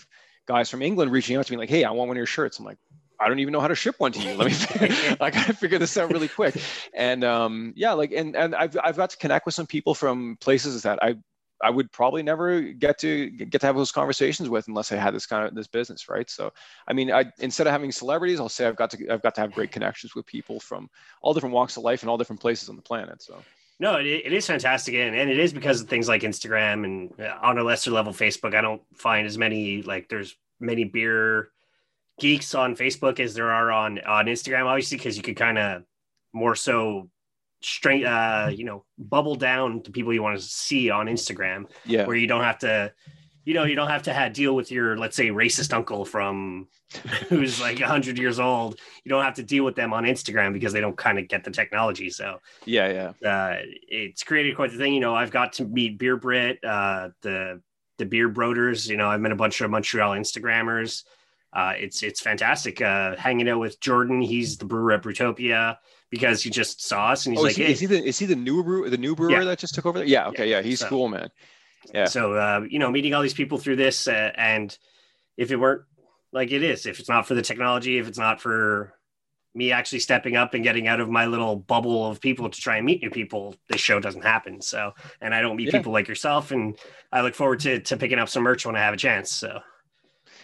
guys 0.48 0.70
from 0.70 0.82
England 0.82 1.12
reaching 1.12 1.38
out 1.38 1.46
to 1.46 1.54
me 1.54 1.58
like 1.58 1.70
hey 1.70 1.84
I 1.84 1.92
want 1.92 2.10
one 2.10 2.18
of 2.18 2.20
your 2.20 2.26
shirts 2.26 2.60
I'm 2.60 2.66
like 2.66 2.78
I 3.20 3.30
don't 3.30 3.40
even 3.40 3.54
know 3.54 3.62
how 3.62 3.68
to 3.70 3.76
ship 3.76 3.96
one 4.00 4.12
to 4.12 4.20
you. 4.20 4.36
Let 4.36 4.48
me, 4.48 5.16
I 5.22 5.30
gotta 5.30 5.54
figure 5.54 5.80
this 5.80 5.96
out 5.98 6.12
really 6.12 6.28
quick. 6.28 6.60
And 6.94 7.24
um, 7.24 7.72
yeah, 7.76 7.94
like, 7.94 8.12
and 8.12 8.36
and 8.36 8.54
I've 8.54 8.78
I've 8.84 8.98
got 8.98 9.12
to 9.12 9.18
connect 9.18 9.46
with 9.46 9.56
some 9.56 9.68
people 9.68 9.96
from 9.96 10.36
places 10.42 10.82
that 10.84 11.02
I 11.02 11.16
I 11.64 11.70
would 11.70 11.92
probably 11.92 12.22
never 12.22 12.62
get 12.62 13.00
to 13.00 13.30
get 13.30 13.62
to 13.62 13.68
have 13.68 13.78
those 13.78 13.92
conversations 13.92 14.50
with 14.50 14.68
unless 14.68 14.92
I 14.92 14.98
had 14.98 15.16
this 15.16 15.26
kind 15.26 15.48
of 15.48 15.56
this 15.56 15.68
business, 15.68 16.10
right? 16.10 16.30
So, 16.30 16.52
I 16.88 16.94
mean, 16.94 17.12
I 17.12 17.32
instead 17.40 17.68
of 17.68 17.72
having 17.72 17.92
celebrities, 17.92 18.40
I'll 18.40 18.50
say 18.50 18.68
I've 18.68 18.76
got 18.76 18.90
to 18.92 19.10
I've 19.10 19.22
got 19.22 19.34
to 19.36 19.42
have 19.42 19.54
great 19.54 19.72
connections 19.72 20.14
with 20.14 20.26
people 20.26 20.60
from 20.60 20.90
all 21.22 21.34
different 21.34 21.56
walks 21.56 21.78
of 21.78 21.84
life 21.84 22.04
and 22.04 22.10
all 22.10 22.18
different 22.18 22.42
places 22.42 22.70
on 22.70 22.76
the 22.76 22.82
planet. 22.82 23.24
So, 23.24 23.42
No, 23.80 23.96
it, 23.96 24.06
it 24.06 24.34
is 24.34 24.46
fantastic, 24.46 24.94
and, 24.96 25.16
and 25.16 25.30
it 25.30 25.40
is 25.40 25.54
because 25.54 25.82
of 25.82 25.88
things 25.88 26.08
like 26.08 26.22
Instagram 26.22 26.84
and 26.84 27.20
uh, 27.20 27.38
on 27.42 27.58
a 27.58 27.64
lesser 27.64 27.92
level, 27.92 28.12
Facebook. 28.12 28.54
I 28.56 28.62
don't 28.62 28.82
find 28.94 29.26
as 29.26 29.38
many 29.38 29.82
like 29.82 30.10
there's 30.10 30.36
many 30.60 30.84
beer 30.84 31.50
geeks 32.20 32.54
on 32.54 32.76
Facebook 32.76 33.20
as 33.20 33.34
there 33.34 33.52
are 33.52 33.72
on 33.72 34.00
on 34.00 34.26
Instagram. 34.26 34.66
Obviously, 34.66 34.98
because 34.98 35.16
you 35.16 35.24
could 35.24 35.38
kind 35.38 35.58
of 35.58 35.84
more 36.34 36.56
so 36.56 37.10
straight, 37.64 38.06
uh, 38.06 38.50
you 38.54 38.66
know, 38.66 38.86
bubble 38.98 39.36
down 39.36 39.82
to 39.84 39.92
people 39.92 40.14
you 40.14 40.22
want 40.22 40.38
to 40.38 40.44
see 40.44 40.90
on 40.90 41.08
Instagram, 41.08 41.70
yeah, 41.86 42.06
where 42.06 42.16
you 42.16 42.28
don't 42.28 42.44
have 42.44 42.60
to. 42.60 42.94
You 43.46 43.54
know, 43.54 43.66
you 43.66 43.76
don't 43.76 43.90
have 43.90 44.04
to 44.04 44.14
have, 44.14 44.32
deal 44.32 44.56
with 44.56 44.72
your, 44.72 44.98
let's 44.98 45.18
say, 45.18 45.28
racist 45.28 45.74
uncle 45.74 46.06
from 46.06 46.70
who's 47.28 47.60
like 47.60 47.78
100 47.78 48.18
years 48.18 48.40
old. 48.40 48.80
You 49.04 49.10
don't 49.10 49.26
have 49.26 49.34
to 49.34 49.44
deal 49.44 49.66
with 49.66 49.76
them 49.76 49.92
on 49.92 50.06
Instagram 50.06 50.54
because 50.54 50.72
they 50.72 50.80
don't 50.80 50.96
kind 50.96 51.20
of 51.20 51.28
get 51.28 51.44
the 51.44 51.52
technology. 51.52 52.10
So, 52.10 52.40
yeah, 52.64 53.12
yeah, 53.22 53.30
uh, 53.30 53.58
it's 53.90 54.24
created 54.24 54.56
quite 54.56 54.72
the 54.72 54.78
thing. 54.78 54.94
You 54.94 55.02
know, 55.02 55.14
I've 55.14 55.30
got 55.30 55.52
to 55.54 55.66
meet 55.66 56.00
Beer 56.00 56.16
Brit, 56.16 56.64
uh, 56.64 57.10
the 57.22 57.62
the 57.98 58.06
Beer 58.06 58.30
Broders. 58.30 58.88
You 58.88 58.96
know, 58.96 59.10
I've 59.10 59.20
met 59.20 59.34
a 59.34 59.36
bunch 59.36 59.60
of 59.60 59.70
Montreal 59.70 60.12
Instagrammers. 60.12 61.04
Uh, 61.52 61.74
it's 61.76 62.02
it's 62.02 62.22
fantastic. 62.22 62.82
Uh, 62.82 63.18
hanging 63.18 63.50
out 63.50 63.60
with 63.60 63.78
Jordan, 63.82 64.22
he's 64.22 64.58
the 64.58 64.64
brewer 64.64 64.94
at 64.94 65.04
Brutopia 65.04 65.76
because 66.14 66.44
he 66.44 66.50
just 66.52 66.82
saw 66.86 67.10
us 67.10 67.26
and 67.26 67.34
he's 67.34 67.40
oh, 67.40 67.44
like, 67.44 67.52
is, 67.52 67.58
he, 67.58 67.64
hey. 67.64 67.72
is 67.72 67.80
he 67.80 67.86
the 67.88 68.04
is 68.04 68.20
he 68.20 68.26
the 68.28 68.36
new 68.36 68.64
brewer 68.64 68.90
the 68.90 68.98
new 68.98 69.16
brewer 69.16 69.32
Yeah. 69.32 69.44
that 69.46 69.58
just 69.60 69.74
took 69.74 69.86
over? 69.88 69.98
There? 70.00 70.08
Yeah, 70.08 70.28
okay, 70.28 70.48
yeah, 70.50 70.62
he's 70.62 70.80
So- 70.82 70.88
cool, 70.90 71.08
man. 71.10 71.30
yeah. 71.94 72.06
So 72.06 72.34
uh, 72.34 72.62
you 72.70 72.80
know, 72.80 72.92
meeting 72.92 73.14
all 73.16 73.22
these 73.24 73.34
people 73.34 73.58
through 73.58 73.78
this, 73.78 74.08
uh, 74.08 74.32
and 74.36 74.78
if 75.38 75.52
it 75.52 75.58
weren't 75.58 75.82
like 76.32 76.52
it 76.52 76.62
is, 76.64 76.86
if 76.86 77.00
it's 77.00 77.10
not 77.10 77.28
for 77.28 77.34
the 77.34 77.42
technology, 77.42 77.98
if 77.98 78.08
it's 78.08 78.20
not 78.20 78.40
for 78.42 78.94
me 79.56 79.72
actually 79.72 80.00
stepping 80.00 80.36
up 80.36 80.54
and 80.56 80.64
getting 80.64 80.88
out 80.88 81.00
of 81.00 81.10
my 81.10 81.26
little 81.28 81.56
bubble 81.56 82.08
of 82.10 82.20
people 82.20 82.50
to 82.50 82.60
try 82.60 82.78
and 82.78 82.86
meet 82.88 83.04
new 83.04 83.10
people, 83.12 83.56
this 83.70 83.80
show 83.82 84.00
doesn't 84.00 84.24
happen. 84.24 84.60
So, 84.62 84.94
and 85.22 85.34
I 85.36 85.42
don't 85.42 85.56
meet 85.56 85.68
Yeah. 85.68 85.78
people 85.80 85.94
like 85.94 86.08
yourself, 86.08 86.50
and 86.52 86.76
I 87.12 87.22
look 87.22 87.36
forward 87.36 87.60
to 87.62 87.80
to 87.80 87.98
picking 87.98 88.20
up 88.20 88.30
some 88.30 88.44
merch 88.44 88.66
when 88.66 88.76
I 88.76 88.80
have 88.80 88.94
a 88.94 88.98
chance. 88.98 89.32
So, 89.32 89.60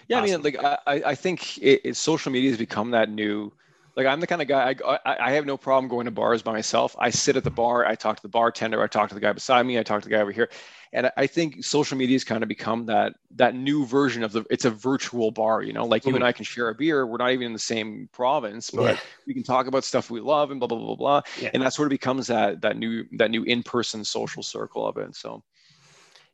Yeah, 0.08 0.18
Awesome. 0.22 0.24
I 0.24 0.38
mean, 0.38 0.42
like 0.44 0.58
I, 0.64 0.78
I 0.88 0.96
I 1.12 1.16
think 1.16 1.58
it, 1.60 1.82
it, 1.86 1.96
social 1.96 2.32
media 2.32 2.50
has 2.52 2.58
become 2.60 2.92
that 2.92 3.10
new, 3.10 3.52
like 4.00 4.08
I'm 4.08 4.22
the 4.22 4.28
kind 4.28 4.42
of 4.42 4.48
guy 4.48 4.74
I, 5.06 5.18
I 5.20 5.32
have 5.32 5.46
no 5.46 5.58
problem 5.58 5.90
going 5.90 6.06
to 6.06 6.12
bars 6.12 6.42
by 6.42 6.54
myself. 6.54 6.96
I 6.98 7.10
sit 7.10 7.36
at 7.36 7.44
the 7.44 7.52
bar, 7.52 7.86
I 7.86 7.96
talk 7.96 8.16
to 8.16 8.22
the 8.22 8.30
bartender, 8.30 8.82
I 8.82 8.88
talk 8.88 9.10
to 9.10 9.16
the 9.16 9.20
guy 9.20 9.34
beside 9.34 9.66
me, 9.66 9.78
I 9.78 9.84
talk 9.84 10.02
to 10.02 10.08
the 10.08 10.16
guy 10.16 10.22
over 10.22 10.32
here, 10.32 10.50
and 10.94 11.12
I 11.18 11.28
think 11.28 11.66
social 11.66 11.98
media 11.98 12.16
has 12.16 12.24
kind 12.24 12.42
of 12.42 12.48
become 12.48 12.86
that 12.86 13.16
that 13.36 13.56
new 13.56 13.86
version 13.86 14.24
of 14.24 14.32
the. 14.32 14.46
It's 14.50 14.64
a 14.64 14.72
virtual 14.72 15.32
bar, 15.32 15.64
you 15.64 15.74
know. 15.74 15.86
Like 15.86 16.04
mm-hmm. 16.04 16.12
you 16.12 16.16
and 16.16 16.24
I 16.24 16.32
can 16.32 16.46
share 16.46 16.70
a 16.70 16.76
beer. 16.76 17.06
We're 17.06 17.18
not 17.18 17.32
even 17.32 17.48
in 17.48 17.54
the 17.54 17.60
same 17.60 18.08
province, 18.14 18.72
but 18.72 18.96
yeah. 18.96 19.00
we 19.28 19.34
can 19.34 19.44
talk 19.44 19.68
about 19.68 19.84
stuff 19.84 20.10
we 20.10 20.22
love 20.22 20.52
and 20.52 20.62
blah 20.62 20.68
blah 20.68 20.78
blah 20.78 20.96
blah. 20.96 21.22
Yeah. 21.38 21.50
And 21.54 21.62
that 21.62 21.74
sort 21.74 21.88
of 21.88 21.90
becomes 21.90 22.28
that 22.28 22.62
that 22.62 22.78
new 22.78 23.04
that 23.18 23.32
new 23.32 23.44
in 23.44 23.64
person 23.64 24.06
social 24.06 24.44
circle 24.44 24.88
of 24.88 24.96
it. 24.96 25.14
So 25.14 25.44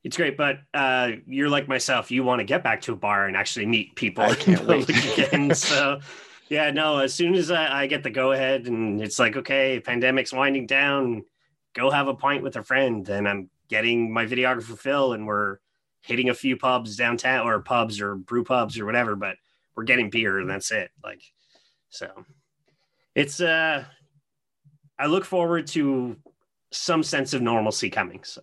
it's 0.06 0.18
great, 0.18 0.38
but 0.38 0.60
uh, 0.76 1.14
you're 1.26 1.50
like 1.50 1.68
myself. 1.68 2.12
You 2.12 2.24
want 2.24 2.40
to 2.40 2.46
get 2.46 2.64
back 2.64 2.82
to 2.82 2.94
a 2.94 2.96
bar 2.96 3.26
and 3.26 3.36
actually 3.36 3.66
meet 3.66 3.96
people 3.96 4.24
Can't 4.36 4.70
again. 4.70 5.56
so, 5.56 6.00
yeah, 6.50 6.72
no. 6.72 7.00
As 7.00 7.14
soon 7.14 7.36
as 7.36 7.52
I, 7.52 7.84
I 7.84 7.88
get 7.88 8.04
the 8.04 8.10
go 8.10 8.32
ahead, 8.32 8.68
and 8.68 9.02
it's 9.02 9.20
like, 9.20 9.36
okay, 9.36 9.80
pandemic's 9.80 10.34
winding 10.34 10.68
down, 10.68 11.24
go 11.74 11.90
have 11.90 12.08
a 12.08 12.14
pint 12.14 12.44
with 12.44 12.56
a 12.56 12.64
friend, 12.64 13.08
and 13.10 13.28
I'm 13.28 13.50
getting 13.68 14.12
my 14.14 14.26
videographer 14.26 14.78
Phil, 14.78 15.14
and 15.14 15.26
we're 15.26 15.58
hitting 16.02 16.30
a 16.30 16.34
few 16.34 16.58
pubs 16.58 16.96
downtown, 16.96 17.48
or 17.48 17.60
pubs, 17.62 18.00
or 18.00 18.16
brew 18.16 18.44
pubs, 18.44 18.80
or 18.80 18.86
whatever. 18.86 19.16
But 19.16 19.38
we're 19.76 19.84
getting 19.84 20.10
beer, 20.10 20.40
and 20.40 20.50
that's 20.50 20.72
it. 20.72 20.92
Like, 21.04 21.22
so 21.90 22.26
it's. 23.14 23.42
uh 23.42 23.86
I 24.98 25.08
look 25.08 25.26
forward 25.26 25.68
to 25.68 26.16
some 26.72 27.04
sense 27.04 27.34
of 27.34 27.42
normalcy 27.42 27.90
coming. 27.90 28.24
So. 28.24 28.42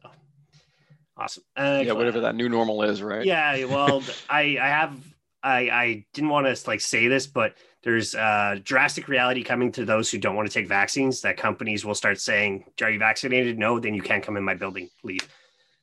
Awesome. 1.16 1.44
Uh, 1.56 1.82
yeah, 1.84 1.92
whatever 1.92 2.20
that 2.20 2.34
new 2.34 2.48
normal 2.48 2.82
is, 2.82 3.02
right? 3.02 3.24
Yeah. 3.24 3.64
Well, 3.64 4.02
I 4.28 4.58
I 4.60 4.68
have 4.68 4.96
I 5.42 5.58
I 5.70 6.06
didn't 6.12 6.30
want 6.30 6.46
to 6.46 6.68
like 6.68 6.80
say 6.80 7.08
this, 7.08 7.26
but 7.26 7.54
there's 7.82 8.14
uh, 8.14 8.58
drastic 8.62 9.08
reality 9.08 9.42
coming 9.42 9.72
to 9.72 9.84
those 9.84 10.10
who 10.10 10.18
don't 10.18 10.36
want 10.36 10.48
to 10.48 10.54
take 10.54 10.68
vaccines. 10.68 11.20
That 11.22 11.36
companies 11.36 11.84
will 11.84 11.94
start 11.94 12.20
saying, 12.20 12.64
"Are 12.80 12.90
you 12.90 12.98
vaccinated? 12.98 13.58
No, 13.58 13.78
then 13.78 13.94
you 13.94 14.02
can't 14.02 14.22
come 14.22 14.36
in 14.36 14.44
my 14.44 14.54
building. 14.54 14.88
Leave." 15.02 15.28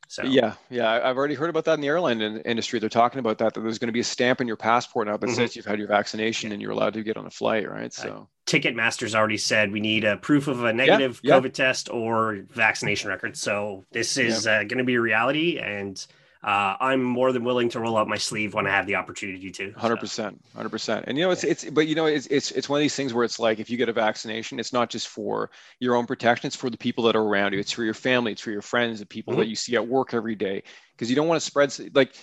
So 0.10 0.24
yeah, 0.24 0.56
yeah, 0.72 1.08
I've 1.08 1.18
already 1.18 1.36
heard 1.36 1.52
about 1.52 1.66
that 1.66 1.76
in 1.76 1.82
the 1.82 1.88
airline 1.88 2.20
industry. 2.20 2.80
They're 2.80 2.90
talking 2.90 3.20
about 3.20 3.38
that. 3.38 3.54
That 3.54 3.62
there's 3.62 3.78
going 3.78 3.90
to 3.90 3.94
be 3.94 4.00
a 4.00 4.04
stamp 4.04 4.42
in 4.42 4.48
your 4.48 4.56
passport 4.56 5.08
now 5.08 5.18
that 5.18 5.26
mm-hmm. 5.28 5.36
says 5.36 5.56
you've 5.56 5.68
had 5.68 5.78
your 5.78 5.88
vaccination 5.88 6.52
and 6.52 6.60
you're 6.60 6.72
allowed 6.72 6.96
to 6.96 7.04
get 7.04 7.16
on 7.16 7.28
a 7.28 7.30
flight, 7.30 7.70
right? 7.70 7.96
Uh, 8.00 8.02
so 8.02 8.10
uh, 8.10 8.26
Ticketmaster's 8.48 9.14
already 9.14 9.38
said 9.38 9.72
we 9.72 9.80
need 9.80 10.06
a 10.06 10.18
proof 10.18 10.48
of 10.48 10.64
a 10.64 10.74
negative 10.74 11.20
yeah, 11.22 11.36
COVID 11.36 11.44
yeah. 11.44 11.66
test 11.66 11.92
or 11.92 12.40
vaccination 12.50 13.10
record. 13.10 13.38
So 13.38 13.86
this 13.92 14.18
is 14.18 14.48
yeah. 14.48 14.54
uh, 14.54 14.58
going 14.64 14.80
to 14.80 14.84
be 14.84 14.96
a 14.96 15.02
reality, 15.02 15.60
and 15.60 16.04
uh, 16.42 16.78
I'm 16.80 17.04
more 17.04 17.34
than 17.34 17.44
willing 17.44 17.68
to 17.70 17.82
roll 17.82 17.98
up 17.98 18.08
my 18.08 18.18
sleeve 18.18 18.54
when 18.54 18.66
I 18.66 18.70
have 18.70 18.88
the 18.88 18.96
opportunity 18.96 19.52
to. 19.52 19.72
Hundred 19.74 19.98
percent, 19.98 20.42
hundred 20.56 20.70
percent. 20.70 21.06
And 21.08 21.18
you 21.18 21.26
know, 21.26 21.32
it's 21.32 21.44
yeah. 21.44 21.52
it's 21.52 21.66
but 21.66 21.88
you 21.88 21.96
know, 21.96 22.06
it's 22.06 22.28
it's 22.28 22.52
it's 22.52 22.70
one 22.70 22.80
of 22.80 22.82
these 22.82 22.96
things 22.96 23.14
where 23.14 23.26
it's 23.26 23.40
like 23.40 23.60
if 23.60 23.70
you 23.70 23.76
get 23.76 23.90
a 23.90 23.94
vaccination, 23.94 24.58
it's 24.58 24.72
not 24.72 24.90
just 24.90 25.10
for 25.10 25.52
your 25.80 25.96
own 25.96 26.06
protection; 26.06 26.48
it's 26.48 26.56
for 26.56 26.70
the 26.70 26.78
people 26.78 27.04
that 27.06 27.16
are 27.18 27.24
around 27.24 27.52
you. 27.52 27.60
It's 27.60 27.74
for 27.74 27.84
your 27.84 27.94
family, 27.94 28.32
it's 28.32 28.42
for 28.42 28.52
your 28.52 28.62
friends, 28.62 29.00
the 29.00 29.06
people 29.06 29.34
mm-hmm. 29.34 29.42
that 29.42 29.48
you 29.48 29.56
see 29.56 29.76
at 29.76 29.86
work 29.86 30.14
every 30.14 30.36
day, 30.36 30.64
because 30.96 31.10
you 31.10 31.16
don't 31.18 31.28
want 31.28 31.42
to 31.42 31.46
spread 31.46 31.74
like 31.94 32.16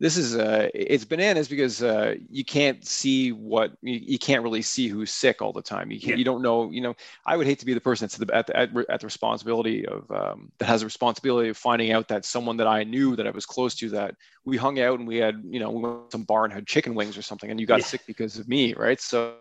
this 0.00 0.16
is 0.16 0.34
uh 0.34 0.68
it's 0.74 1.04
bananas 1.04 1.46
because 1.46 1.82
uh 1.82 2.14
you 2.28 2.44
can't 2.44 2.84
see 2.84 3.30
what 3.30 3.72
you, 3.82 4.00
you 4.02 4.18
can't 4.18 4.42
really 4.42 4.62
see 4.62 4.88
who's 4.88 5.10
sick 5.10 5.42
all 5.42 5.52
the 5.52 5.62
time 5.62 5.90
you 5.90 6.00
can't, 6.00 6.12
yeah. 6.12 6.16
you 6.16 6.24
don't 6.24 6.42
know 6.42 6.70
you 6.70 6.80
know 6.80 6.94
i 7.26 7.36
would 7.36 7.46
hate 7.46 7.58
to 7.58 7.66
be 7.66 7.74
the 7.74 7.80
person 7.80 8.04
that's 8.04 8.18
at 8.18 8.26
the 8.26 8.34
at 8.34 8.46
the, 8.46 8.56
at, 8.56 8.70
at 8.88 9.00
the 9.00 9.06
responsibility 9.06 9.86
of 9.86 10.10
um, 10.10 10.50
that 10.58 10.64
has 10.64 10.80
the 10.80 10.86
responsibility 10.86 11.50
of 11.50 11.56
finding 11.56 11.92
out 11.92 12.08
that 12.08 12.24
someone 12.24 12.56
that 12.56 12.66
i 12.66 12.82
knew 12.82 13.14
that 13.14 13.26
i 13.26 13.30
was 13.30 13.46
close 13.46 13.74
to 13.74 13.88
that 13.90 14.14
we 14.44 14.56
hung 14.56 14.80
out 14.80 14.98
and 14.98 15.06
we 15.06 15.18
had 15.18 15.40
you 15.44 15.60
know 15.60 15.70
we 15.70 15.82
went 15.82 16.10
to 16.10 16.16
some 16.16 16.24
bar 16.24 16.44
and 16.44 16.52
had 16.52 16.66
chicken 16.66 16.94
wings 16.94 17.16
or 17.16 17.22
something 17.22 17.50
and 17.50 17.60
you 17.60 17.66
got 17.66 17.80
yeah. 17.80 17.86
sick 17.86 18.00
because 18.06 18.38
of 18.38 18.48
me 18.48 18.72
right 18.74 19.00
so 19.00 19.34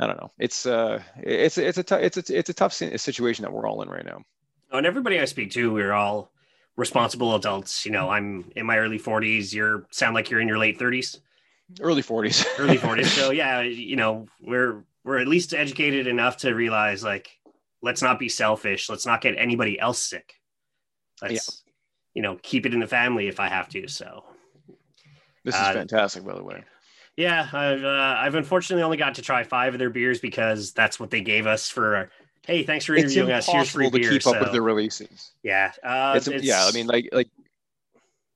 i 0.00 0.06
don't 0.06 0.16
know 0.16 0.30
it's 0.38 0.64
uh 0.64 1.00
it's 1.18 1.58
it's 1.58 1.78
a 1.78 1.82
t- 1.82 1.94
it's 1.96 2.16
a, 2.16 2.36
it's 2.36 2.50
a 2.50 2.54
tough 2.54 2.72
situation 2.72 3.42
that 3.42 3.52
we're 3.52 3.68
all 3.68 3.82
in 3.82 3.88
right 3.88 4.06
now 4.06 4.22
and 4.72 4.86
everybody 4.86 5.20
i 5.20 5.24
speak 5.26 5.50
to 5.50 5.72
we're 5.72 5.92
all 5.92 6.32
responsible 6.80 7.36
adults. 7.36 7.84
You 7.84 7.92
know, 7.92 8.08
I'm 8.08 8.50
in 8.56 8.66
my 8.66 8.78
early 8.78 8.98
40s. 8.98 9.52
You're 9.52 9.86
sound 9.90 10.14
like 10.14 10.30
you're 10.30 10.40
in 10.40 10.48
your 10.48 10.58
late 10.58 10.78
30s. 10.78 11.20
Early 11.80 12.02
40s. 12.02 12.44
early 12.58 12.78
40s. 12.78 13.06
So 13.06 13.30
yeah, 13.30 13.60
you 13.60 13.94
know, 13.94 14.26
we're 14.40 14.82
we're 15.04 15.18
at 15.18 15.28
least 15.28 15.54
educated 15.54 16.06
enough 16.06 16.38
to 16.38 16.52
realize 16.52 17.04
like 17.04 17.38
let's 17.82 18.02
not 18.02 18.18
be 18.18 18.28
selfish. 18.28 18.88
Let's 18.88 19.06
not 19.06 19.20
get 19.20 19.36
anybody 19.38 19.78
else 19.78 20.00
sick. 20.00 20.34
Let's 21.22 21.32
yeah. 21.32 21.72
you 22.14 22.22
know, 22.22 22.38
keep 22.42 22.66
it 22.66 22.74
in 22.74 22.80
the 22.80 22.86
family 22.86 23.28
if 23.28 23.38
I 23.38 23.48
have 23.48 23.68
to. 23.68 23.86
So 23.86 24.24
this 25.44 25.54
is 25.54 25.60
uh, 25.60 25.72
fantastic, 25.74 26.24
by 26.24 26.34
the 26.34 26.42
way. 26.42 26.64
Yeah, 27.16 27.46
I've 27.52 27.84
uh, 27.84 28.14
I've 28.18 28.34
unfortunately 28.34 28.82
only 28.82 28.96
got 28.96 29.16
to 29.16 29.22
try 29.22 29.44
five 29.44 29.74
of 29.74 29.78
their 29.78 29.90
beers 29.90 30.18
because 30.18 30.72
that's 30.72 30.98
what 30.98 31.10
they 31.10 31.20
gave 31.20 31.46
us 31.46 31.68
for 31.68 32.10
hey, 32.50 32.62
thanks 32.64 32.84
for 32.84 32.94
interviewing 32.94 33.30
us. 33.30 33.46
Here's 33.46 33.70
free 33.70 33.88
beer. 33.88 34.02
to 34.02 34.10
keep 34.10 34.22
so. 34.22 34.34
up 34.34 34.40
with 34.40 34.52
the 34.52 34.60
releases. 34.60 35.32
Yeah, 35.42 35.72
uh, 35.82 36.14
it's, 36.16 36.26
it's, 36.26 36.44
yeah. 36.44 36.66
I 36.66 36.72
mean, 36.72 36.86
like 36.86 37.08
like 37.12 37.28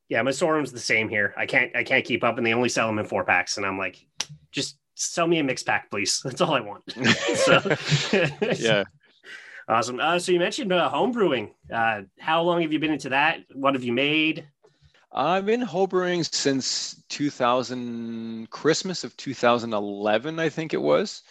yeah, 0.09 0.23
my 0.23 0.31
sorum's 0.31 0.73
the 0.73 0.79
same 0.79 1.09
here. 1.09 1.35
I 1.37 1.47
can't 1.47 1.75
I 1.75 1.83
can't 1.83 2.05
keep 2.05 2.23
up, 2.23 2.39
and 2.39 2.47
they 2.47 2.55
only 2.55 2.69
sell 2.69 2.87
them 2.87 2.99
in 2.99 3.07
four 3.07 3.25
packs, 3.25 3.57
and 3.57 3.67
I'm 3.67 3.79
like, 3.79 4.07
just 4.53 4.79
sell 4.95 5.27
me 5.27 5.39
a 5.39 5.45
mix 5.45 5.63
pack, 5.63 5.91
please. 5.91 6.21
That's 6.25 6.41
all 6.41 6.55
I 6.55 6.61
want. 6.61 6.85
so 7.37 7.61
yeah. 8.59 8.85
Awesome. 9.67 9.99
Uh, 9.99 10.19
so 10.19 10.31
you 10.31 10.39
mentioned 10.39 10.75
uh, 10.75 10.91
home 10.91 11.11
brewing. 11.11 11.55
Uh, 11.73 12.03
how 12.19 12.43
long 12.43 12.61
have 12.61 12.71
you 12.71 12.79
been 12.79 12.91
into 12.91 13.09
that? 13.09 13.39
What 13.55 13.73
have 13.73 13.83
you 13.83 13.95
made? 13.95 14.47
I've 15.11 15.47
been 15.47 15.63
homebrewing 15.63 16.31
since 16.35 17.03
2000, 17.09 18.51
Christmas 18.51 19.05
of 19.05 19.17
2011, 19.17 20.39
I 20.39 20.51
think 20.51 20.75
it 20.75 20.83
was. 20.83 21.23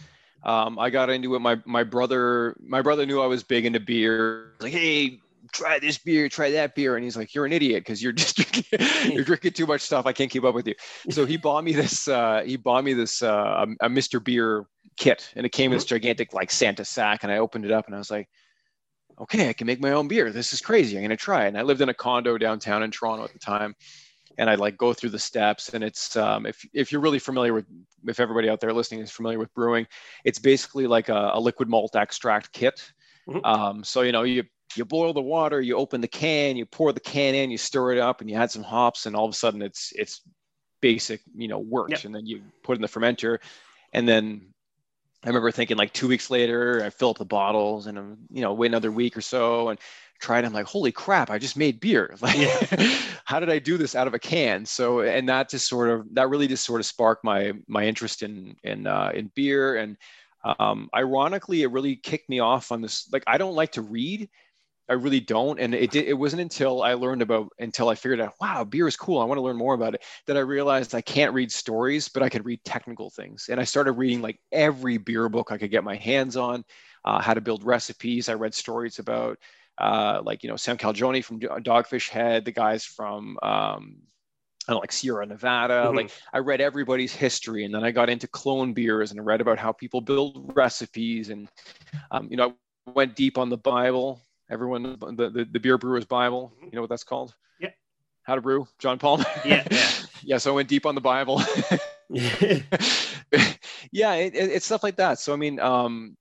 Um, 0.44 0.78
I 0.78 0.90
got 0.90 1.10
into 1.10 1.36
it. 1.36 1.40
My 1.40 1.60
my 1.66 1.84
brother 1.84 2.56
my 2.60 2.82
brother 2.82 3.06
knew 3.06 3.22
I 3.22 3.28
was 3.28 3.44
big 3.44 3.66
into 3.66 3.80
beer. 3.80 4.54
Like, 4.60 4.74
hey, 4.74 5.20
try 5.54 5.80
this 5.80 5.98
beer, 5.98 6.28
try 6.28 6.52
that 6.52 6.76
beer, 6.76 6.96
and 6.96 7.04
he's 7.04 7.16
like, 7.16 7.34
you're 7.34 7.46
an 7.46 7.54
idiot 7.54 7.84
because 7.84 8.04
you're 8.04 8.12
just 8.14 8.36
drinking, 8.36 9.12
you're 9.12 9.24
drinking 9.24 9.54
too 9.54 9.66
much 9.66 9.82
stuff. 9.82 10.06
I 10.06 10.12
can't 10.14 10.30
keep 10.30 10.44
up 10.44 10.56
with 10.56 10.68
you. 10.68 10.76
So 11.10 11.26
he 11.26 11.38
bought 11.38 11.64
me 11.64 11.72
this. 11.72 12.08
Uh, 12.08 12.44
he 12.46 12.58
bought 12.58 12.84
me 12.84 12.94
this 12.94 13.24
uh, 13.24 13.66
a, 13.80 13.90
Mr. 13.90 14.22
Beer 14.24 14.66
kit, 14.98 15.32
and 15.36 15.46
it 15.46 15.52
came 15.52 15.72
in 15.72 15.78
this 15.78 15.86
gigantic 15.86 16.34
like 16.34 16.52
Santa 16.52 16.84
sack, 16.84 17.24
and 17.24 17.32
I 17.32 17.38
opened 17.38 17.66
it 17.66 17.72
up, 17.72 17.86
and 17.88 17.96
I 17.96 17.98
was 17.98 18.12
like. 18.12 18.28
Okay, 19.22 19.48
I 19.48 19.54
can 19.54 19.68
make 19.68 19.80
my 19.80 19.92
own 19.92 20.08
beer. 20.08 20.32
This 20.32 20.54
is 20.54 20.60
crazy. 20.60 20.98
I'm 20.98 21.04
gonna 21.04 21.16
try 21.16 21.46
it. 21.46 21.50
And 21.50 21.58
I 21.60 21.62
lived 21.62 21.82
in 21.82 21.88
a 21.88 21.94
condo 21.94 22.36
downtown 22.40 22.82
in 22.82 22.90
Toronto 22.90 23.24
at 23.24 23.32
the 23.32 23.38
time, 23.38 23.76
and 24.38 24.50
I 24.50 24.56
like 24.56 24.78
go 24.78 24.94
through 24.94 25.12
the 25.12 25.20
steps. 25.20 25.70
And 25.70 25.84
it's 25.84 26.16
um, 26.16 26.46
if 26.46 26.66
if 26.74 26.92
you're 26.92 27.02
really 27.02 27.20
familiar 27.20 27.54
with, 27.54 27.66
if 28.08 28.20
everybody 28.20 28.50
out 28.50 28.60
there 28.60 28.74
listening 28.74 29.02
is 29.02 29.12
familiar 29.12 29.40
with 29.40 29.54
brewing, 29.54 29.88
it's 30.24 30.40
basically 30.40 30.88
like 30.88 31.10
a, 31.10 31.32
a 31.34 31.40
liquid 31.40 31.70
malt 31.70 31.96
extract 31.96 32.52
kit. 32.52 32.92
Mm-hmm. 33.28 33.46
Um, 33.46 33.84
so 33.84 34.02
you 34.02 34.12
know 34.12 34.24
you 34.24 34.44
you 34.76 34.86
boil 34.86 35.14
the 35.14 35.22
water, 35.22 35.62
you 35.62 35.78
open 35.78 36.02
the 36.02 36.08
can, 36.08 36.56
you 36.56 36.66
pour 36.66 36.92
the 36.92 37.00
can 37.00 37.36
in, 37.36 37.52
you 37.52 37.58
stir 37.58 37.94
it 37.94 38.00
up, 38.00 38.22
and 38.22 38.30
you 38.30 38.36
add 38.36 38.52
some 38.52 38.64
hops, 38.64 39.06
and 39.06 39.16
all 39.16 39.26
of 39.26 39.32
a 39.32 39.36
sudden 39.36 39.62
it's 39.62 39.94
it's 39.96 40.22
basic 40.82 41.22
you 41.36 41.48
know 41.48 41.60
works. 41.60 41.92
Yep. 41.92 42.06
And 42.06 42.16
then 42.16 42.26
you 42.26 42.42
put 42.64 42.76
in 42.76 42.82
the 42.82 42.88
fermenter, 42.88 43.40
and 43.94 44.08
then 44.08 44.54
I 45.24 45.28
remember 45.28 45.52
thinking 45.52 45.78
like 45.78 45.94
two 45.94 46.08
weeks 46.08 46.30
later, 46.30 46.84
I 46.84 46.90
fill 46.90 47.12
up 47.12 47.18
the 47.18 47.26
bottles 47.26 47.88
and 47.88 47.98
I'm, 47.98 48.18
you 48.30 48.42
know, 48.42 48.54
wait 48.54 48.68
another 48.68 48.92
week 48.92 49.16
or 49.16 49.22
so 49.22 49.70
and 49.70 49.80
tried. 50.24 50.46
I'm 50.46 50.54
like, 50.54 50.66
holy 50.66 50.92
crap, 50.92 51.30
I 51.30 51.38
just 51.38 51.58
made 51.58 51.80
beer. 51.80 52.16
Like, 52.22 52.38
yeah. 52.38 52.98
how 53.26 53.40
did 53.40 53.50
I 53.50 53.60
do 53.60 53.78
this 53.78 53.96
out 53.96 54.08
of 54.08 54.14
a 54.14 54.20
can? 54.20 54.66
So, 54.66 55.02
and 55.02 55.28
that 55.28 55.50
just 55.50 55.68
sort 55.68 55.90
of, 55.90 56.06
that 56.16 56.30
really 56.30 56.48
just 56.48 56.66
sort 56.66 56.80
of 56.80 56.86
sparked 56.86 57.26
my, 57.26 57.52
my 57.68 57.86
interest 57.86 58.24
in, 58.24 58.56
in, 58.64 58.88
uh, 58.88 59.12
in 59.14 59.32
beer. 59.36 59.76
And, 59.76 59.98
um, 60.60 60.90
ironically, 60.96 61.64
it 61.64 61.72
really 61.72 61.98
kicked 61.98 62.30
me 62.30 62.40
off 62.40 62.72
on 62.72 62.82
this. 62.82 63.10
Like, 63.12 63.24
I 63.28 63.38
don't 63.38 63.56
like 63.56 63.74
to 63.74 63.82
read. 63.82 64.30
I 64.90 64.94
really 64.94 65.20
don't. 65.20 65.60
And 65.60 65.74
it 65.74 65.92
did, 65.92 66.06
it 66.06 66.14
wasn't 66.14 66.42
until 66.42 66.84
I 66.84 66.94
learned 66.94 67.22
about, 67.22 67.50
until 67.60 67.90
I 67.90 67.96
figured 67.96 68.22
out, 68.22 68.34
wow, 68.40 68.64
beer 68.64 68.88
is 68.88 68.96
cool. 68.96 69.20
I 69.20 69.26
want 69.26 69.38
to 69.38 69.44
learn 69.44 69.58
more 69.58 69.74
about 69.74 69.94
it. 69.94 70.04
That 70.28 70.38
I 70.38 70.42
realized 70.42 70.96
I 70.96 71.02
can't 71.02 71.34
read 71.34 71.52
stories, 71.52 72.08
but 72.10 72.24
I 72.24 72.30
could 72.30 72.46
read 72.46 72.64
technical 72.64 73.10
things. 73.10 73.48
And 73.50 73.60
I 73.60 73.64
started 73.64 73.94
reading 73.94 74.22
like 74.22 74.40
every 74.52 74.98
beer 74.98 75.28
book 75.30 75.52
I 75.52 75.58
could 75.58 75.72
get 75.72 75.84
my 75.84 75.96
hands 75.96 76.38
on, 76.38 76.64
uh, 77.06 77.22
how 77.22 77.34
to 77.34 77.42
build 77.42 77.64
recipes. 77.64 78.30
I 78.30 78.34
read 78.34 78.54
stories 78.54 79.00
about 79.00 79.38
uh, 79.78 80.22
like 80.24 80.44
you 80.44 80.50
know 80.50 80.56
Sam 80.56 80.78
Calagione 80.78 81.24
from 81.24 81.40
Dogfish 81.40 82.10
Head, 82.10 82.46
the 82.46 82.52
guys 82.52 82.84
from 82.84 83.38
um, 83.42 83.98
I 84.68 84.72
don't 84.72 84.78
know, 84.78 84.80
like 84.80 84.92
Sierra 84.92 85.26
Nevada. 85.26 85.86
Mm-hmm. 85.86 85.98
Like 85.98 86.12
I 86.32 86.40
read 86.40 86.62
everybody's 86.62 87.14
history, 87.14 87.66
and 87.66 87.74
then 87.74 87.84
I 87.84 87.92
got 87.92 88.10
into 88.10 88.28
clone 88.28 88.74
beers 88.74 89.12
and 89.12 89.20
I 89.20 89.24
read 89.24 89.42
about 89.42 89.60
how 89.60 89.72
people 89.72 90.02
build 90.02 90.52
recipes, 90.56 91.30
and 91.30 91.50
um, 92.12 92.28
you 92.30 92.38
know 92.38 92.56
I 92.88 92.92
went 92.92 93.16
deep 93.16 93.38
on 93.38 93.50
the 93.50 93.58
Bible. 93.58 94.22
Everyone, 94.50 94.84
the, 94.84 95.30
the 95.30 95.48
the 95.52 95.60
beer 95.60 95.78
brewer's 95.78 96.06
Bible. 96.06 96.54
Mm-hmm. 96.56 96.66
You 96.66 96.72
know 96.74 96.82
what 96.82 96.90
that's 96.90 97.04
called? 97.04 97.34
Yeah. 97.60 97.72
How 98.24 98.36
to 98.36 98.42
brew, 98.42 98.68
John 98.80 99.00
Palmer. 99.00 99.26
Yeah, 99.44 99.68
yeah. 99.72 99.90
yeah. 100.24 100.38
So 100.38 100.52
I 100.52 100.56
went 100.56 100.70
deep 100.70 100.86
on 100.86 100.96
the 100.96 101.02
Bible. 101.02 101.42
yeah, 102.10 104.14
it, 104.14 104.36
it, 104.36 104.52
it's 104.52 104.66
stuff 104.66 104.84
like 104.84 104.98
that. 104.98 105.20
So 105.20 105.34
I 105.34 105.36
mean, 105.36 105.60
um, 105.60 106.16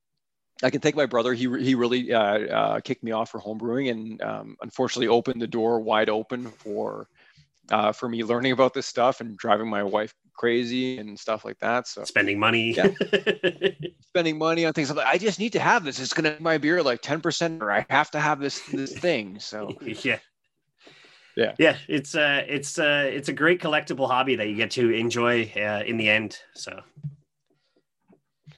I 0.61 0.69
can 0.69 0.81
thank 0.81 0.95
my 0.95 1.05
brother. 1.05 1.33
He 1.33 1.43
he 1.63 1.75
really 1.75 2.13
uh, 2.13 2.39
uh, 2.39 2.79
kicked 2.81 3.03
me 3.03 3.11
off 3.11 3.31
for 3.31 3.39
homebrewing 3.39 3.89
and 3.89 4.21
um, 4.21 4.57
unfortunately 4.61 5.07
opened 5.07 5.41
the 5.41 5.47
door 5.47 5.79
wide 5.79 6.09
open 6.09 6.47
for 6.47 7.07
uh, 7.71 7.91
for 7.91 8.07
me 8.07 8.23
learning 8.23 8.51
about 8.51 8.73
this 8.73 8.85
stuff 8.85 9.21
and 9.21 9.37
driving 9.37 9.69
my 9.69 9.83
wife 9.83 10.13
crazy 10.33 10.97
and 10.99 11.19
stuff 11.19 11.45
like 11.45 11.59
that. 11.59 11.87
So 11.87 12.03
spending 12.03 12.39
money, 12.39 12.75
yeah. 12.75 12.89
spending 14.01 14.37
money 14.37 14.65
on 14.65 14.73
things 14.73 14.89
I'm 14.89 14.97
like 14.97 15.07
I 15.07 15.17
just 15.17 15.39
need 15.39 15.53
to 15.53 15.59
have 15.59 15.83
this. 15.83 15.99
It's 15.99 16.13
gonna 16.13 16.31
make 16.31 16.41
my 16.41 16.57
beer 16.57 16.83
like 16.83 17.01
ten 17.01 17.21
percent, 17.21 17.61
or 17.63 17.71
I 17.71 17.85
have 17.89 18.11
to 18.11 18.19
have 18.19 18.39
this 18.39 18.61
this 18.67 18.97
thing. 18.97 19.39
So 19.39 19.75
yeah, 19.81 20.19
yeah, 21.35 21.55
yeah. 21.57 21.77
It's 21.87 22.15
uh, 22.15 22.43
it's 22.47 22.77
uh, 22.79 23.09
it's 23.11 23.29
a 23.29 23.33
great 23.33 23.61
collectible 23.61 24.07
hobby 24.07 24.35
that 24.35 24.47
you 24.47 24.55
get 24.55 24.71
to 24.71 24.91
enjoy 24.91 25.51
uh, 25.55 25.83
in 25.85 25.97
the 25.97 26.09
end. 26.09 26.37
So. 26.53 26.81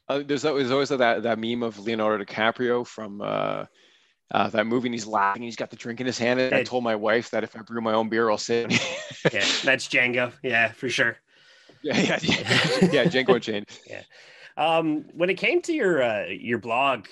Uh, 0.07 0.21
there's, 0.25 0.43
there's 0.43 0.71
always 0.71 0.89
that 0.89 1.23
that 1.23 1.39
meme 1.39 1.63
of 1.63 1.79
Leonardo 1.79 2.23
DiCaprio 2.23 2.85
from 2.85 3.21
uh, 3.21 3.65
uh, 4.31 4.49
that 4.49 4.67
movie 4.67 4.87
and 4.87 4.93
he's 4.93 5.07
laughing. 5.07 5.43
He's 5.43 5.55
got 5.55 5.69
the 5.69 5.75
drink 5.75 5.99
in 5.99 6.05
his 6.05 6.17
hand. 6.17 6.39
And 6.39 6.53
I 6.53 6.63
told 6.63 6.83
my 6.83 6.95
wife 6.95 7.29
that 7.31 7.43
if 7.43 7.55
I 7.55 7.61
brew 7.61 7.81
my 7.81 7.93
own 7.93 8.09
beer, 8.09 8.29
I'll 8.29 8.37
say 8.37 8.61
yeah, 9.31 9.45
that's 9.63 9.87
Django. 9.87 10.31
Yeah, 10.43 10.71
for 10.71 10.89
sure. 10.89 11.17
Yeah, 11.81 11.97
yeah, 11.97 12.19
yeah, 12.21 12.39
yeah 12.91 13.05
Django 13.05 13.35
Unchained. 13.35 13.67
yeah. 13.87 14.01
Um, 14.57 15.05
when 15.13 15.29
it 15.29 15.35
came 15.35 15.61
to 15.63 15.73
your 15.73 16.01
uh, 16.01 16.25
your 16.27 16.59
blog, 16.59 17.07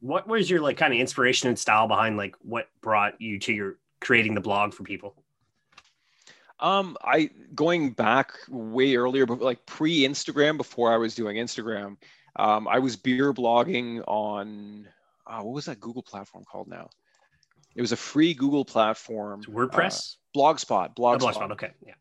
what 0.00 0.28
was 0.28 0.48
your 0.50 0.60
like 0.60 0.76
kind 0.76 0.92
of 0.92 0.98
inspiration 0.98 1.48
and 1.48 1.58
style 1.58 1.88
behind 1.88 2.16
like 2.16 2.36
what 2.42 2.68
brought 2.80 3.20
you 3.20 3.38
to 3.40 3.52
your 3.52 3.78
creating 4.00 4.34
the 4.34 4.40
blog 4.40 4.74
for 4.74 4.82
people? 4.82 5.16
Um, 6.60 6.96
I 7.02 7.30
going 7.54 7.90
back 7.90 8.32
way 8.48 8.96
earlier, 8.96 9.26
but 9.26 9.40
like 9.40 9.64
pre 9.66 10.00
Instagram, 10.00 10.56
before 10.56 10.92
I 10.92 10.96
was 10.96 11.14
doing 11.14 11.36
Instagram, 11.36 11.96
um, 12.36 12.68
I 12.68 12.78
was 12.78 12.96
beer 12.96 13.32
blogging 13.32 14.02
on 14.06 14.88
uh, 15.26 15.40
what 15.40 15.54
was 15.54 15.64
that 15.66 15.80
Google 15.80 16.02
platform 16.02 16.44
called 16.44 16.68
now? 16.68 16.90
It 17.74 17.80
was 17.80 17.92
a 17.92 17.96
free 17.96 18.34
Google 18.34 18.64
platform. 18.64 19.42
WordPress. 19.44 20.16
Uh, 20.16 20.38
Blogspot. 20.38 20.96
Blogspot. 20.96 20.96
Oh, 20.96 21.18
Blogspot. 21.18 21.52
Okay. 21.52 21.70
Yeah. 21.86 21.94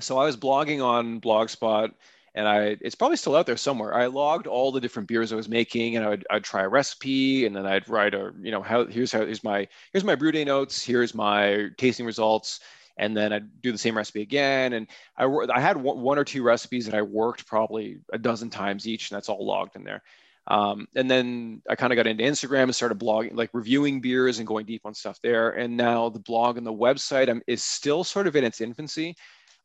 So 0.00 0.18
I 0.18 0.24
was 0.24 0.36
blogging 0.36 0.84
on 0.84 1.20
Blogspot, 1.20 1.92
and 2.34 2.48
I 2.48 2.76
it's 2.80 2.94
probably 2.94 3.16
still 3.16 3.36
out 3.36 3.46
there 3.46 3.56
somewhere. 3.56 3.94
I 3.94 4.06
logged 4.06 4.46
all 4.46 4.72
the 4.72 4.80
different 4.80 5.08
beers 5.08 5.32
I 5.32 5.36
was 5.36 5.48
making, 5.48 5.96
and 5.96 6.04
I 6.04 6.08
would 6.08 6.26
I'd 6.30 6.44
try 6.44 6.62
a 6.62 6.68
recipe, 6.68 7.46
and 7.46 7.54
then 7.54 7.66
I'd 7.66 7.88
write 7.88 8.14
a 8.14 8.32
you 8.40 8.50
know 8.50 8.62
how 8.62 8.86
here's 8.86 9.12
how 9.12 9.20
here's 9.20 9.44
my 9.44 9.68
here's 9.92 10.04
my 10.04 10.14
brew 10.14 10.32
day 10.32 10.44
notes, 10.44 10.82
here's 10.82 11.14
my 11.14 11.68
tasting 11.76 12.06
results, 12.06 12.60
and 12.96 13.16
then 13.16 13.32
I'd 13.32 13.60
do 13.60 13.72
the 13.72 13.78
same 13.78 13.96
recipe 13.96 14.22
again. 14.22 14.72
And 14.72 14.88
I 15.16 15.24
I 15.24 15.60
had 15.60 15.76
one 15.76 16.18
or 16.18 16.24
two 16.24 16.42
recipes 16.42 16.86
that 16.86 16.94
I 16.94 17.02
worked 17.02 17.46
probably 17.46 17.98
a 18.12 18.18
dozen 18.18 18.50
times 18.50 18.86
each, 18.86 19.10
and 19.10 19.16
that's 19.16 19.28
all 19.28 19.44
logged 19.44 19.76
in 19.76 19.84
there. 19.84 20.02
Um, 20.46 20.88
and 20.94 21.10
then 21.10 21.62
I 21.68 21.74
kind 21.74 21.92
of 21.92 21.96
got 21.96 22.06
into 22.06 22.22
Instagram 22.22 22.64
and 22.64 22.74
started 22.74 22.98
blogging, 22.98 23.34
like 23.34 23.50
reviewing 23.54 24.00
beers 24.00 24.38
and 24.38 24.46
going 24.46 24.66
deep 24.66 24.82
on 24.84 24.94
stuff 24.94 25.18
there. 25.22 25.50
And 25.50 25.76
now 25.76 26.10
the 26.10 26.18
blog 26.18 26.58
and 26.58 26.66
the 26.66 26.72
website 26.72 27.30
um, 27.30 27.42
is 27.46 27.62
still 27.62 28.04
sort 28.04 28.26
of 28.26 28.36
in 28.36 28.44
its 28.44 28.60
infancy. 28.60 29.16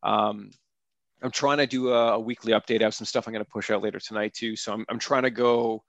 Um, 0.04 0.52
I'm 1.22 1.32
trying 1.32 1.58
to 1.58 1.68
do 1.68 1.89
a, 1.89 2.13
a, 2.13 2.20
weekly 2.20 2.54
update. 2.54 2.80
I 2.80 2.86
have 2.86 2.94
some 2.94 3.06
stuff 3.06 3.28
I'm 3.28 3.34
going 3.34 3.44
to 3.44 3.52
push 3.52 3.70
out 3.70 3.84
later 3.84 4.00
tonight 4.00 4.34
too. 4.34 4.56
So 4.56 4.72
I'm, 4.72 4.86
I'm 4.88 5.00
trying 5.00 5.24
to 5.24 5.30
go 5.30 5.84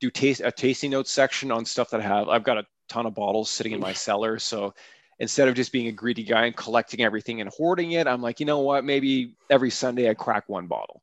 do 0.00 0.08
taste 0.08 0.40
a 0.44 0.52
tasting 0.52 0.92
notes 0.92 1.10
section 1.10 1.50
on 1.50 1.64
stuff 1.64 1.90
that 1.90 2.00
I 2.00 2.04
have. 2.04 2.28
I've 2.28 2.44
got 2.44 2.58
a 2.58 2.66
ton 2.88 3.06
of 3.06 3.14
bottles 3.14 3.50
sitting 3.50 3.72
in 3.72 3.80
my 3.80 3.92
cellar. 3.92 4.38
So 4.38 4.72
instead 5.20 5.48
of 5.48 5.54
just 5.54 5.72
being 5.72 5.88
a 5.88 5.92
greedy 5.92 6.22
guy 6.22 6.46
and 6.46 6.56
collecting 6.56 7.00
everything 7.02 7.40
and 7.40 7.50
hoarding 7.50 7.92
it, 7.92 8.06
I'm 8.06 8.22
like, 8.22 8.40
you 8.40 8.46
know 8.46 8.60
what? 8.60 8.84
Maybe 8.84 9.34
every 9.50 9.70
Sunday 9.70 10.08
I 10.08 10.14
crack 10.14 10.48
one 10.48 10.66
bottle. 10.66 11.02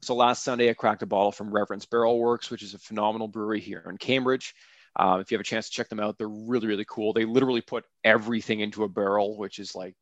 So 0.00 0.14
last 0.16 0.42
Sunday 0.42 0.68
I 0.68 0.74
cracked 0.74 1.02
a 1.02 1.06
bottle 1.06 1.30
from 1.30 1.52
Reverence 1.52 1.86
Barrel 1.86 2.18
Works, 2.18 2.50
which 2.50 2.62
is 2.62 2.74
a 2.74 2.78
phenomenal 2.78 3.28
brewery 3.28 3.60
here 3.60 3.84
in 3.88 3.98
Cambridge. 3.98 4.54
Um, 4.96 5.20
if 5.20 5.30
you 5.30 5.36
have 5.36 5.40
a 5.40 5.44
chance 5.44 5.68
to 5.68 5.72
check 5.72 5.88
them 5.88 6.00
out, 6.00 6.18
they're 6.18 6.28
really, 6.28 6.66
really 6.66 6.84
cool. 6.88 7.12
They 7.12 7.24
literally 7.24 7.60
put 7.60 7.84
everything 8.04 8.60
into 8.60 8.84
a 8.84 8.88
barrel, 8.88 9.38
which 9.38 9.58
is 9.58 9.74
like 9.74 9.94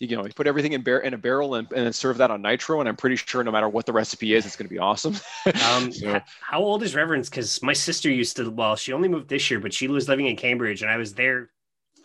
you 0.00 0.16
know, 0.16 0.24
you 0.24 0.32
put 0.32 0.46
everything 0.46 0.74
in, 0.74 0.82
bar- 0.82 1.00
in 1.00 1.14
a 1.14 1.18
barrel 1.18 1.56
and, 1.56 1.66
and 1.72 1.84
then 1.84 1.92
serve 1.92 2.18
that 2.18 2.30
on 2.30 2.40
nitro. 2.40 2.78
And 2.80 2.88
I'm 2.88 2.96
pretty 2.96 3.16
sure 3.16 3.42
no 3.42 3.50
matter 3.50 3.68
what 3.68 3.84
the 3.84 3.92
recipe 3.92 4.34
is, 4.34 4.46
it's 4.46 4.54
going 4.54 4.68
to 4.68 4.72
be 4.72 4.78
awesome. 4.78 5.16
um, 5.66 5.90
so. 5.90 6.20
How 6.40 6.60
old 6.60 6.82
is 6.82 6.94
Reverence? 6.94 7.28
Because 7.28 7.60
my 7.62 7.72
sister 7.72 8.08
used 8.08 8.36
to, 8.36 8.48
well, 8.48 8.76
she 8.76 8.92
only 8.92 9.08
moved 9.08 9.28
this 9.28 9.50
year, 9.50 9.58
but 9.58 9.74
she 9.74 9.88
was 9.88 10.08
living 10.08 10.26
in 10.26 10.36
Cambridge 10.36 10.82
and 10.82 10.90
I 10.90 10.98
was 10.98 11.14
there 11.14 11.50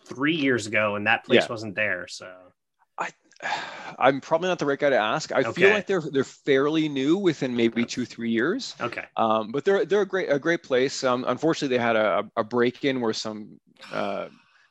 three 0.06 0.34
years 0.34 0.66
ago 0.66 0.96
and 0.96 1.06
that 1.06 1.24
place 1.24 1.42
yeah. 1.42 1.48
wasn't 1.48 1.74
there. 1.74 2.06
So 2.08 2.30
I, 2.98 3.10
I'm 3.98 4.20
probably 4.20 4.48
not 4.48 4.58
the 4.58 4.66
right 4.66 4.78
guy 4.78 4.90
to 4.90 4.98
ask. 4.98 5.32
I 5.32 5.40
okay. 5.40 5.52
feel 5.52 5.70
like 5.70 5.86
they're 5.86 6.02
they're 6.12 6.24
fairly 6.24 6.88
new 6.88 7.16
within 7.16 7.54
maybe 7.54 7.84
two 7.84 8.04
three 8.04 8.30
years. 8.30 8.74
Okay. 8.80 9.04
Um, 9.16 9.52
but 9.52 9.64
they're 9.64 9.84
they're 9.84 10.02
a 10.02 10.06
great 10.06 10.30
a 10.30 10.38
great 10.38 10.62
place. 10.62 11.04
Um, 11.04 11.24
unfortunately, 11.26 11.76
they 11.76 11.82
had 11.82 11.96
a, 11.96 12.24
a 12.36 12.44
break 12.44 12.84
in 12.84 13.00
where 13.00 13.12
some 13.12 13.60
uh, 13.92 14.28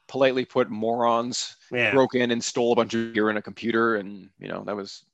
politely 0.07 0.45
put 0.45 0.69
morons 0.69 1.55
yeah. 1.71 1.91
broke 1.91 2.15
in 2.15 2.31
and 2.31 2.43
stole 2.43 2.73
a 2.73 2.75
bunch 2.75 2.93
of 2.93 3.13
gear 3.13 3.29
in 3.29 3.37
a 3.37 3.41
computer, 3.41 3.95
and 3.95 4.29
you 4.39 4.47
know 4.47 4.63
that 4.65 4.75
was 4.75 5.05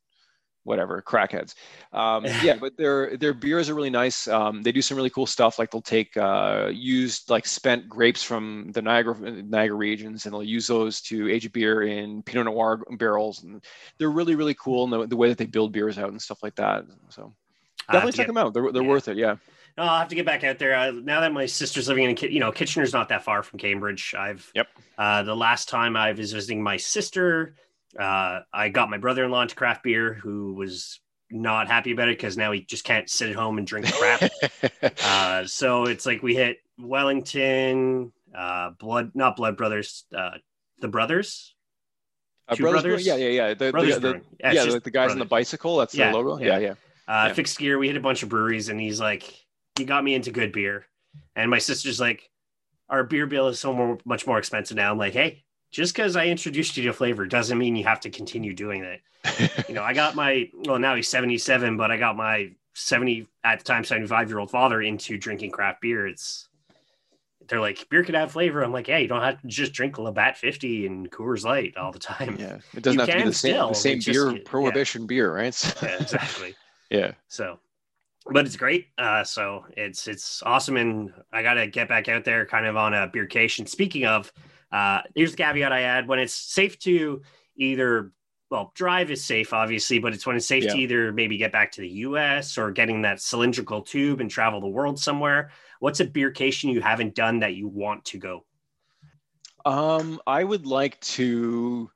whatever 0.63 1.01
crackheads. 1.01 1.55
Um, 1.93 2.25
yeah, 2.43 2.55
but 2.55 2.77
their 2.77 3.17
their 3.17 3.33
beers 3.33 3.69
are 3.69 3.75
really 3.75 3.89
nice. 3.89 4.27
Um, 4.27 4.61
they 4.61 4.71
do 4.71 4.81
some 4.81 4.97
really 4.97 5.09
cool 5.09 5.25
stuff. 5.25 5.59
Like 5.59 5.71
they'll 5.71 5.81
take 5.81 6.15
uh, 6.17 6.69
used 6.71 7.29
like 7.29 7.45
spent 7.45 7.87
grapes 7.87 8.23
from 8.23 8.71
the 8.73 8.81
Niagara 8.81 9.15
Niagara 9.19 9.75
regions, 9.75 10.25
and 10.25 10.33
they'll 10.33 10.43
use 10.43 10.67
those 10.67 11.01
to 11.01 11.29
age 11.29 11.45
a 11.45 11.49
beer 11.49 11.83
in 11.83 12.23
Pinot 12.23 12.45
Noir 12.45 12.83
barrels, 12.91 13.43
and 13.43 13.63
they're 13.97 14.11
really 14.11 14.35
really 14.35 14.55
cool 14.55 14.83
in 14.85 14.89
the, 14.89 15.07
the 15.07 15.17
way 15.17 15.29
that 15.29 15.37
they 15.37 15.45
build 15.45 15.71
beers 15.71 15.97
out 15.97 16.09
and 16.09 16.21
stuff 16.21 16.43
like 16.43 16.55
that. 16.55 16.85
So 17.09 17.33
definitely 17.91 18.13
check 18.13 18.25
get, 18.25 18.27
them 18.27 18.37
out. 18.37 18.53
They're 18.53 18.71
they're 18.71 18.83
yeah. 18.83 18.89
worth 18.89 19.07
it. 19.07 19.17
Yeah. 19.17 19.35
Oh, 19.77 19.83
I'll 19.83 19.99
have 19.99 20.09
to 20.09 20.15
get 20.15 20.25
back 20.25 20.43
out 20.43 20.59
there. 20.59 20.75
Uh, 20.75 20.91
now 20.91 21.21
that 21.21 21.31
my 21.31 21.45
sister's 21.45 21.87
living 21.87 22.09
in, 22.09 22.31
you 22.31 22.41
know, 22.41 22.51
Kitchener's 22.51 22.91
not 22.91 23.07
that 23.09 23.23
far 23.23 23.43
from 23.43 23.59
Cambridge. 23.59 24.13
I've, 24.17 24.51
yep. 24.53 24.67
Uh, 24.97 25.23
the 25.23 25.35
last 25.35 25.69
time 25.69 25.95
I 25.95 26.11
was 26.11 26.33
visiting 26.33 26.61
my 26.61 26.75
sister, 26.75 27.55
uh, 27.97 28.41
I 28.53 28.69
got 28.69 28.89
my 28.89 28.97
brother-in-law 28.97 29.43
into 29.43 29.55
craft 29.55 29.83
beer, 29.83 30.13
who 30.13 30.53
was 30.53 30.99
not 31.31 31.67
happy 31.67 31.91
about 31.91 32.09
it 32.09 32.17
because 32.17 32.37
now 32.37 32.51
he 32.51 32.61
just 32.61 32.83
can't 32.83 33.09
sit 33.09 33.29
at 33.29 33.35
home 33.35 33.57
and 33.57 33.67
drink 33.67 33.91
crap. 33.91 34.31
uh, 35.03 35.45
so 35.45 35.85
it's 35.85 36.05
like 36.05 36.21
we 36.21 36.35
hit 36.35 36.57
Wellington, 36.77 38.11
uh, 38.35 38.71
Blood, 38.79 39.11
not 39.13 39.35
Blood 39.35 39.57
Brothers, 39.57 40.05
uh, 40.15 40.31
the 40.79 40.87
Brothers. 40.87 41.55
Uh, 42.47 42.55
brothers, 42.55 42.81
brothers, 42.81 43.05
yeah, 43.05 43.15
yeah, 43.15 43.29
yeah. 43.29 43.53
The, 43.53 43.71
brothers 43.71 43.95
the, 43.95 43.99
the, 43.99 44.21
yeah, 44.39 44.51
yeah 44.53 44.65
the, 44.65 44.79
the, 44.79 44.91
guys 44.91 44.91
brothers. 44.91 45.11
on 45.13 45.19
the 45.19 45.25
bicycle. 45.25 45.77
That's 45.77 45.93
yeah, 45.93 46.11
the 46.11 46.17
logo. 46.17 46.43
Yeah, 46.43 46.57
yeah. 46.57 46.59
yeah. 46.59 46.71
Uh, 47.07 47.27
yeah. 47.27 47.33
Fixed 47.33 47.59
gear. 47.59 47.77
We 47.77 47.87
hit 47.87 47.97
a 47.97 48.01
bunch 48.01 48.23
of 48.23 48.29
breweries, 48.29 48.69
and 48.69 48.79
he's 48.79 48.99
like, 48.99 49.31
he 49.75 49.85
got 49.85 50.03
me 50.03 50.15
into 50.15 50.31
good 50.31 50.51
beer. 50.51 50.85
And 51.35 51.51
my 51.51 51.59
sister's 51.59 51.99
like, 51.99 52.27
our 52.89 53.03
beer 53.03 53.27
bill 53.27 53.47
is 53.49 53.59
so 53.59 53.73
more, 53.73 53.99
much 54.03 54.25
more 54.25 54.39
expensive 54.39 54.77
now. 54.77 54.91
I'm 54.91 54.97
like, 54.97 55.13
hey, 55.13 55.43
just 55.71 55.95
because 55.95 56.15
I 56.15 56.25
introduced 56.25 56.77
you 56.77 56.83
to 56.83 56.93
flavor 56.93 57.25
doesn't 57.25 57.57
mean 57.57 57.75
you 57.75 57.83
have 57.83 57.99
to 58.01 58.09
continue 58.09 58.53
doing 58.53 58.83
it. 58.83 59.01
you 59.67 59.75
know, 59.75 59.83
I 59.83 59.93
got 59.93 60.15
my, 60.15 60.49
well, 60.65 60.79
now 60.79 60.95
he's 60.95 61.09
77, 61.09 61.77
but 61.77 61.91
I 61.91 61.97
got 61.97 62.15
my 62.15 62.51
70, 62.73 63.27
at 63.43 63.59
the 63.59 63.65
time, 63.65 63.83
75 63.83 64.29
year 64.29 64.39
old 64.39 64.51
father 64.51 64.81
into 64.81 65.17
drinking 65.17 65.51
craft 65.51 65.81
beer. 65.81 66.07
It's, 66.07 66.47
they're 67.47 67.59
like, 67.59 67.87
beer 67.89 68.03
could 68.03 68.15
have 68.15 68.31
flavor. 68.31 68.63
I'm 68.63 68.71
like, 68.71 68.87
yeah, 68.87 68.97
you 68.97 69.07
don't 69.07 69.21
have 69.21 69.41
to 69.41 69.47
just 69.47 69.73
drink 69.73 69.97
Labatt 69.97 70.37
50 70.37 70.85
and 70.87 71.11
Coors 71.11 71.43
Light 71.43 71.77
all 71.77 71.91
the 71.91 71.99
time. 71.99 72.37
Yeah. 72.39 72.57
It 72.73 72.83
doesn't 72.83 72.99
you 72.99 73.05
have 73.05 73.09
to 73.09 73.17
be 73.17 73.29
the 73.29 73.33
same, 73.33 73.67
the 73.67 73.73
same 73.73 73.99
beer, 74.05 74.31
just, 74.31 74.45
prohibition 74.45 75.01
yeah. 75.03 75.07
beer, 75.07 75.33
right? 75.35 75.75
yeah, 75.83 75.97
exactly. 75.99 76.55
yeah. 76.89 77.11
So, 77.27 77.59
but 78.31 78.45
it's 78.45 78.55
great. 78.55 78.87
Uh, 78.97 79.23
so 79.23 79.65
it's 79.75 80.07
it's 80.07 80.43
awesome, 80.43 80.77
and 80.77 81.11
I 81.33 81.41
got 81.41 81.55
to 81.55 81.65
get 81.65 81.87
back 81.87 82.07
out 82.07 82.23
there, 82.23 82.45
kind 82.45 82.67
of 82.67 82.77
on 82.77 82.93
a 82.93 83.07
beercation. 83.07 83.67
Speaking 83.67 84.05
of, 84.05 84.31
uh, 84.71 85.01
here's 85.15 85.31
the 85.31 85.37
caveat 85.37 85.71
I 85.71 85.81
add: 85.81 86.07
when 86.07 86.19
it's 86.19 86.33
safe 86.33 86.79
to 86.79 87.21
either 87.55 88.11
well, 88.49 88.71
drive 88.73 89.11
is 89.11 89.23
safe, 89.23 89.53
obviously, 89.53 89.99
but 89.99 90.13
it's 90.13 90.25
when 90.25 90.35
it's 90.35 90.47
safe 90.47 90.63
yeah. 90.63 90.73
to 90.73 90.79
either 90.79 91.13
maybe 91.13 91.37
get 91.37 91.51
back 91.51 91.71
to 91.73 91.81
the 91.81 91.89
U.S. 91.89 92.57
or 92.57 92.71
getting 92.71 93.03
that 93.03 93.21
cylindrical 93.21 93.81
tube 93.81 94.21
and 94.21 94.29
travel 94.29 94.59
the 94.59 94.67
world 94.67 94.99
somewhere. 94.99 95.51
What's 95.79 95.99
a 95.99 96.05
beercation 96.05 96.73
you 96.73 96.81
haven't 96.81 97.13
done 97.13 97.39
that 97.39 97.53
you 97.53 97.67
want 97.67 98.05
to 98.05 98.17
go? 98.17 98.45
Um, 99.65 100.19
I 100.25 100.43
would 100.43 100.65
like 100.65 100.99
to. 101.01 101.91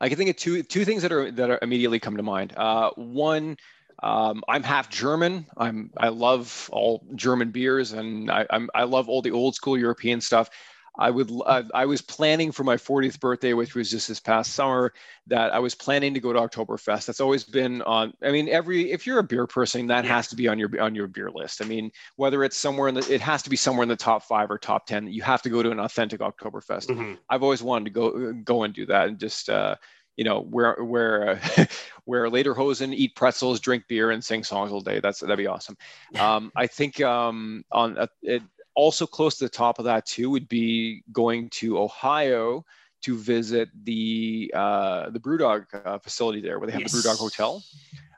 I 0.00 0.08
can 0.08 0.16
think 0.16 0.30
of 0.30 0.36
two 0.36 0.62
two 0.62 0.84
things 0.84 1.02
that 1.02 1.12
are 1.12 1.30
that 1.30 1.50
are 1.50 1.58
immediately 1.60 1.98
come 1.98 2.16
to 2.16 2.22
mind. 2.22 2.54
Uh, 2.56 2.90
one 2.96 3.56
um, 4.02 4.42
I'm 4.48 4.62
half 4.62 4.88
German. 4.90 5.46
I'm 5.56 5.90
I 5.96 6.08
love 6.08 6.68
all 6.72 7.06
German 7.14 7.50
beers, 7.50 7.92
and 7.92 8.30
I, 8.30 8.46
I'm 8.50 8.68
I 8.74 8.84
love 8.84 9.08
all 9.08 9.22
the 9.22 9.30
old 9.30 9.54
school 9.54 9.78
European 9.78 10.20
stuff. 10.20 10.50
I 10.96 11.10
would 11.10 11.30
uh, 11.44 11.64
I 11.74 11.86
was 11.86 12.02
planning 12.02 12.52
for 12.52 12.62
my 12.62 12.76
40th 12.76 13.18
birthday, 13.18 13.52
which 13.52 13.74
was 13.74 13.90
just 13.90 14.08
this 14.08 14.20
past 14.20 14.52
summer, 14.52 14.92
that 15.26 15.52
I 15.52 15.58
was 15.58 15.74
planning 15.74 16.14
to 16.14 16.20
go 16.20 16.32
to 16.32 16.38
Oktoberfest. 16.38 17.06
That's 17.06 17.20
always 17.20 17.44
been 17.44 17.82
on. 17.82 18.14
I 18.22 18.30
mean, 18.30 18.48
every 18.48 18.92
if 18.92 19.06
you're 19.06 19.18
a 19.18 19.24
beer 19.24 19.46
person, 19.46 19.88
that 19.88 20.04
has 20.04 20.28
to 20.28 20.36
be 20.36 20.46
on 20.46 20.58
your 20.58 20.70
on 20.80 20.94
your 20.94 21.08
beer 21.08 21.30
list. 21.30 21.62
I 21.62 21.66
mean, 21.66 21.90
whether 22.16 22.44
it's 22.44 22.56
somewhere 22.56 22.88
in 22.88 22.94
the, 22.94 23.12
it 23.12 23.20
has 23.20 23.42
to 23.42 23.50
be 23.50 23.56
somewhere 23.56 23.82
in 23.82 23.88
the 23.88 23.96
top 23.96 24.22
five 24.22 24.50
or 24.50 24.58
top 24.58 24.86
ten. 24.86 25.08
You 25.08 25.22
have 25.22 25.42
to 25.42 25.50
go 25.50 25.62
to 25.62 25.70
an 25.70 25.80
authentic 25.80 26.20
Oktoberfest. 26.20 26.86
Mm-hmm. 26.86 27.14
I've 27.28 27.42
always 27.42 27.62
wanted 27.62 27.86
to 27.86 27.90
go 27.90 28.32
go 28.32 28.62
and 28.62 28.72
do 28.72 28.86
that, 28.86 29.08
and 29.08 29.18
just 29.18 29.48
uh, 29.48 29.76
you 30.16 30.24
know, 30.24 30.40
where 30.40 30.76
where 30.82 31.40
uh, 31.56 31.64
where 32.04 32.28
lederhosen, 32.28 32.94
eat 32.94 33.16
pretzels, 33.16 33.60
drink 33.60 33.84
beer, 33.88 34.10
and 34.10 34.22
sing 34.22 34.44
songs 34.44 34.72
all 34.72 34.80
day. 34.80 35.00
That's 35.00 35.20
that'd 35.20 35.36
be 35.36 35.46
awesome. 35.46 35.76
Um, 36.18 36.52
I 36.54 36.68
think 36.68 37.00
um, 37.00 37.64
on 37.72 37.98
uh, 37.98 38.06
it, 38.22 38.42
also 38.74 39.06
close 39.06 39.38
to 39.38 39.44
the 39.44 39.50
top 39.50 39.78
of 39.78 39.84
that 39.84 40.06
too 40.06 40.30
would 40.30 40.48
be 40.48 41.02
going 41.12 41.48
to 41.50 41.78
Ohio 41.78 42.64
to 43.02 43.16
visit 43.18 43.68
the 43.84 44.50
uh, 44.54 45.10
the 45.10 45.20
BrewDog 45.20 45.66
uh, 45.84 45.98
facility 45.98 46.40
there, 46.40 46.58
where 46.58 46.66
they 46.66 46.72
have 46.72 46.82
yes. 46.82 46.92
the 46.92 46.98
BrewDog 46.98 47.18
Hotel. 47.18 47.62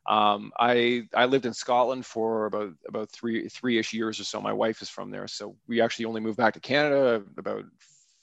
Um, 0.07 0.52
I 0.59 1.09
I 1.14 1.24
lived 1.24 1.46
in 1.46 1.52
Scotland 1.52 2.07
for 2.07 2.46
about 2.46 2.72
about 2.88 3.11
three 3.11 3.48
three 3.48 3.78
ish 3.78 3.92
years 3.92 4.20
or 4.20 4.24
so. 4.24 4.40
My 4.40 4.52
wife 4.52 4.82
is 4.82 4.88
from 4.88 5.11
there, 5.11 5.26
so 5.26 5.57
we 5.66 5.80
actually 5.80 6.04
only 6.04 6.20
moved 6.20 6.38
back 6.38 6.54
to 6.54 6.61
Canada 6.61 7.22
about 7.36 7.64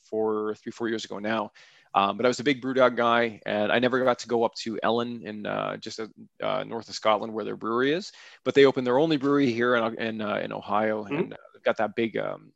four 0.01 0.55
three 0.55 0.71
four 0.71 0.87
years 0.87 1.03
ago 1.03 1.19
now. 1.19 1.51
Um, 1.95 2.17
but 2.17 2.25
I 2.25 2.29
was 2.29 2.39
a 2.39 2.43
big 2.43 2.61
BrewDog 2.61 2.95
guy, 2.95 3.39
and 3.45 3.71
I 3.71 3.79
never 3.79 4.03
got 4.03 4.17
to 4.19 4.27
go 4.27 4.43
up 4.43 4.55
to 4.55 4.79
Ellon 4.81 5.21
in 5.23 5.45
uh, 5.45 5.77
just 5.77 5.99
uh, 5.99 6.63
north 6.63 6.89
of 6.89 6.95
Scotland 6.95 7.33
where 7.33 7.45
their 7.45 7.55
brewery 7.55 7.93
is. 7.93 8.11
But 8.43 8.55
they 8.55 8.65
opened 8.65 8.87
their 8.87 8.97
only 8.97 9.17
brewery 9.17 9.51
here 9.51 9.75
in 9.75 9.99
in, 9.99 10.21
uh, 10.21 10.37
in 10.37 10.53
Ohio, 10.53 11.03
mm-hmm. 11.03 11.15
and 11.15 11.33
uh, 11.33 11.37
got 11.63 11.77
that 11.77 11.95
big 11.95 12.17
um, 12.17 12.51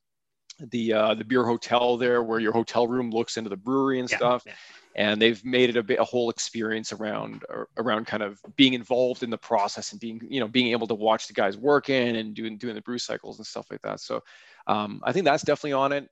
the 0.59 0.93
uh, 0.93 1.13
the 1.13 1.23
beer 1.23 1.45
hotel 1.45 1.97
there 1.97 2.23
where 2.23 2.39
your 2.39 2.51
hotel 2.51 2.87
room 2.87 3.11
looks 3.11 3.37
into 3.37 3.49
the 3.49 3.57
brewery 3.57 3.99
and 3.99 4.09
yeah, 4.09 4.17
stuff. 4.17 4.43
Yeah. 4.45 4.53
And 4.95 5.21
they've 5.21 5.43
made 5.45 5.69
it 5.69 5.77
a 5.77 5.83
bit 5.83 5.99
a 5.99 6.03
whole 6.03 6.31
experience 6.31 6.91
around 6.91 7.43
around 7.77 8.07
kind 8.07 8.23
of 8.23 8.39
being 8.55 8.73
involved 8.73 9.21
in 9.21 9.29
the 9.29 9.37
process 9.37 9.91
and 9.91 10.01
being 10.01 10.19
you 10.27 10.39
know 10.39 10.47
being 10.47 10.71
able 10.71 10.87
to 10.87 10.95
watch 10.95 11.27
the 11.27 11.33
guys 11.33 11.55
working 11.55 12.15
and 12.15 12.33
doing 12.33 12.57
doing 12.57 12.73
the 12.73 12.81
brew 12.81 12.97
cycles 12.97 13.37
and 13.37 13.45
stuff 13.45 13.67
like 13.69 13.81
that. 13.83 13.99
So 13.99 14.23
um, 14.65 15.01
I 15.03 15.11
think 15.11 15.25
that's 15.25 15.43
definitely 15.43 15.73
on 15.73 15.91
it. 15.91 16.09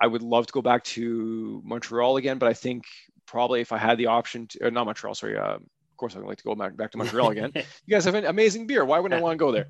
I 0.00 0.06
would 0.06 0.22
love 0.22 0.46
to 0.46 0.52
go 0.52 0.62
back 0.62 0.84
to 0.84 1.60
Montreal 1.64 2.16
again, 2.16 2.38
but 2.38 2.48
I 2.48 2.54
think 2.54 2.84
probably 3.26 3.60
if 3.60 3.72
I 3.72 3.78
had 3.78 3.98
the 3.98 4.06
option 4.06 4.46
to, 4.48 4.66
uh, 4.66 4.70
not 4.70 4.86
Montreal, 4.86 5.14
sorry, 5.14 5.36
uh, 5.36 5.58
course 5.98 6.16
I'd 6.16 6.22
like 6.22 6.38
to 6.38 6.44
go 6.44 6.54
back, 6.54 6.76
back 6.76 6.92
to 6.92 6.98
Montreal 6.98 7.30
again. 7.30 7.52
you 7.54 7.90
guys 7.90 8.04
have 8.04 8.14
an 8.14 8.24
amazing 8.24 8.66
beer. 8.66 8.84
Why 8.84 8.98
wouldn't 8.98 9.18
I 9.18 9.22
want 9.22 9.34
to 9.34 9.44
go 9.44 9.52
there? 9.52 9.68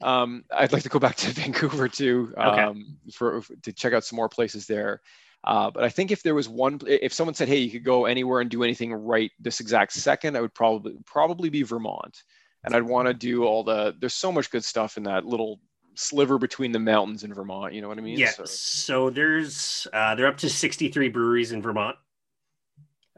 Um, 0.00 0.44
I'd 0.50 0.72
like 0.72 0.84
to 0.84 0.88
go 0.88 0.98
back 0.98 1.16
to 1.16 1.28
Vancouver 1.32 1.88
too, 1.88 2.32
um, 2.36 2.48
okay. 2.48 3.12
for, 3.12 3.42
to 3.62 3.72
check 3.72 3.92
out 3.92 4.04
some 4.04 4.16
more 4.16 4.28
places 4.28 4.66
there. 4.66 5.00
Uh, 5.42 5.70
but 5.70 5.84
I 5.84 5.88
think 5.88 6.10
if 6.10 6.22
there 6.22 6.34
was 6.34 6.48
one, 6.48 6.80
if 6.86 7.14
someone 7.14 7.34
said, 7.34 7.48
"Hey, 7.48 7.58
you 7.58 7.70
could 7.70 7.84
go 7.84 8.04
anywhere 8.04 8.40
and 8.40 8.50
do 8.50 8.62
anything 8.62 8.92
right 8.92 9.30
this 9.40 9.60
exact 9.60 9.92
second, 9.92 10.36
I 10.36 10.42
would 10.42 10.52
probably 10.52 10.96
probably 11.06 11.48
be 11.48 11.62
Vermont, 11.62 12.24
and 12.62 12.74
I'd 12.74 12.82
want 12.82 13.08
to 13.08 13.14
do 13.14 13.44
all 13.44 13.64
the. 13.64 13.96
There's 13.98 14.12
so 14.12 14.30
much 14.30 14.50
good 14.50 14.64
stuff 14.64 14.98
in 14.98 15.04
that 15.04 15.24
little 15.24 15.60
sliver 15.94 16.38
between 16.38 16.72
the 16.72 16.78
mountains 16.78 17.24
in 17.24 17.32
Vermont. 17.32 17.72
You 17.72 17.80
know 17.80 17.88
what 17.88 17.96
I 17.96 18.02
mean? 18.02 18.18
Yeah. 18.18 18.30
So, 18.30 18.44
so 18.44 19.10
there's 19.10 19.86
uh, 19.94 20.14
they're 20.14 20.26
up 20.26 20.38
to 20.38 20.50
63 20.50 21.08
breweries 21.08 21.52
in 21.52 21.62
Vermont. 21.62 21.96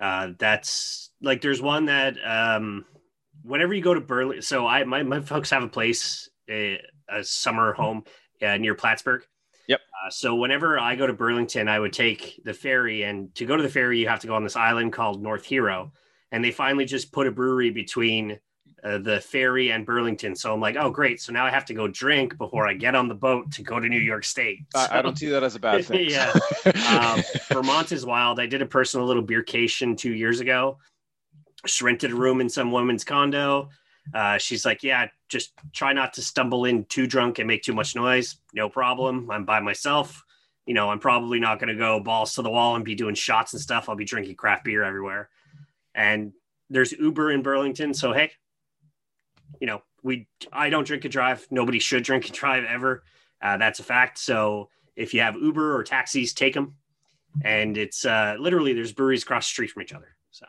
Uh, 0.03 0.32
that's 0.36 1.11
like 1.22 1.40
there's 1.40 1.62
one 1.62 1.84
that 1.84 2.16
um, 2.26 2.84
whenever 3.44 3.72
you 3.72 3.80
go 3.80 3.94
to 3.94 4.00
Burlington. 4.00 4.42
So 4.42 4.66
I 4.66 4.82
my 4.82 5.05
my 5.05 5.20
folks 5.20 5.50
have 5.50 5.62
a 5.62 5.68
place 5.68 6.28
a, 6.50 6.80
a 7.09 7.22
summer 7.22 7.72
home 7.72 8.03
uh, 8.42 8.57
near 8.57 8.74
Plattsburgh. 8.74 9.24
Yep. 9.68 9.80
Uh, 9.80 10.11
so 10.11 10.34
whenever 10.34 10.76
I 10.76 10.96
go 10.96 11.07
to 11.07 11.12
Burlington, 11.12 11.68
I 11.68 11.78
would 11.78 11.92
take 11.92 12.40
the 12.44 12.53
ferry, 12.53 13.05
and 13.05 13.32
to 13.36 13.46
go 13.46 13.57
to 13.57 13.62
the 13.62 13.68
ferry, 13.68 14.00
you 14.00 14.09
have 14.09 14.18
to 14.20 14.26
go 14.26 14.34
on 14.34 14.42
this 14.42 14.57
island 14.57 14.92
called 14.92 15.22
North 15.22 15.44
Hero, 15.44 15.92
and 16.32 16.44
they 16.44 16.50
finally 16.50 16.84
just 16.84 17.12
put 17.12 17.28
a 17.28 17.30
brewery 17.30 17.70
between 17.70 18.40
uh, 18.85 18.99
the 18.99 19.20
ferry 19.20 19.70
and 19.70 19.87
Burlington. 19.87 20.35
So 20.35 20.53
I'm 20.53 20.61
like, 20.61 20.76
oh, 20.76 20.91
great. 20.91 21.20
So 21.20 21.33
now 21.33 21.47
I 21.47 21.51
have 21.51 21.64
to 21.66 21.74
go 21.74 21.87
drink 21.87 22.37
before 22.37 22.66
I 22.66 22.74
get 22.74 22.95
on 22.95 23.09
the 23.09 23.14
boat 23.14 23.53
to 23.53 23.62
go 23.62 23.78
to 23.78 23.89
New 23.89 24.01
York 24.01 24.24
State. 24.24 24.59
So, 24.74 24.80
I, 24.80 24.99
I, 24.99 25.03
don't 25.03 25.16
see 25.16 25.28
that 25.28 25.45
as 25.45 25.55
a 25.55 25.61
bad 25.61 25.85
thing. 25.87 26.11
yeah. 26.11 26.33
um, 26.99 27.22
Vermont 27.53 27.93
is 27.93 28.05
wild. 28.05 28.41
I 28.41 28.47
did 28.47 28.61
a 28.61 28.66
personal 28.66 29.07
little 29.07 29.22
beercation 29.22 29.97
two 29.97 30.12
years 30.12 30.41
ago. 30.41 30.78
Just 31.64 31.80
rented 31.80 32.11
a 32.11 32.14
room 32.16 32.41
in 32.41 32.49
some 32.49 32.72
woman's 32.72 33.05
condo. 33.05 33.68
Uh, 34.12 34.37
she's 34.37 34.64
like, 34.64 34.83
yeah, 34.83 35.07
just 35.28 35.53
try 35.72 35.93
not 35.93 36.12
to 36.14 36.22
stumble 36.22 36.64
in 36.64 36.85
too 36.87 37.07
drunk 37.07 37.39
and 37.39 37.47
make 37.47 37.62
too 37.62 37.72
much 37.72 37.95
noise. 37.95 38.37
No 38.53 38.68
problem. 38.68 39.30
I'm 39.30 39.45
by 39.45 39.61
myself. 39.61 40.24
You 40.66 40.74
know, 40.74 40.91
I'm 40.91 40.99
probably 40.99 41.39
not 41.39 41.61
going 41.61 41.68
to 41.68 41.76
go 41.76 42.01
balls 42.01 42.35
to 42.35 42.43
the 42.43 42.51
wall 42.51 42.74
and 42.74 42.85
be 42.85 42.97
doing 42.97 43.14
shots 43.14 43.53
and 43.53 43.62
stuff. 43.62 43.89
I'll 43.89 43.95
be 43.95 44.05
drinking 44.05 44.35
craft 44.35 44.64
beer 44.64 44.83
everywhere. 44.83 45.28
And 45.95 46.33
there's 46.68 46.93
Uber 46.93 47.30
in 47.30 47.43
Burlington. 47.43 47.95
So, 47.95 48.12
hey, 48.12 48.33
you 49.61 49.66
know, 49.66 49.82
we 50.03 50.26
I 50.53 50.70
don't 50.70 50.86
drink 50.86 51.05
and 51.05 51.12
drive. 51.12 51.46
Nobody 51.50 51.78
should 51.78 52.03
drink 52.03 52.26
and 52.26 52.34
drive 52.34 52.64
ever. 52.64 53.05
Uh, 53.40 53.57
that's 53.57 53.80
a 53.80 53.82
fact. 53.82 54.18
So 54.18 54.68
if 54.96 55.14
you 55.14 55.20
have 55.20 55.36
Uber 55.36 55.76
or 55.76 55.82
taxis, 55.82 56.32
take 56.32 56.55
them. 56.55 56.76
And 57.44 57.78
it's 57.78 58.05
uh, 58.05 58.36
literally 58.38 58.72
there's 58.74 58.92
breweries 58.92 59.22
across 59.22 59.46
the 59.46 59.50
street 59.50 59.70
from 59.70 59.82
each 59.82 59.94
other. 59.94 60.16
So 60.30 60.46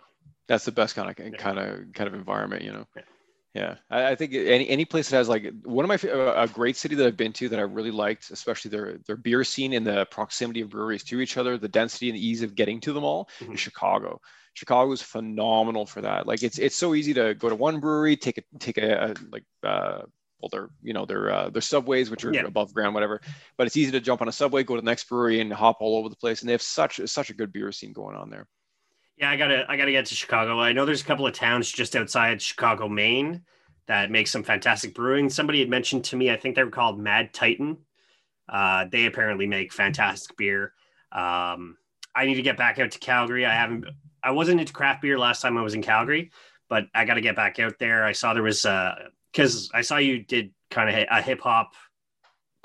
that's 0.47 0.66
the 0.66 0.72
best 0.72 0.95
kind 0.95 1.10
of 1.10 1.18
yeah. 1.18 1.38
kind 1.38 1.58
of 1.60 1.93
kind 1.93 2.08
of 2.08 2.14
environment, 2.14 2.64
you 2.64 2.72
know. 2.72 2.88
Yeah. 2.95 3.04
Yeah, 3.56 3.76
I, 3.91 4.12
I, 4.12 4.16
think 4.16 4.34
any 4.34 4.68
any 4.68 4.84
place 4.84 5.12
that 5.12 5.18
has 5.18 5.30
like 5.30 5.45
one 5.64 5.88
of 5.88 5.89
my 5.89 6.10
a 6.10 6.47
great 6.47 6.76
city 6.76 6.95
that 6.95 7.06
I've 7.06 7.16
been 7.16 7.34
to 7.34 7.49
that 7.49 7.60
I 7.60 7.62
really 7.62 7.91
liked, 7.91 8.32
especially 8.32 8.72
their 8.72 8.97
their 9.06 9.16
beer 9.16 9.43
scene 9.43 9.74
and 9.74 9.86
the 9.86 10.08
proximity 10.08 10.62
of 10.62 10.70
breweries 10.70 11.04
to 11.06 11.22
each 11.22 11.38
other, 11.38 11.60
the 11.60 11.68
density 11.68 12.10
and 12.10 12.18
the 12.18 12.28
ease 12.28 12.41
of 12.41 12.56
getting 12.56 12.80
to 12.80 12.93
them 12.93 13.04
all, 13.04 13.30
mm-hmm. 13.39 13.54
is 13.54 13.60
Chicago. 13.60 14.20
Chicago 14.54 14.91
is 14.91 15.01
phenomenal 15.01 15.86
for 15.86 16.01
that. 16.01 16.28
Like 16.28 16.43
it's 16.43 16.60
it's 16.60 16.76
so 16.76 16.93
easy 16.93 17.14
to 17.16 17.34
go 17.34 17.49
to 17.49 17.56
one 17.56 17.80
brewery, 17.80 18.16
take 18.16 18.38
a 18.38 18.43
take 18.60 18.78
a, 18.78 19.12
a 19.12 19.14
like 19.32 19.43
uh, 19.64 20.01
well 20.39 20.49
they're 20.51 20.70
you 20.82 20.93
know 20.93 21.06
they're 21.06 21.32
uh, 21.32 21.49
they're 21.49 21.62
subways 21.62 22.10
which 22.10 22.24
are 22.24 22.34
yeah. 22.34 22.41
above 22.41 22.74
ground 22.74 22.93
whatever, 22.93 23.20
but 23.58 23.66
it's 23.68 23.78
easy 23.78 23.91
to 23.91 23.99
jump 23.99 24.22
on 24.22 24.28
a 24.28 24.32
subway, 24.32 24.64
go 24.64 24.76
to 24.76 24.82
the 24.82 24.86
next 24.86 25.10
brewery, 25.10 25.39
and 25.39 25.51
hop 25.51 25.78
all 25.80 25.97
over 25.97 26.10
the 26.10 26.16
place. 26.16 26.41
And 26.41 26.49
they 26.49 26.54
have 26.54 26.62
such 26.62 27.01
such 27.06 27.30
a 27.30 27.34
good 27.34 27.51
beer 27.51 27.72
scene 27.72 27.93
going 27.93 28.16
on 28.16 28.30
there. 28.30 28.47
Yeah, 29.18 29.30
I 29.30 29.38
gotta 29.38 29.66
I 29.68 29.76
gotta 29.76 29.91
get 29.91 30.06
to 30.08 30.16
Chicago. 30.16 30.60
I 30.60 30.74
know 30.74 30.86
there's 30.86 31.01
a 31.01 31.06
couple 31.06 31.26
of 31.26 31.34
towns 31.34 31.72
just 31.72 31.95
outside 31.95 32.41
Chicago, 32.41 32.88
Maine, 32.88 33.43
that 33.88 34.12
make 34.12 34.28
some 34.28 34.43
fantastic 34.43 34.93
brewing. 34.93 35.30
Somebody 35.30 35.60
had 35.60 35.70
mentioned 35.70 36.04
to 36.06 36.16
me, 36.16 36.32
I 36.32 36.38
think 36.38 36.56
they 36.56 36.64
were 36.64 36.70
called 36.70 36.99
Mad 36.99 37.34
Titan. 37.34 37.78
Uh, 38.47 38.86
they 38.91 39.06
apparently 39.06 39.47
make 39.47 39.74
fantastic 39.74 40.38
beer. 40.38 40.74
Um, 41.12 41.78
I 42.16 42.26
need 42.26 42.36
to 42.36 42.41
get 42.41 42.58
back 42.58 42.80
out 42.80 42.91
to 42.91 42.99
Calgary. 42.99 43.45
I 43.45 43.56
haven't 43.56 43.86
I 44.24 44.32
wasn't 44.32 44.60
into 44.60 44.74
craft 44.74 45.02
beer 45.02 45.20
last 45.20 45.42
time 45.42 45.58
I 45.58 45.62
was 45.62 45.74
in 45.74 45.82
Calgary, 45.82 46.32
but 46.70 46.86
I 46.94 47.06
got 47.06 47.16
to 47.16 47.22
get 47.22 47.36
back 47.36 47.60
out 47.60 47.78
there. 47.80 48.04
I 48.04 48.14
saw 48.14 48.34
there 48.34 48.44
was 48.44 48.62
because 48.62 49.70
uh, 49.74 49.78
I 49.78 49.82
saw 49.82 49.98
you 49.98 50.24
did 50.24 50.52
kind 50.70 50.90
of 50.90 51.08
a 51.12 51.22
hip 51.22 51.42
hop 51.42 51.74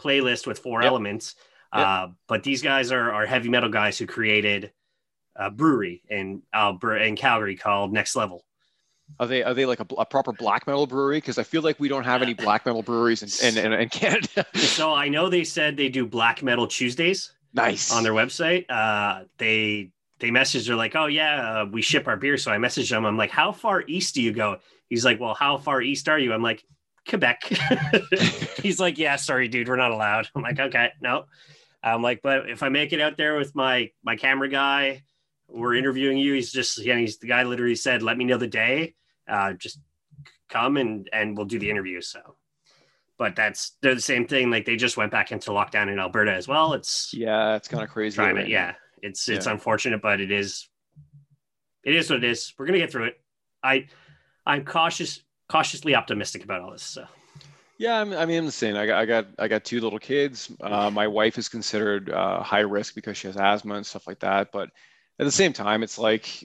playlist 0.01 0.47
with 0.47 0.59
four 0.59 0.83
yep. 0.83 0.91
elements. 0.91 1.35
Yep. 1.75 1.87
Uh, 1.87 2.09
but 2.27 2.43
these 2.45 2.63
guys 2.63 2.93
are, 2.93 3.13
are 3.13 3.27
heavy 3.27 3.49
metal 3.49 3.69
guys 3.69 3.99
who 3.99 4.07
created 4.07 4.73
a 5.37 5.51
brewery 5.51 6.03
in 6.09 6.43
uh, 6.53 6.75
in 7.01 7.17
Calgary 7.17 7.57
called 7.57 7.93
Next 7.93 8.17
Level. 8.17 8.45
Are 9.21 9.27
they 9.27 9.43
are 9.43 9.55
they 9.55 9.67
like 9.67 9.81
a, 9.81 9.87
a 9.97 10.07
proper 10.07 10.33
black 10.33 10.67
metal 10.67 10.87
brewery? 10.87 11.19
Because 11.19 11.39
I 11.39 11.43
feel 11.43 11.63
like 11.63 11.81
we 11.81 11.89
don't 11.89 12.05
have 12.05 12.23
any 12.23 12.35
black 12.35 12.67
metal 12.67 12.83
breweries 12.83 13.43
in, 13.43 13.57
in, 13.57 13.73
in, 13.73 13.81
in 13.81 13.89
Canada. 13.89 14.47
so 14.55 14.93
I 14.93 15.09
know 15.09 15.29
they 15.29 15.45
said 15.45 15.77
they 15.77 15.89
do 15.89 16.07
Black 16.07 16.43
Metal 16.43 16.67
Tuesdays. 16.67 17.33
Nice 17.55 17.91
on 17.91 18.03
their 18.03 18.13
website. 18.13 18.67
Uh, 18.69 19.25
they 19.39 19.91
they 20.21 20.31
messaged 20.31 20.69
her 20.69 20.75
like, 20.75 20.97
"Oh 20.97 21.07
yeah, 21.07 21.63
uh, 21.63 21.67
we 21.67 21.83
ship 21.83 22.09
our 22.09 22.17
beer." 22.17 22.37
So 22.37 22.51
I 22.51 22.57
messaged 22.57 22.97
him. 22.97 23.05
I'm 23.05 23.17
like, 23.17 23.31
"How 23.31 23.53
far 23.53 23.85
east 23.87 24.15
do 24.15 24.23
you 24.23 24.33
go?" 24.33 24.59
He's 24.89 25.05
like, 25.05 25.21
"Well, 25.21 25.35
how 25.35 25.59
far 25.59 25.81
east 25.83 26.09
are 26.09 26.19
you?" 26.19 26.33
I'm 26.33 26.43
like, 26.43 26.65
"Quebec." 27.09 27.43
He's 28.63 28.81
like, 28.81 28.99
"Yeah, 28.99 29.17
sorry, 29.17 29.49
dude, 29.49 29.69
we're 29.69 29.77
not 29.77 29.91
allowed." 29.91 30.29
I'm 30.35 30.43
like, 30.43 30.59
"Okay, 30.59 30.91
no." 31.01 31.25
I'm 31.83 32.03
like, 32.03 32.21
"But 32.23 32.51
if 32.51 32.63
I 32.63 32.69
make 32.69 32.93
it 32.93 33.01
out 33.01 33.17
there 33.17 33.37
with 33.37 33.55
my 33.55 33.91
my 34.03 34.17
camera 34.17 34.49
guy, 34.49 35.03
we're 35.49 35.75
interviewing 35.75 36.19
you." 36.19 36.35
He's 36.35 36.53
just, 36.53 36.79
yeah, 36.79 36.99
he's 36.99 37.19
the 37.19 37.29
guy. 37.29 37.45
Literally 37.45 37.77
said, 37.77 38.03
"Let 38.03 38.17
me 38.17 38.25
know 38.25 38.39
the 38.39 38.49
day. 38.49 38.95
Uh, 39.29 39.53
just 39.53 39.79
come 40.49 40.77
and 40.77 41.09
and 41.13 41.37
we'll 41.37 41.47
do 41.47 41.59
the 41.59 41.71
interview." 41.71 42.01
So 42.01 42.37
but 43.19 43.35
that's 43.35 43.73
they're 43.83 43.95
the 43.95 44.01
same 44.01 44.27
thing. 44.27 44.51
Like 44.51 44.65
they 44.65 44.77
just 44.77 44.97
went 44.97 45.11
back 45.11 45.33
into 45.33 45.51
lockdown 45.51 45.93
in 45.93 45.99
Alberta 45.99 46.33
as 46.33 46.49
well. 46.49 46.73
It's 46.73 47.13
yeah, 47.13 47.57
it's 47.57 47.69
kind 47.69 47.83
of 47.83 47.91
crazy. 47.91 48.21
Right 48.21 48.49
yeah, 48.49 48.75
it's 49.03 49.29
it's 49.29 49.47
yeah. 49.47 49.53
unfortunate, 49.53 50.03
but 50.03 50.21
it 50.21 50.31
is 50.31 50.69
it 51.85 51.95
is 51.95 52.11
what 52.11 52.23
it 52.23 52.25
is. 52.25 52.53
We're 52.59 52.67
gonna 52.67 52.79
get 52.79 52.93
through 52.93 53.05
it. 53.05 53.21
I 53.63 53.87
I'm 54.47 54.65
cautious 54.65 55.21
cautiously 55.49 55.95
optimistic 55.95 56.45
about 56.45 56.61
all 56.61 56.71
this. 56.71 56.83
So 56.83 57.07
yeah, 57.79 58.01
I'm, 58.01 58.13
I 58.13 58.27
mean, 58.27 58.39
I'm 58.39 58.47
the 58.47 58.53
same. 58.53 58.77
I 58.77 58.87
got, 58.87 58.99
I 58.99 59.07
got, 59.07 59.27
I 59.39 59.47
got 59.47 59.65
two 59.65 59.81
little 59.81 60.01
kids. 60.01 60.51
Uh, 60.61 60.91
my 60.91 61.07
wife 61.07 61.39
is 61.39 61.49
considered 61.49 62.11
uh, 62.11 62.43
high 62.43 62.61
risk 62.61 62.97
because 62.97 63.17
she 63.17 63.29
has 63.29 63.37
asthma 63.37 63.77
and 63.77 63.87
stuff 63.87 64.09
like 64.09 64.19
that. 64.19 64.51
But 64.51 64.71
at 65.21 65.25
the 65.25 65.31
same 65.31 65.53
time, 65.53 65.85
it's 65.85 65.97
like 65.97 66.45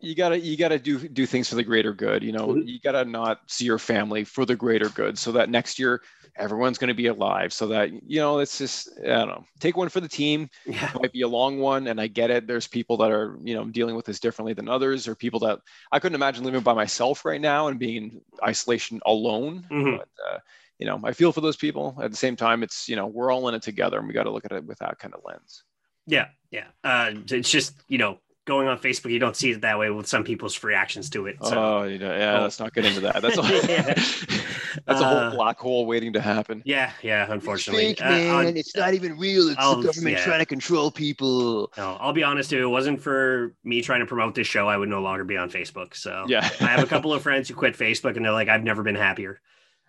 you 0.00 0.14
gotta, 0.14 0.38
you 0.38 0.56
gotta 0.56 0.78
do 0.78 1.08
do 1.08 1.26
things 1.26 1.48
for 1.48 1.54
the 1.54 1.62
greater 1.62 1.92
good. 1.92 2.22
You 2.22 2.32
know, 2.32 2.48
mm-hmm. 2.48 2.68
you 2.68 2.78
gotta 2.80 3.04
not 3.04 3.40
see 3.46 3.64
your 3.64 3.78
family 3.78 4.24
for 4.24 4.44
the 4.44 4.56
greater 4.56 4.88
good, 4.88 5.18
so 5.18 5.32
that 5.32 5.50
next 5.50 5.78
year 5.78 6.02
everyone's 6.38 6.78
going 6.78 6.88
to 6.88 6.94
be 6.94 7.06
alive 7.06 7.52
so 7.52 7.66
that 7.66 7.90
you 8.08 8.20
know 8.20 8.38
it's 8.38 8.58
just 8.58 8.88
i 9.02 9.08
don't 9.08 9.28
know 9.28 9.44
take 9.58 9.76
one 9.76 9.88
for 9.88 10.00
the 10.00 10.08
team 10.08 10.48
yeah. 10.66 10.90
it 10.94 11.00
might 11.00 11.12
be 11.12 11.22
a 11.22 11.28
long 11.28 11.58
one 11.58 11.88
and 11.88 12.00
i 12.00 12.06
get 12.06 12.30
it 12.30 12.46
there's 12.46 12.66
people 12.66 12.96
that 12.96 13.10
are 13.10 13.38
you 13.42 13.54
know 13.54 13.64
dealing 13.64 13.96
with 13.96 14.04
this 14.04 14.20
differently 14.20 14.52
than 14.52 14.68
others 14.68 15.08
or 15.08 15.14
people 15.14 15.40
that 15.40 15.58
i 15.92 15.98
couldn't 15.98 16.14
imagine 16.14 16.44
living 16.44 16.60
by 16.60 16.72
myself 16.72 17.24
right 17.24 17.40
now 17.40 17.68
and 17.68 17.78
being 17.78 17.96
in 17.96 18.20
isolation 18.42 19.00
alone 19.04 19.66
mm-hmm. 19.70 19.96
but 19.96 20.08
uh, 20.30 20.38
you 20.78 20.86
know 20.86 21.00
i 21.04 21.12
feel 21.12 21.32
for 21.32 21.40
those 21.40 21.56
people 21.56 21.96
at 22.02 22.10
the 22.10 22.16
same 22.16 22.36
time 22.36 22.62
it's 22.62 22.88
you 22.88 22.96
know 22.96 23.06
we're 23.06 23.32
all 23.32 23.48
in 23.48 23.54
it 23.54 23.62
together 23.62 23.98
and 23.98 24.06
we 24.06 24.14
got 24.14 24.24
to 24.24 24.30
look 24.30 24.44
at 24.44 24.52
it 24.52 24.64
with 24.64 24.78
that 24.78 24.98
kind 24.98 25.14
of 25.14 25.20
lens 25.24 25.64
yeah 26.06 26.28
yeah 26.50 26.66
uh, 26.84 27.10
it's 27.30 27.50
just 27.50 27.74
you 27.88 27.98
know 27.98 28.18
going 28.48 28.66
on 28.66 28.78
Facebook, 28.78 29.12
you 29.12 29.20
don't 29.20 29.36
see 29.36 29.52
it 29.52 29.60
that 29.60 29.78
way 29.78 29.90
with 29.90 30.06
some 30.08 30.24
people's 30.24 30.60
reactions 30.64 31.08
to 31.10 31.26
it. 31.26 31.36
So. 31.44 31.54
Oh, 31.54 31.82
you 31.84 31.98
know, 31.98 32.10
yeah. 32.16 32.38
Oh. 32.38 32.42
Let's 32.42 32.58
not 32.58 32.74
get 32.74 32.84
into 32.86 33.00
that. 33.02 33.22
That's 33.22 33.38
a, 33.38 33.42
Yeah. 33.42 33.82
that's 34.86 35.00
a 35.00 35.04
whole 35.04 35.16
Uh, 35.18 35.30
black 35.30 35.58
hole 35.58 35.86
waiting 35.86 36.12
to 36.14 36.20
happen. 36.20 36.62
Yeah, 36.64 36.90
yeah. 37.02 37.26
Unfortunately, 37.30 37.90
It's 37.90 38.00
fake, 38.00 38.10
Uh, 38.10 38.32
I'll- 38.34 38.44
man. 38.44 38.56
it's 38.56 38.74
not 38.74 38.94
even 38.94 39.16
real. 39.18 39.48
It's 39.48 39.56
I'll- 39.60 39.76
the 39.76 39.86
government 39.88 40.16
yeah. 40.16 40.24
trying 40.24 40.40
to 40.40 40.46
control 40.46 40.90
people. 40.90 41.70
no, 41.76 41.96
I'll 42.00 42.12
be 42.12 42.24
honest. 42.24 42.52
If 42.52 42.58
it 42.58 42.66
wasn't 42.66 43.00
for 43.00 43.54
me 43.62 43.82
trying 43.82 44.00
to 44.00 44.06
promote 44.06 44.34
this 44.34 44.46
show, 44.48 44.66
I 44.68 44.76
would 44.76 44.88
no 44.88 45.00
longer 45.02 45.22
be 45.24 45.36
on 45.36 45.50
Facebook. 45.50 45.94
So 45.94 46.24
Yeah. 46.26 46.40
I 46.60 46.64
have 46.66 46.82
a 46.82 46.86
couple 46.94 47.12
of 47.12 47.22
friends 47.22 47.48
who 47.48 47.54
quit 47.54 47.76
Facebook, 47.76 48.16
and 48.16 48.24
they're 48.24 48.32
like, 48.32 48.48
"I've 48.48 48.64
never 48.64 48.82
been 48.82 48.94
happier." 48.96 49.40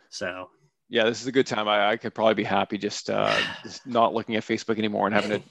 So 0.09 0.49
yeah, 0.89 1.05
this 1.05 1.21
is 1.21 1.27
a 1.27 1.31
good 1.31 1.47
time. 1.47 1.67
I, 1.67 1.89
I 1.91 1.97
could 1.97 2.13
probably 2.13 2.33
be 2.33 2.43
happy 2.43 2.77
just, 2.77 3.09
uh, 3.09 3.33
just 3.63 3.85
not 3.87 4.13
looking 4.13 4.35
at 4.35 4.43
Facebook 4.43 4.77
anymore 4.79 5.05
and 5.05 5.13
having 5.15 5.29
to 5.31 5.41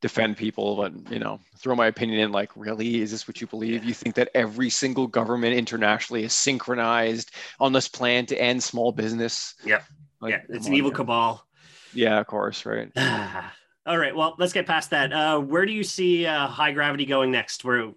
defend 0.00 0.36
people, 0.36 0.76
but 0.76 0.92
you 1.10 1.18
know, 1.18 1.40
throw 1.56 1.74
my 1.74 1.86
opinion 1.86 2.20
in. 2.20 2.32
Like, 2.32 2.50
really, 2.56 3.00
is 3.00 3.10
this 3.10 3.26
what 3.26 3.40
you 3.40 3.46
believe? 3.46 3.84
You 3.84 3.94
think 3.94 4.14
that 4.16 4.30
every 4.34 4.70
single 4.70 5.06
government 5.06 5.56
internationally 5.56 6.24
is 6.24 6.32
synchronized 6.32 7.32
on 7.60 7.72
this 7.72 7.88
plan 7.88 8.26
to 8.26 8.40
end 8.40 8.62
small 8.62 8.92
business? 8.92 9.54
yeah 9.64 9.80
Like, 10.20 10.32
yeah, 10.32 10.40
it's 10.48 10.66
an 10.66 10.72
on, 10.72 10.78
evil 10.78 10.90
cabal. 10.90 11.44
Yeah, 11.92 12.20
of 12.20 12.26
course, 12.26 12.64
right. 12.66 12.90
All 13.86 13.98
right. 13.98 14.14
Well, 14.14 14.34
let's 14.38 14.52
get 14.52 14.66
past 14.66 14.90
that. 14.90 15.12
Uh, 15.12 15.40
where 15.40 15.64
do 15.64 15.72
you 15.72 15.82
see 15.82 16.26
uh, 16.26 16.46
high 16.46 16.72
gravity 16.72 17.06
going 17.06 17.30
next? 17.30 17.64
Where, 17.64 17.90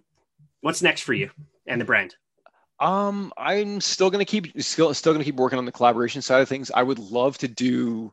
what's 0.62 0.80
next 0.80 1.02
for 1.02 1.12
you 1.12 1.30
and 1.66 1.80
the 1.80 1.84
brand? 1.84 2.16
Um, 2.80 3.32
I'm 3.36 3.80
still 3.80 4.10
gonna 4.10 4.24
keep 4.24 4.60
still 4.60 4.92
still 4.92 5.12
gonna 5.12 5.24
keep 5.24 5.36
working 5.36 5.58
on 5.58 5.66
the 5.66 5.72
collaboration 5.72 6.20
side 6.20 6.40
of 6.40 6.48
things. 6.48 6.70
I 6.74 6.82
would 6.82 6.98
love 6.98 7.38
to 7.38 7.48
do 7.48 8.12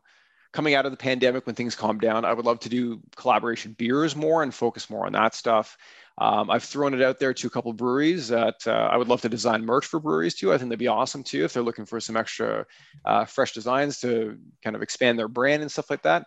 coming 0.52 0.74
out 0.74 0.84
of 0.84 0.90
the 0.90 0.96
pandemic 0.96 1.46
when 1.46 1.54
things 1.54 1.74
calm 1.74 1.98
down. 1.98 2.24
I 2.24 2.32
would 2.32 2.44
love 2.44 2.60
to 2.60 2.68
do 2.68 3.00
collaboration 3.16 3.74
beers 3.78 4.16
more 4.16 4.42
and 4.42 4.52
focus 4.52 4.90
more 4.90 5.06
on 5.06 5.12
that 5.12 5.34
stuff. 5.34 5.76
Um, 6.18 6.50
I've 6.50 6.64
thrown 6.64 6.92
it 6.92 7.00
out 7.00 7.18
there 7.18 7.32
to 7.32 7.46
a 7.46 7.50
couple 7.50 7.72
breweries 7.72 8.28
that 8.28 8.66
uh, 8.66 8.88
I 8.92 8.96
would 8.96 9.08
love 9.08 9.22
to 9.22 9.28
design 9.28 9.64
merch 9.64 9.86
for 9.86 10.00
breweries 10.00 10.34
too. 10.34 10.52
I 10.52 10.58
think 10.58 10.68
that'd 10.68 10.78
be 10.78 10.86
awesome 10.86 11.22
too 11.22 11.44
if 11.44 11.52
they're 11.52 11.62
looking 11.62 11.86
for 11.86 11.98
some 11.98 12.16
extra 12.16 12.66
uh, 13.04 13.24
fresh 13.24 13.52
designs 13.52 14.00
to 14.00 14.38
kind 14.62 14.76
of 14.76 14.82
expand 14.82 15.18
their 15.18 15.28
brand 15.28 15.62
and 15.62 15.72
stuff 15.72 15.88
like 15.88 16.02
that. 16.02 16.26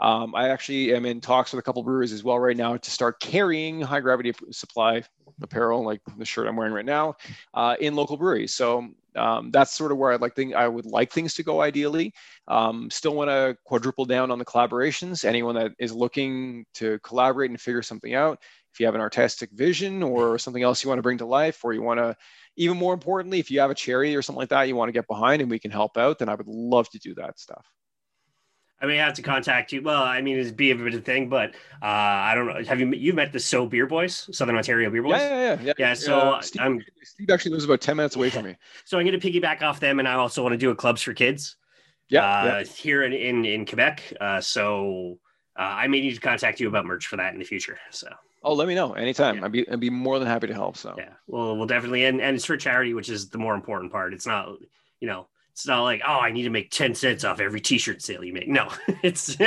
Um, 0.00 0.34
I 0.34 0.48
actually 0.48 0.94
am 0.94 1.04
in 1.04 1.20
talks 1.20 1.52
with 1.52 1.58
a 1.58 1.62
couple 1.62 1.82
breweries 1.82 2.12
as 2.12 2.24
well 2.24 2.38
right 2.38 2.56
now 2.56 2.76
to 2.76 2.90
start 2.90 3.20
carrying 3.20 3.80
high 3.80 4.00
gravity 4.00 4.32
supply 4.50 5.02
apparel, 5.42 5.84
like 5.84 6.00
the 6.16 6.24
shirt 6.24 6.46
I'm 6.48 6.56
wearing 6.56 6.72
right 6.72 6.84
now, 6.84 7.16
uh, 7.54 7.76
in 7.80 7.94
local 7.94 8.16
breweries. 8.16 8.54
So 8.54 8.88
um, 9.16 9.50
that's 9.50 9.74
sort 9.74 9.92
of 9.92 9.98
where 9.98 10.12
I'd 10.12 10.20
like 10.20 10.34
thing 10.34 10.54
I 10.54 10.68
would 10.68 10.86
like 10.86 11.12
things 11.12 11.34
to 11.34 11.42
go 11.42 11.60
ideally. 11.60 12.14
Um, 12.48 12.90
still 12.90 13.14
want 13.14 13.30
to 13.30 13.56
quadruple 13.64 14.04
down 14.04 14.30
on 14.30 14.38
the 14.38 14.44
collaborations. 14.44 15.24
Anyone 15.24 15.54
that 15.56 15.72
is 15.78 15.92
looking 15.92 16.64
to 16.74 16.98
collaborate 17.00 17.50
and 17.50 17.60
figure 17.60 17.82
something 17.82 18.14
out, 18.14 18.38
if 18.72 18.78
you 18.78 18.86
have 18.86 18.94
an 18.94 19.00
artistic 19.00 19.50
vision 19.52 20.02
or 20.02 20.38
something 20.38 20.62
else 20.62 20.82
you 20.82 20.88
want 20.88 20.98
to 20.98 21.02
bring 21.02 21.18
to 21.18 21.26
life, 21.26 21.64
or 21.64 21.72
you 21.72 21.82
want 21.82 21.98
to, 21.98 22.16
even 22.56 22.76
more 22.76 22.94
importantly, 22.94 23.40
if 23.40 23.50
you 23.50 23.60
have 23.60 23.70
a 23.70 23.74
charity 23.74 24.14
or 24.14 24.22
something 24.22 24.40
like 24.40 24.50
that 24.50 24.68
you 24.68 24.76
want 24.76 24.88
to 24.88 24.92
get 24.92 25.08
behind 25.08 25.42
and 25.42 25.50
we 25.50 25.58
can 25.58 25.70
help 25.70 25.96
out, 25.96 26.18
then 26.18 26.28
I 26.28 26.34
would 26.34 26.46
love 26.46 26.88
to 26.90 26.98
do 26.98 27.14
that 27.16 27.38
stuff. 27.38 27.66
I 28.82 28.86
may 28.86 28.96
have 28.96 29.14
to 29.14 29.22
contact 29.22 29.72
you. 29.72 29.82
Well, 29.82 30.02
I 30.02 30.22
mean, 30.22 30.38
it'd 30.38 30.56
be 30.56 30.70
a 30.70 30.74
bit 30.74 30.94
of 30.94 31.00
a 31.00 31.02
thing, 31.02 31.28
but 31.28 31.50
uh, 31.82 31.86
I 31.86 32.34
don't 32.34 32.46
know. 32.46 32.62
Have 32.64 32.80
you 32.80 32.90
you 32.92 33.12
met 33.12 33.32
the 33.32 33.40
So 33.40 33.66
Beer 33.66 33.86
Boys, 33.86 34.28
Southern 34.34 34.56
Ontario 34.56 34.90
Beer 34.90 35.02
Boys? 35.02 35.20
Yeah, 35.20 35.54
yeah, 35.54 35.62
yeah. 35.62 35.72
Yeah, 35.78 35.94
so 35.94 36.18
Uh, 36.18 36.40
Steve, 36.40 36.62
I'm 36.62 36.84
Steve 37.02 37.30
actually 37.30 37.52
lives 37.52 37.64
about 37.64 37.80
10 37.80 37.96
minutes 37.96 38.16
away 38.16 38.30
from 38.30 38.44
me. 38.44 38.56
so 38.84 38.98
I'm 38.98 39.06
going 39.06 39.18
to 39.18 39.30
piggyback 39.30 39.62
off 39.62 39.80
them, 39.80 39.98
and 39.98 40.08
I 40.08 40.14
also 40.14 40.42
want 40.42 40.54
to 40.54 40.58
do 40.58 40.70
a 40.70 40.74
clubs 40.74 41.02
for 41.02 41.12
kids. 41.12 41.56
Yeah, 42.08 42.24
uh, 42.24 42.44
yeah. 42.44 42.62
here 42.64 43.02
in 43.02 43.12
in, 43.12 43.44
in 43.44 43.66
Quebec. 43.66 44.14
Uh, 44.20 44.40
so 44.40 45.18
uh, 45.58 45.62
I 45.62 45.86
may 45.86 46.00
need 46.00 46.14
to 46.14 46.20
contact 46.20 46.58
you 46.58 46.68
about 46.68 46.86
merch 46.86 47.06
for 47.06 47.16
that 47.16 47.34
in 47.34 47.38
the 47.38 47.44
future. 47.44 47.78
So 47.90 48.08
Oh, 48.42 48.54
let 48.54 48.66
me 48.66 48.74
know 48.74 48.94
anytime. 48.94 49.36
Yeah. 49.36 49.44
I'd 49.44 49.52
be 49.52 49.68
I'd 49.68 49.80
be 49.80 49.90
more 49.90 50.18
than 50.18 50.26
happy 50.26 50.46
to 50.46 50.54
help. 50.54 50.76
So 50.76 50.94
yeah, 50.96 51.12
we'll 51.26 51.56
we'll 51.56 51.66
definitely 51.66 52.06
and 52.06 52.20
and 52.20 52.34
it's 52.36 52.46
for 52.46 52.56
charity, 52.56 52.94
which 52.94 53.10
is 53.10 53.28
the 53.28 53.38
more 53.38 53.54
important 53.54 53.92
part. 53.92 54.14
It's 54.14 54.26
not 54.26 54.48
you 55.00 55.08
know. 55.08 55.28
It's 55.60 55.66
not 55.66 55.82
like, 55.82 56.00
oh, 56.06 56.18
I 56.18 56.32
need 56.32 56.44
to 56.44 56.50
make 56.50 56.70
10 56.70 56.94
cents 56.94 57.22
off 57.22 57.38
every 57.38 57.60
t-shirt 57.60 58.00
sale 58.00 58.24
you 58.24 58.32
make. 58.32 58.48
No, 58.48 58.68
it's 59.02 59.38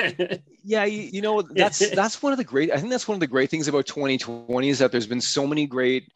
yeah, 0.64 0.86
you, 0.86 1.02
you 1.12 1.22
know 1.22 1.42
that's 1.42 1.90
that's 1.96 2.22
one 2.22 2.32
of 2.32 2.38
the 2.38 2.44
great. 2.44 2.72
I 2.72 2.78
think 2.78 2.92
that's 2.92 3.08
one 3.08 3.16
of 3.16 3.20
the 3.20 3.28
great 3.28 3.50
things 3.50 3.68
about 3.68 3.88
2020 3.88 4.70
is 4.70 4.78
that 4.78 4.92
there's 4.92 5.08
been 5.08 5.22
so 5.22 5.48
many 5.48 5.66
great 5.66 6.12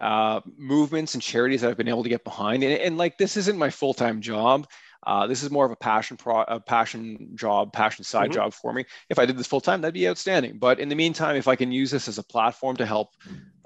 uh, 0.00 0.40
movements 0.56 1.14
and 1.14 1.22
charities 1.22 1.60
that 1.60 1.70
I've 1.70 1.76
been 1.76 1.86
able 1.86 2.02
to 2.02 2.08
get 2.08 2.24
behind. 2.24 2.64
And, 2.64 2.72
and 2.72 2.98
like 2.98 3.18
this 3.18 3.36
isn't 3.36 3.56
my 3.56 3.70
full 3.70 3.94
time 3.94 4.20
job. 4.20 4.66
Uh, 5.06 5.26
this 5.26 5.42
is 5.42 5.50
more 5.50 5.64
of 5.64 5.72
a 5.72 5.76
passion 5.76 6.16
pro, 6.16 6.42
a 6.42 6.60
passion 6.60 7.30
job, 7.34 7.72
passion 7.72 8.04
side 8.04 8.30
Mhm. 8.30 8.32
job 8.32 8.52
for 8.52 8.72
me. 8.72 8.84
If 9.08 9.18
I 9.18 9.26
did 9.26 9.36
this 9.38 9.46
full 9.46 9.60
time, 9.60 9.80
that'd 9.80 9.94
be 9.94 10.08
outstanding. 10.08 10.58
But 10.58 10.78
in 10.80 10.88
the 10.88 10.94
meantime, 10.94 11.36
if 11.36 11.48
I 11.48 11.56
can 11.56 11.72
use 11.72 11.90
this 11.90 12.08
as 12.08 12.18
a 12.18 12.22
platform 12.24 12.76
to 12.76 12.86
help 12.86 13.08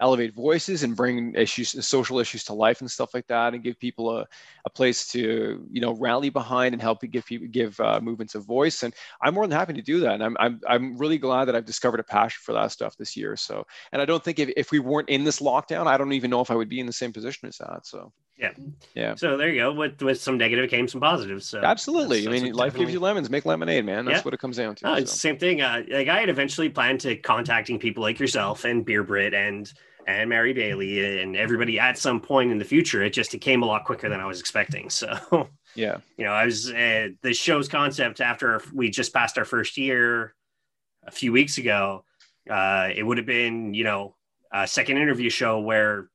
elevate 0.01 0.35
voices 0.35 0.83
and 0.83 0.97
bring 0.97 1.35
issues, 1.37 1.87
social 1.87 2.19
issues 2.19 2.43
to 2.45 2.53
life 2.53 2.81
and 2.81 2.91
stuff 2.91 3.15
like 3.15 3.27
that, 3.29 3.55
and 3.55 3.63
give 3.63 3.79
people 3.79 4.17
a, 4.19 4.27
a 4.65 4.71
place 4.71 5.07
to 5.09 5.65
you 5.71 5.81
know 5.81 5.93
rally 5.95 6.31
behind 6.31 6.73
and 6.75 6.83
help 6.83 7.01
give 7.03 7.25
people 7.27 7.47
give 7.51 7.79
uh, 7.81 8.01
movements 8.03 8.35
a 8.35 8.41
voice, 8.41 8.83
and 8.83 8.93
I'm 9.23 9.35
more 9.35 9.47
than 9.47 9.57
happy 9.57 9.73
to 9.75 9.83
do 9.83 10.01
that. 10.01 10.15
And 10.15 10.23
I'm, 10.25 10.37
I'm 10.41 10.61
I'm 10.69 10.97
really 10.99 11.19
glad 11.19 11.47
that 11.47 11.55
I've 11.57 11.65
discovered 11.65 12.01
a 12.01 12.05
passion 12.05 12.41
for 12.45 12.53
that 12.55 12.73
stuff 12.73 12.97
this 12.97 13.17
year. 13.17 13.37
So, 13.37 13.65
and 13.93 14.03
I 14.03 14.05
don't 14.05 14.23
think 14.23 14.39
if, 14.41 14.51
if 14.57 14.71
we 14.73 14.81
weren't 14.81 15.09
in 15.11 15.25
this 15.25 15.41
lockdown, 15.41 15.87
I 15.87 15.97
don't 15.97 16.13
even 16.13 16.31
know 16.31 16.41
if 16.41 16.51
I 16.51 16.57
would 16.57 16.69
be 16.69 16.81
in 16.81 16.87
the 16.87 16.93
same 16.93 17.13
position 17.13 17.49
as 17.49 17.59
that. 17.59 17.87
So, 17.87 18.13
Yeah. 18.37 18.53
yeah. 18.95 19.15
so 19.15 19.37
there 19.37 19.49
you 19.49 19.61
go. 19.61 19.73
With 19.73 20.03
with 20.03 20.21
some 20.21 20.37
negative 20.39 20.69
came 20.69 20.89
some 20.89 21.01
positives. 21.01 21.47
So 21.47 21.61
Absolutely. 21.61 22.19
that's- 22.23 22.27
I 22.29 22.31
that's 22.33 22.43
mean, 22.43 22.53
what 22.53 22.59
life 22.59 22.75
gives 22.77 22.93
you 22.93 22.99
lemons. 23.01 23.31
Make 23.31 23.45
lemonade, 23.45 23.85
man. 23.85 24.05
That's 24.05 24.19
Yeah. 24.19 24.23
what 24.25 24.35
it 24.35 24.41
comes 24.41 24.57
down 24.57 24.75
to. 24.77 24.85
No, 24.87 24.95
it's 24.95 25.13
the 25.13 25.19
so. 25.19 25.29
same 25.29 25.39
thing. 25.39 25.61
Uh, 25.63 25.83
like 25.89 26.09
I 26.09 26.19
had 26.19 26.29
eventually 26.29 26.69
planned 26.69 27.01
to 27.03 27.15
contacting 27.17 27.79
people 27.79 28.03
like 28.03 28.19
yourself 28.19 28.65
and 28.65 28.85
Beer 28.85 29.05
Brit 29.05 29.35
and 29.35 29.73
and 30.07 30.29
Mary 30.29 30.53
Bailey 30.53 31.23
and 31.23 31.35
everybody 31.37 31.79
at 31.79 31.97
some 31.97 32.21
point 32.21 32.51
in 32.51 32.59
the 32.59 32.65
future. 32.65 33.03
It 33.03 33.11
just 33.11 33.33
it 33.35 33.39
came 33.39 33.63
a 33.63 33.67
lot 33.67 33.85
quicker 33.85 34.09
than 34.09 34.21
I 34.21 34.27
was 34.27 34.41
expecting. 34.41 34.91
So 34.91 35.49
Yeah. 35.77 35.99
you 36.19 36.25
know, 36.25 36.33
I 36.33 36.45
was 36.45 36.71
uh, 36.71 37.09
the 37.23 37.33
show's 37.33 37.69
concept 37.69 38.21
after 38.21 38.61
we 38.75 38.91
just 38.91 39.15
passed 39.15 39.39
our 39.39 39.45
first 39.45 39.77
year 39.79 40.35
a 41.07 41.11
few 41.13 41.31
weeks 41.33 41.59
ago. 41.59 42.05
Uh, 42.51 42.89
it 42.95 43.03
would 43.05 43.17
have 43.19 43.27
been 43.27 43.75
you 43.75 43.85
know 43.85 44.17
a 44.53 44.67
second 44.67 44.99
interview 44.99 45.31
show 45.31 45.61
where 45.61 46.11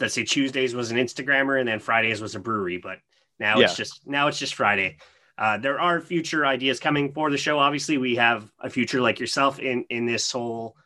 let's 0.00 0.14
say 0.14 0.24
Tuesdays 0.24 0.74
was 0.74 0.90
an 0.90 0.96
Instagrammer 0.96 1.58
and 1.58 1.68
then 1.68 1.78
Fridays 1.78 2.20
was 2.20 2.34
a 2.34 2.40
brewery, 2.40 2.78
but 2.78 2.98
now 3.38 3.60
it's 3.60 3.76
just 3.76 4.06
now 4.06 4.28
it's 4.28 4.38
just 4.38 4.54
Friday. 4.54 4.98
Uh, 5.38 5.56
there 5.56 5.80
are 5.80 6.00
future 6.00 6.44
ideas 6.44 6.78
coming 6.78 7.12
for 7.12 7.30
the 7.30 7.38
show. 7.38 7.58
Obviously, 7.58 7.96
we 7.96 8.16
have 8.16 8.50
a 8.60 8.68
future 8.68 9.00
like 9.00 9.18
yourself 9.18 9.58
in 9.58 9.84
in 9.90 10.06
this 10.06 10.30
whole 10.30 10.76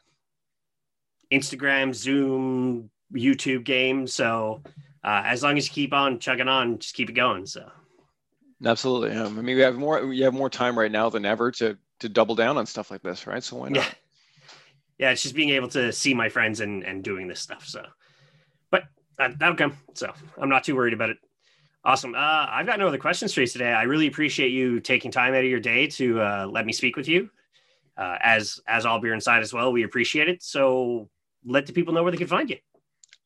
Instagram, 1.33 1.95
Zoom, 1.95 2.91
YouTube 3.13 3.65
game. 3.65 4.07
So 4.07 4.63
uh, 5.03 5.23
as 5.25 5.43
long 5.43 5.59
as 5.59 5.67
you 5.67 5.73
keep 5.73 5.93
on 5.93 6.19
chugging 6.21 6.49
on, 6.49 6.79
just 6.79 6.95
keep 6.95 7.11
it 7.11 7.15
going. 7.15 7.47
So 7.47 7.69
Absolutely. 8.65 9.11
Yeah. 9.11 9.27
I 9.27 9.29
mean, 9.29 9.57
we 9.57 9.63
have 9.63 9.77
more. 9.77 10.07
We 10.07 10.21
have 10.21 10.35
more 10.35 10.51
time 10.51 10.79
right 10.79 10.91
now 10.91 11.11
than 11.11 11.25
ever 11.25 11.51
to 11.53 11.77
to 12.01 12.09
double 12.09 12.35
down 12.35 12.57
on 12.57 12.67
stuff 12.67 12.91
like 12.91 13.03
this, 13.03 13.27
right? 13.27 13.43
So 13.43 13.57
why 13.57 13.69
not? 13.69 13.77
yeah, 13.77 13.91
yeah, 14.99 15.11
it's 15.11 15.23
just 15.23 15.35
being 15.35 15.51
able 15.51 15.69
to 15.69 15.93
see 15.93 16.15
my 16.15 16.29
friends 16.29 16.61
and 16.61 16.83
and 16.85 17.03
doing 17.03 17.29
this 17.29 17.41
stuff. 17.41 17.67
So, 17.67 17.85
but 18.71 18.85
that, 19.19 19.39
that'll 19.39 19.57
come. 19.57 19.77
So 19.95 20.13
I'm 20.41 20.49
not 20.49 20.65
too 20.65 20.77
worried 20.77 20.95
about 20.95 21.11
it. 21.11 21.19
Awesome. 21.85 22.15
Uh, 22.15 22.47
I've 22.49 22.67
got 22.67 22.79
no 22.79 22.89
other 22.89 22.99
questions 22.99 23.35
for 23.35 23.43
you 23.43 23.47
today. 23.47 23.73
I 23.73 23.83
really 23.83 24.07
appreciate 24.07 24.53
you 24.53 24.81
taking 24.81 25.11
time 25.11 25.35
out 25.35 25.45
of 25.45 25.51
your 25.51 25.61
day 25.61 25.87
to 25.89 26.21
uh, 26.21 26.47
let 26.51 26.65
me 26.65 26.73
speak 26.73 26.97
with 26.97 27.09
you. 27.09 27.29
Uh, 27.97 28.17
as 28.23 28.59
as 28.67 28.87
all 28.87 28.99
beer 29.01 29.15
inside 29.15 29.43
as 29.43 29.53
well, 29.53 29.71
we 29.71 29.85
appreciate 29.85 30.29
it. 30.29 30.43
So 30.43 31.09
let 31.45 31.67
the 31.67 31.73
people 31.73 31.93
know 31.93 32.03
where 32.03 32.11
they 32.11 32.19
can 32.19 32.27
find 32.27 32.49
you. 32.49 32.57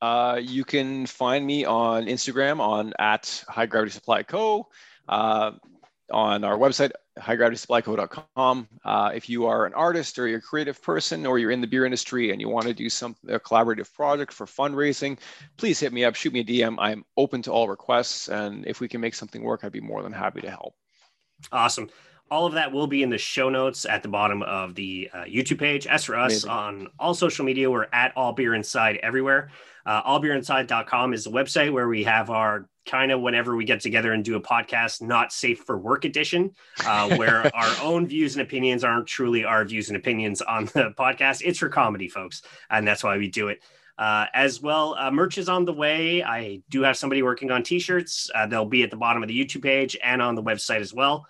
Uh, 0.03 0.41
you 0.43 0.65
can 0.65 1.07
find 1.07 1.47
me 1.47 1.65
on 1.65 2.07
Instagram 2.07 2.61
on 2.61 2.93
at 2.99 3.45
High 3.49 3.67
Gravity 3.67 3.93
Supply 3.93 4.23
Co. 4.23 4.69
On 6.11 6.43
our 6.43 6.57
website, 6.57 6.91
highgravitysupplyco.com. 7.19 8.69
Uh, 8.85 9.11
if 9.15 9.29
you 9.29 9.47
are 9.47 9.67
an 9.67 9.75
artist 9.75 10.19
or 10.19 10.27
you're 10.27 10.39
a 10.39 10.43
creative 10.43 10.83
person 10.83 11.27
or 11.27 11.39
you're 11.39 11.51
in 11.51 11.61
the 11.61 11.67
beer 11.67 11.85
industry 11.85 12.31
and 12.31 12.41
you 12.41 12.49
want 12.49 12.67
to 12.67 12.73
do 12.73 12.89
some 12.89 13.15
a 13.29 13.39
collaborative 13.39 13.93
project 13.93 14.33
for 14.33 14.47
fundraising, 14.47 15.19
please 15.59 15.79
hit 15.79 15.93
me 15.93 16.05
up, 16.05 16.15
shoot 16.15 16.33
me 16.33 16.41
a 16.41 16.45
DM. 16.45 16.77
I'm 16.79 17.05
open 17.17 17.43
to 17.43 17.53
all 17.53 17.69
requests, 17.69 18.29
and 18.29 18.67
if 18.67 18.81
we 18.81 18.89
can 18.89 19.01
make 19.01 19.15
something 19.15 19.43
work, 19.43 19.65
I'd 19.65 19.73
be 19.73 19.81
more 19.81 20.03
than 20.03 20.13
happy 20.13 20.41
to 20.41 20.51
help. 20.51 20.75
Awesome. 21.53 21.91
All 22.31 22.47
of 22.47 22.55
that 22.55 22.73
will 22.73 22.87
be 22.87 23.03
in 23.03 23.11
the 23.11 23.19
show 23.19 23.49
notes 23.49 23.85
at 23.85 24.03
the 24.03 24.09
bottom 24.09 24.43
of 24.43 24.75
the 24.75 25.11
uh, 25.13 25.25
YouTube 25.25 25.59
page. 25.59 25.87
As 25.87 26.05
for 26.05 26.17
us 26.17 26.45
Amazing. 26.45 26.51
on 26.51 26.89
all 26.99 27.15
social 27.15 27.45
media, 27.45 27.71
we're 27.71 27.87
at 27.93 28.13
All 28.17 28.33
Beer 28.33 28.55
Inside 28.55 28.97
everywhere. 29.03 29.51
Uh, 29.87 30.03
allbeerinside.com 30.03 31.15
is 31.15 31.25
the 31.25 31.31
website 31.31 31.73
where 31.73 31.89
we 31.89 32.05
have 32.05 32.29
our 32.29 32.69
kind 32.85 33.13
of 33.13 33.21
whenever 33.21 33.57
we 33.57 33.65
get 33.65 33.81
together 33.81 34.13
and 34.13 34.25
do 34.25 34.37
a 34.37 34.41
podcast, 34.41 35.01
not 35.01 35.33
safe 35.33 35.61
for 35.61 35.79
work 35.79 36.05
edition, 36.05 36.53
uh, 36.85 37.17
where 37.17 37.51
our 37.57 37.75
own 37.83 38.07
views 38.07 38.35
and 38.37 38.43
opinions 38.43 38.85
aren't 38.85 39.07
truly 39.07 39.45
our 39.45 39.65
views 39.65 39.89
and 39.89 39.97
opinions 39.97 40.43
on 40.43 40.67
the 40.67 40.93
podcast. 40.99 41.43
It's 41.45 41.59
for 41.59 41.69
comedy, 41.69 42.09
folks. 42.09 42.43
And 42.71 42.87
that's 42.87 43.05
why 43.05 43.17
we 43.17 43.29
do 43.29 43.49
it. 43.49 43.63
Uh, 43.99 44.27
as 44.33 44.63
well, 44.63 44.95
uh, 44.97 45.11
merch 45.11 45.39
is 45.39 45.49
on 45.49 45.65
the 45.65 45.73
way. 45.73 46.23
I 46.23 46.63
do 46.71 46.83
have 46.83 46.97
somebody 46.97 47.23
working 47.23 47.51
on 47.51 47.63
t-shirts. 47.63 48.31
Uh, 48.35 48.47
they'll 48.47 48.65
be 48.65 48.85
at 48.85 48.91
the 48.91 48.97
bottom 48.97 49.23
of 49.23 49.29
the 49.29 49.39
YouTube 49.39 49.63
page 49.63 49.97
and 50.03 50.23
on 50.23 50.35
the 50.35 50.43
website 50.43 50.81
as 50.81 50.95
well. 50.95 51.27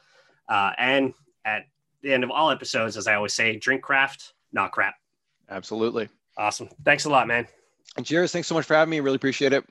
Uh, 0.49 0.73
and 0.79 1.15
at 1.45 1.67
the 2.03 2.13
end 2.13 2.25
of 2.25 2.31
all 2.31 2.51
episodes, 2.51 2.97
as 2.97 3.07
I 3.07 3.15
always 3.15 3.35
say, 3.35 3.57
drink 3.57 3.83
craft, 3.83 4.35
not 4.53 4.73
crap. 4.73 4.95
Absolutely. 5.51 6.09
Awesome. 6.37 6.69
Thanks 6.85 7.05
a 7.05 7.11
lot, 7.11 7.27
man. 7.27 7.47
And 7.97 8.07
cheers. 8.07 8.33
Thanks 8.33 8.49
so 8.49 8.55
much 8.55 8.65
for 8.65 8.75
having 8.75 8.91
me. 8.91 9.01
Really 9.01 9.17
appreciate 9.17 9.53
it. 9.53 9.65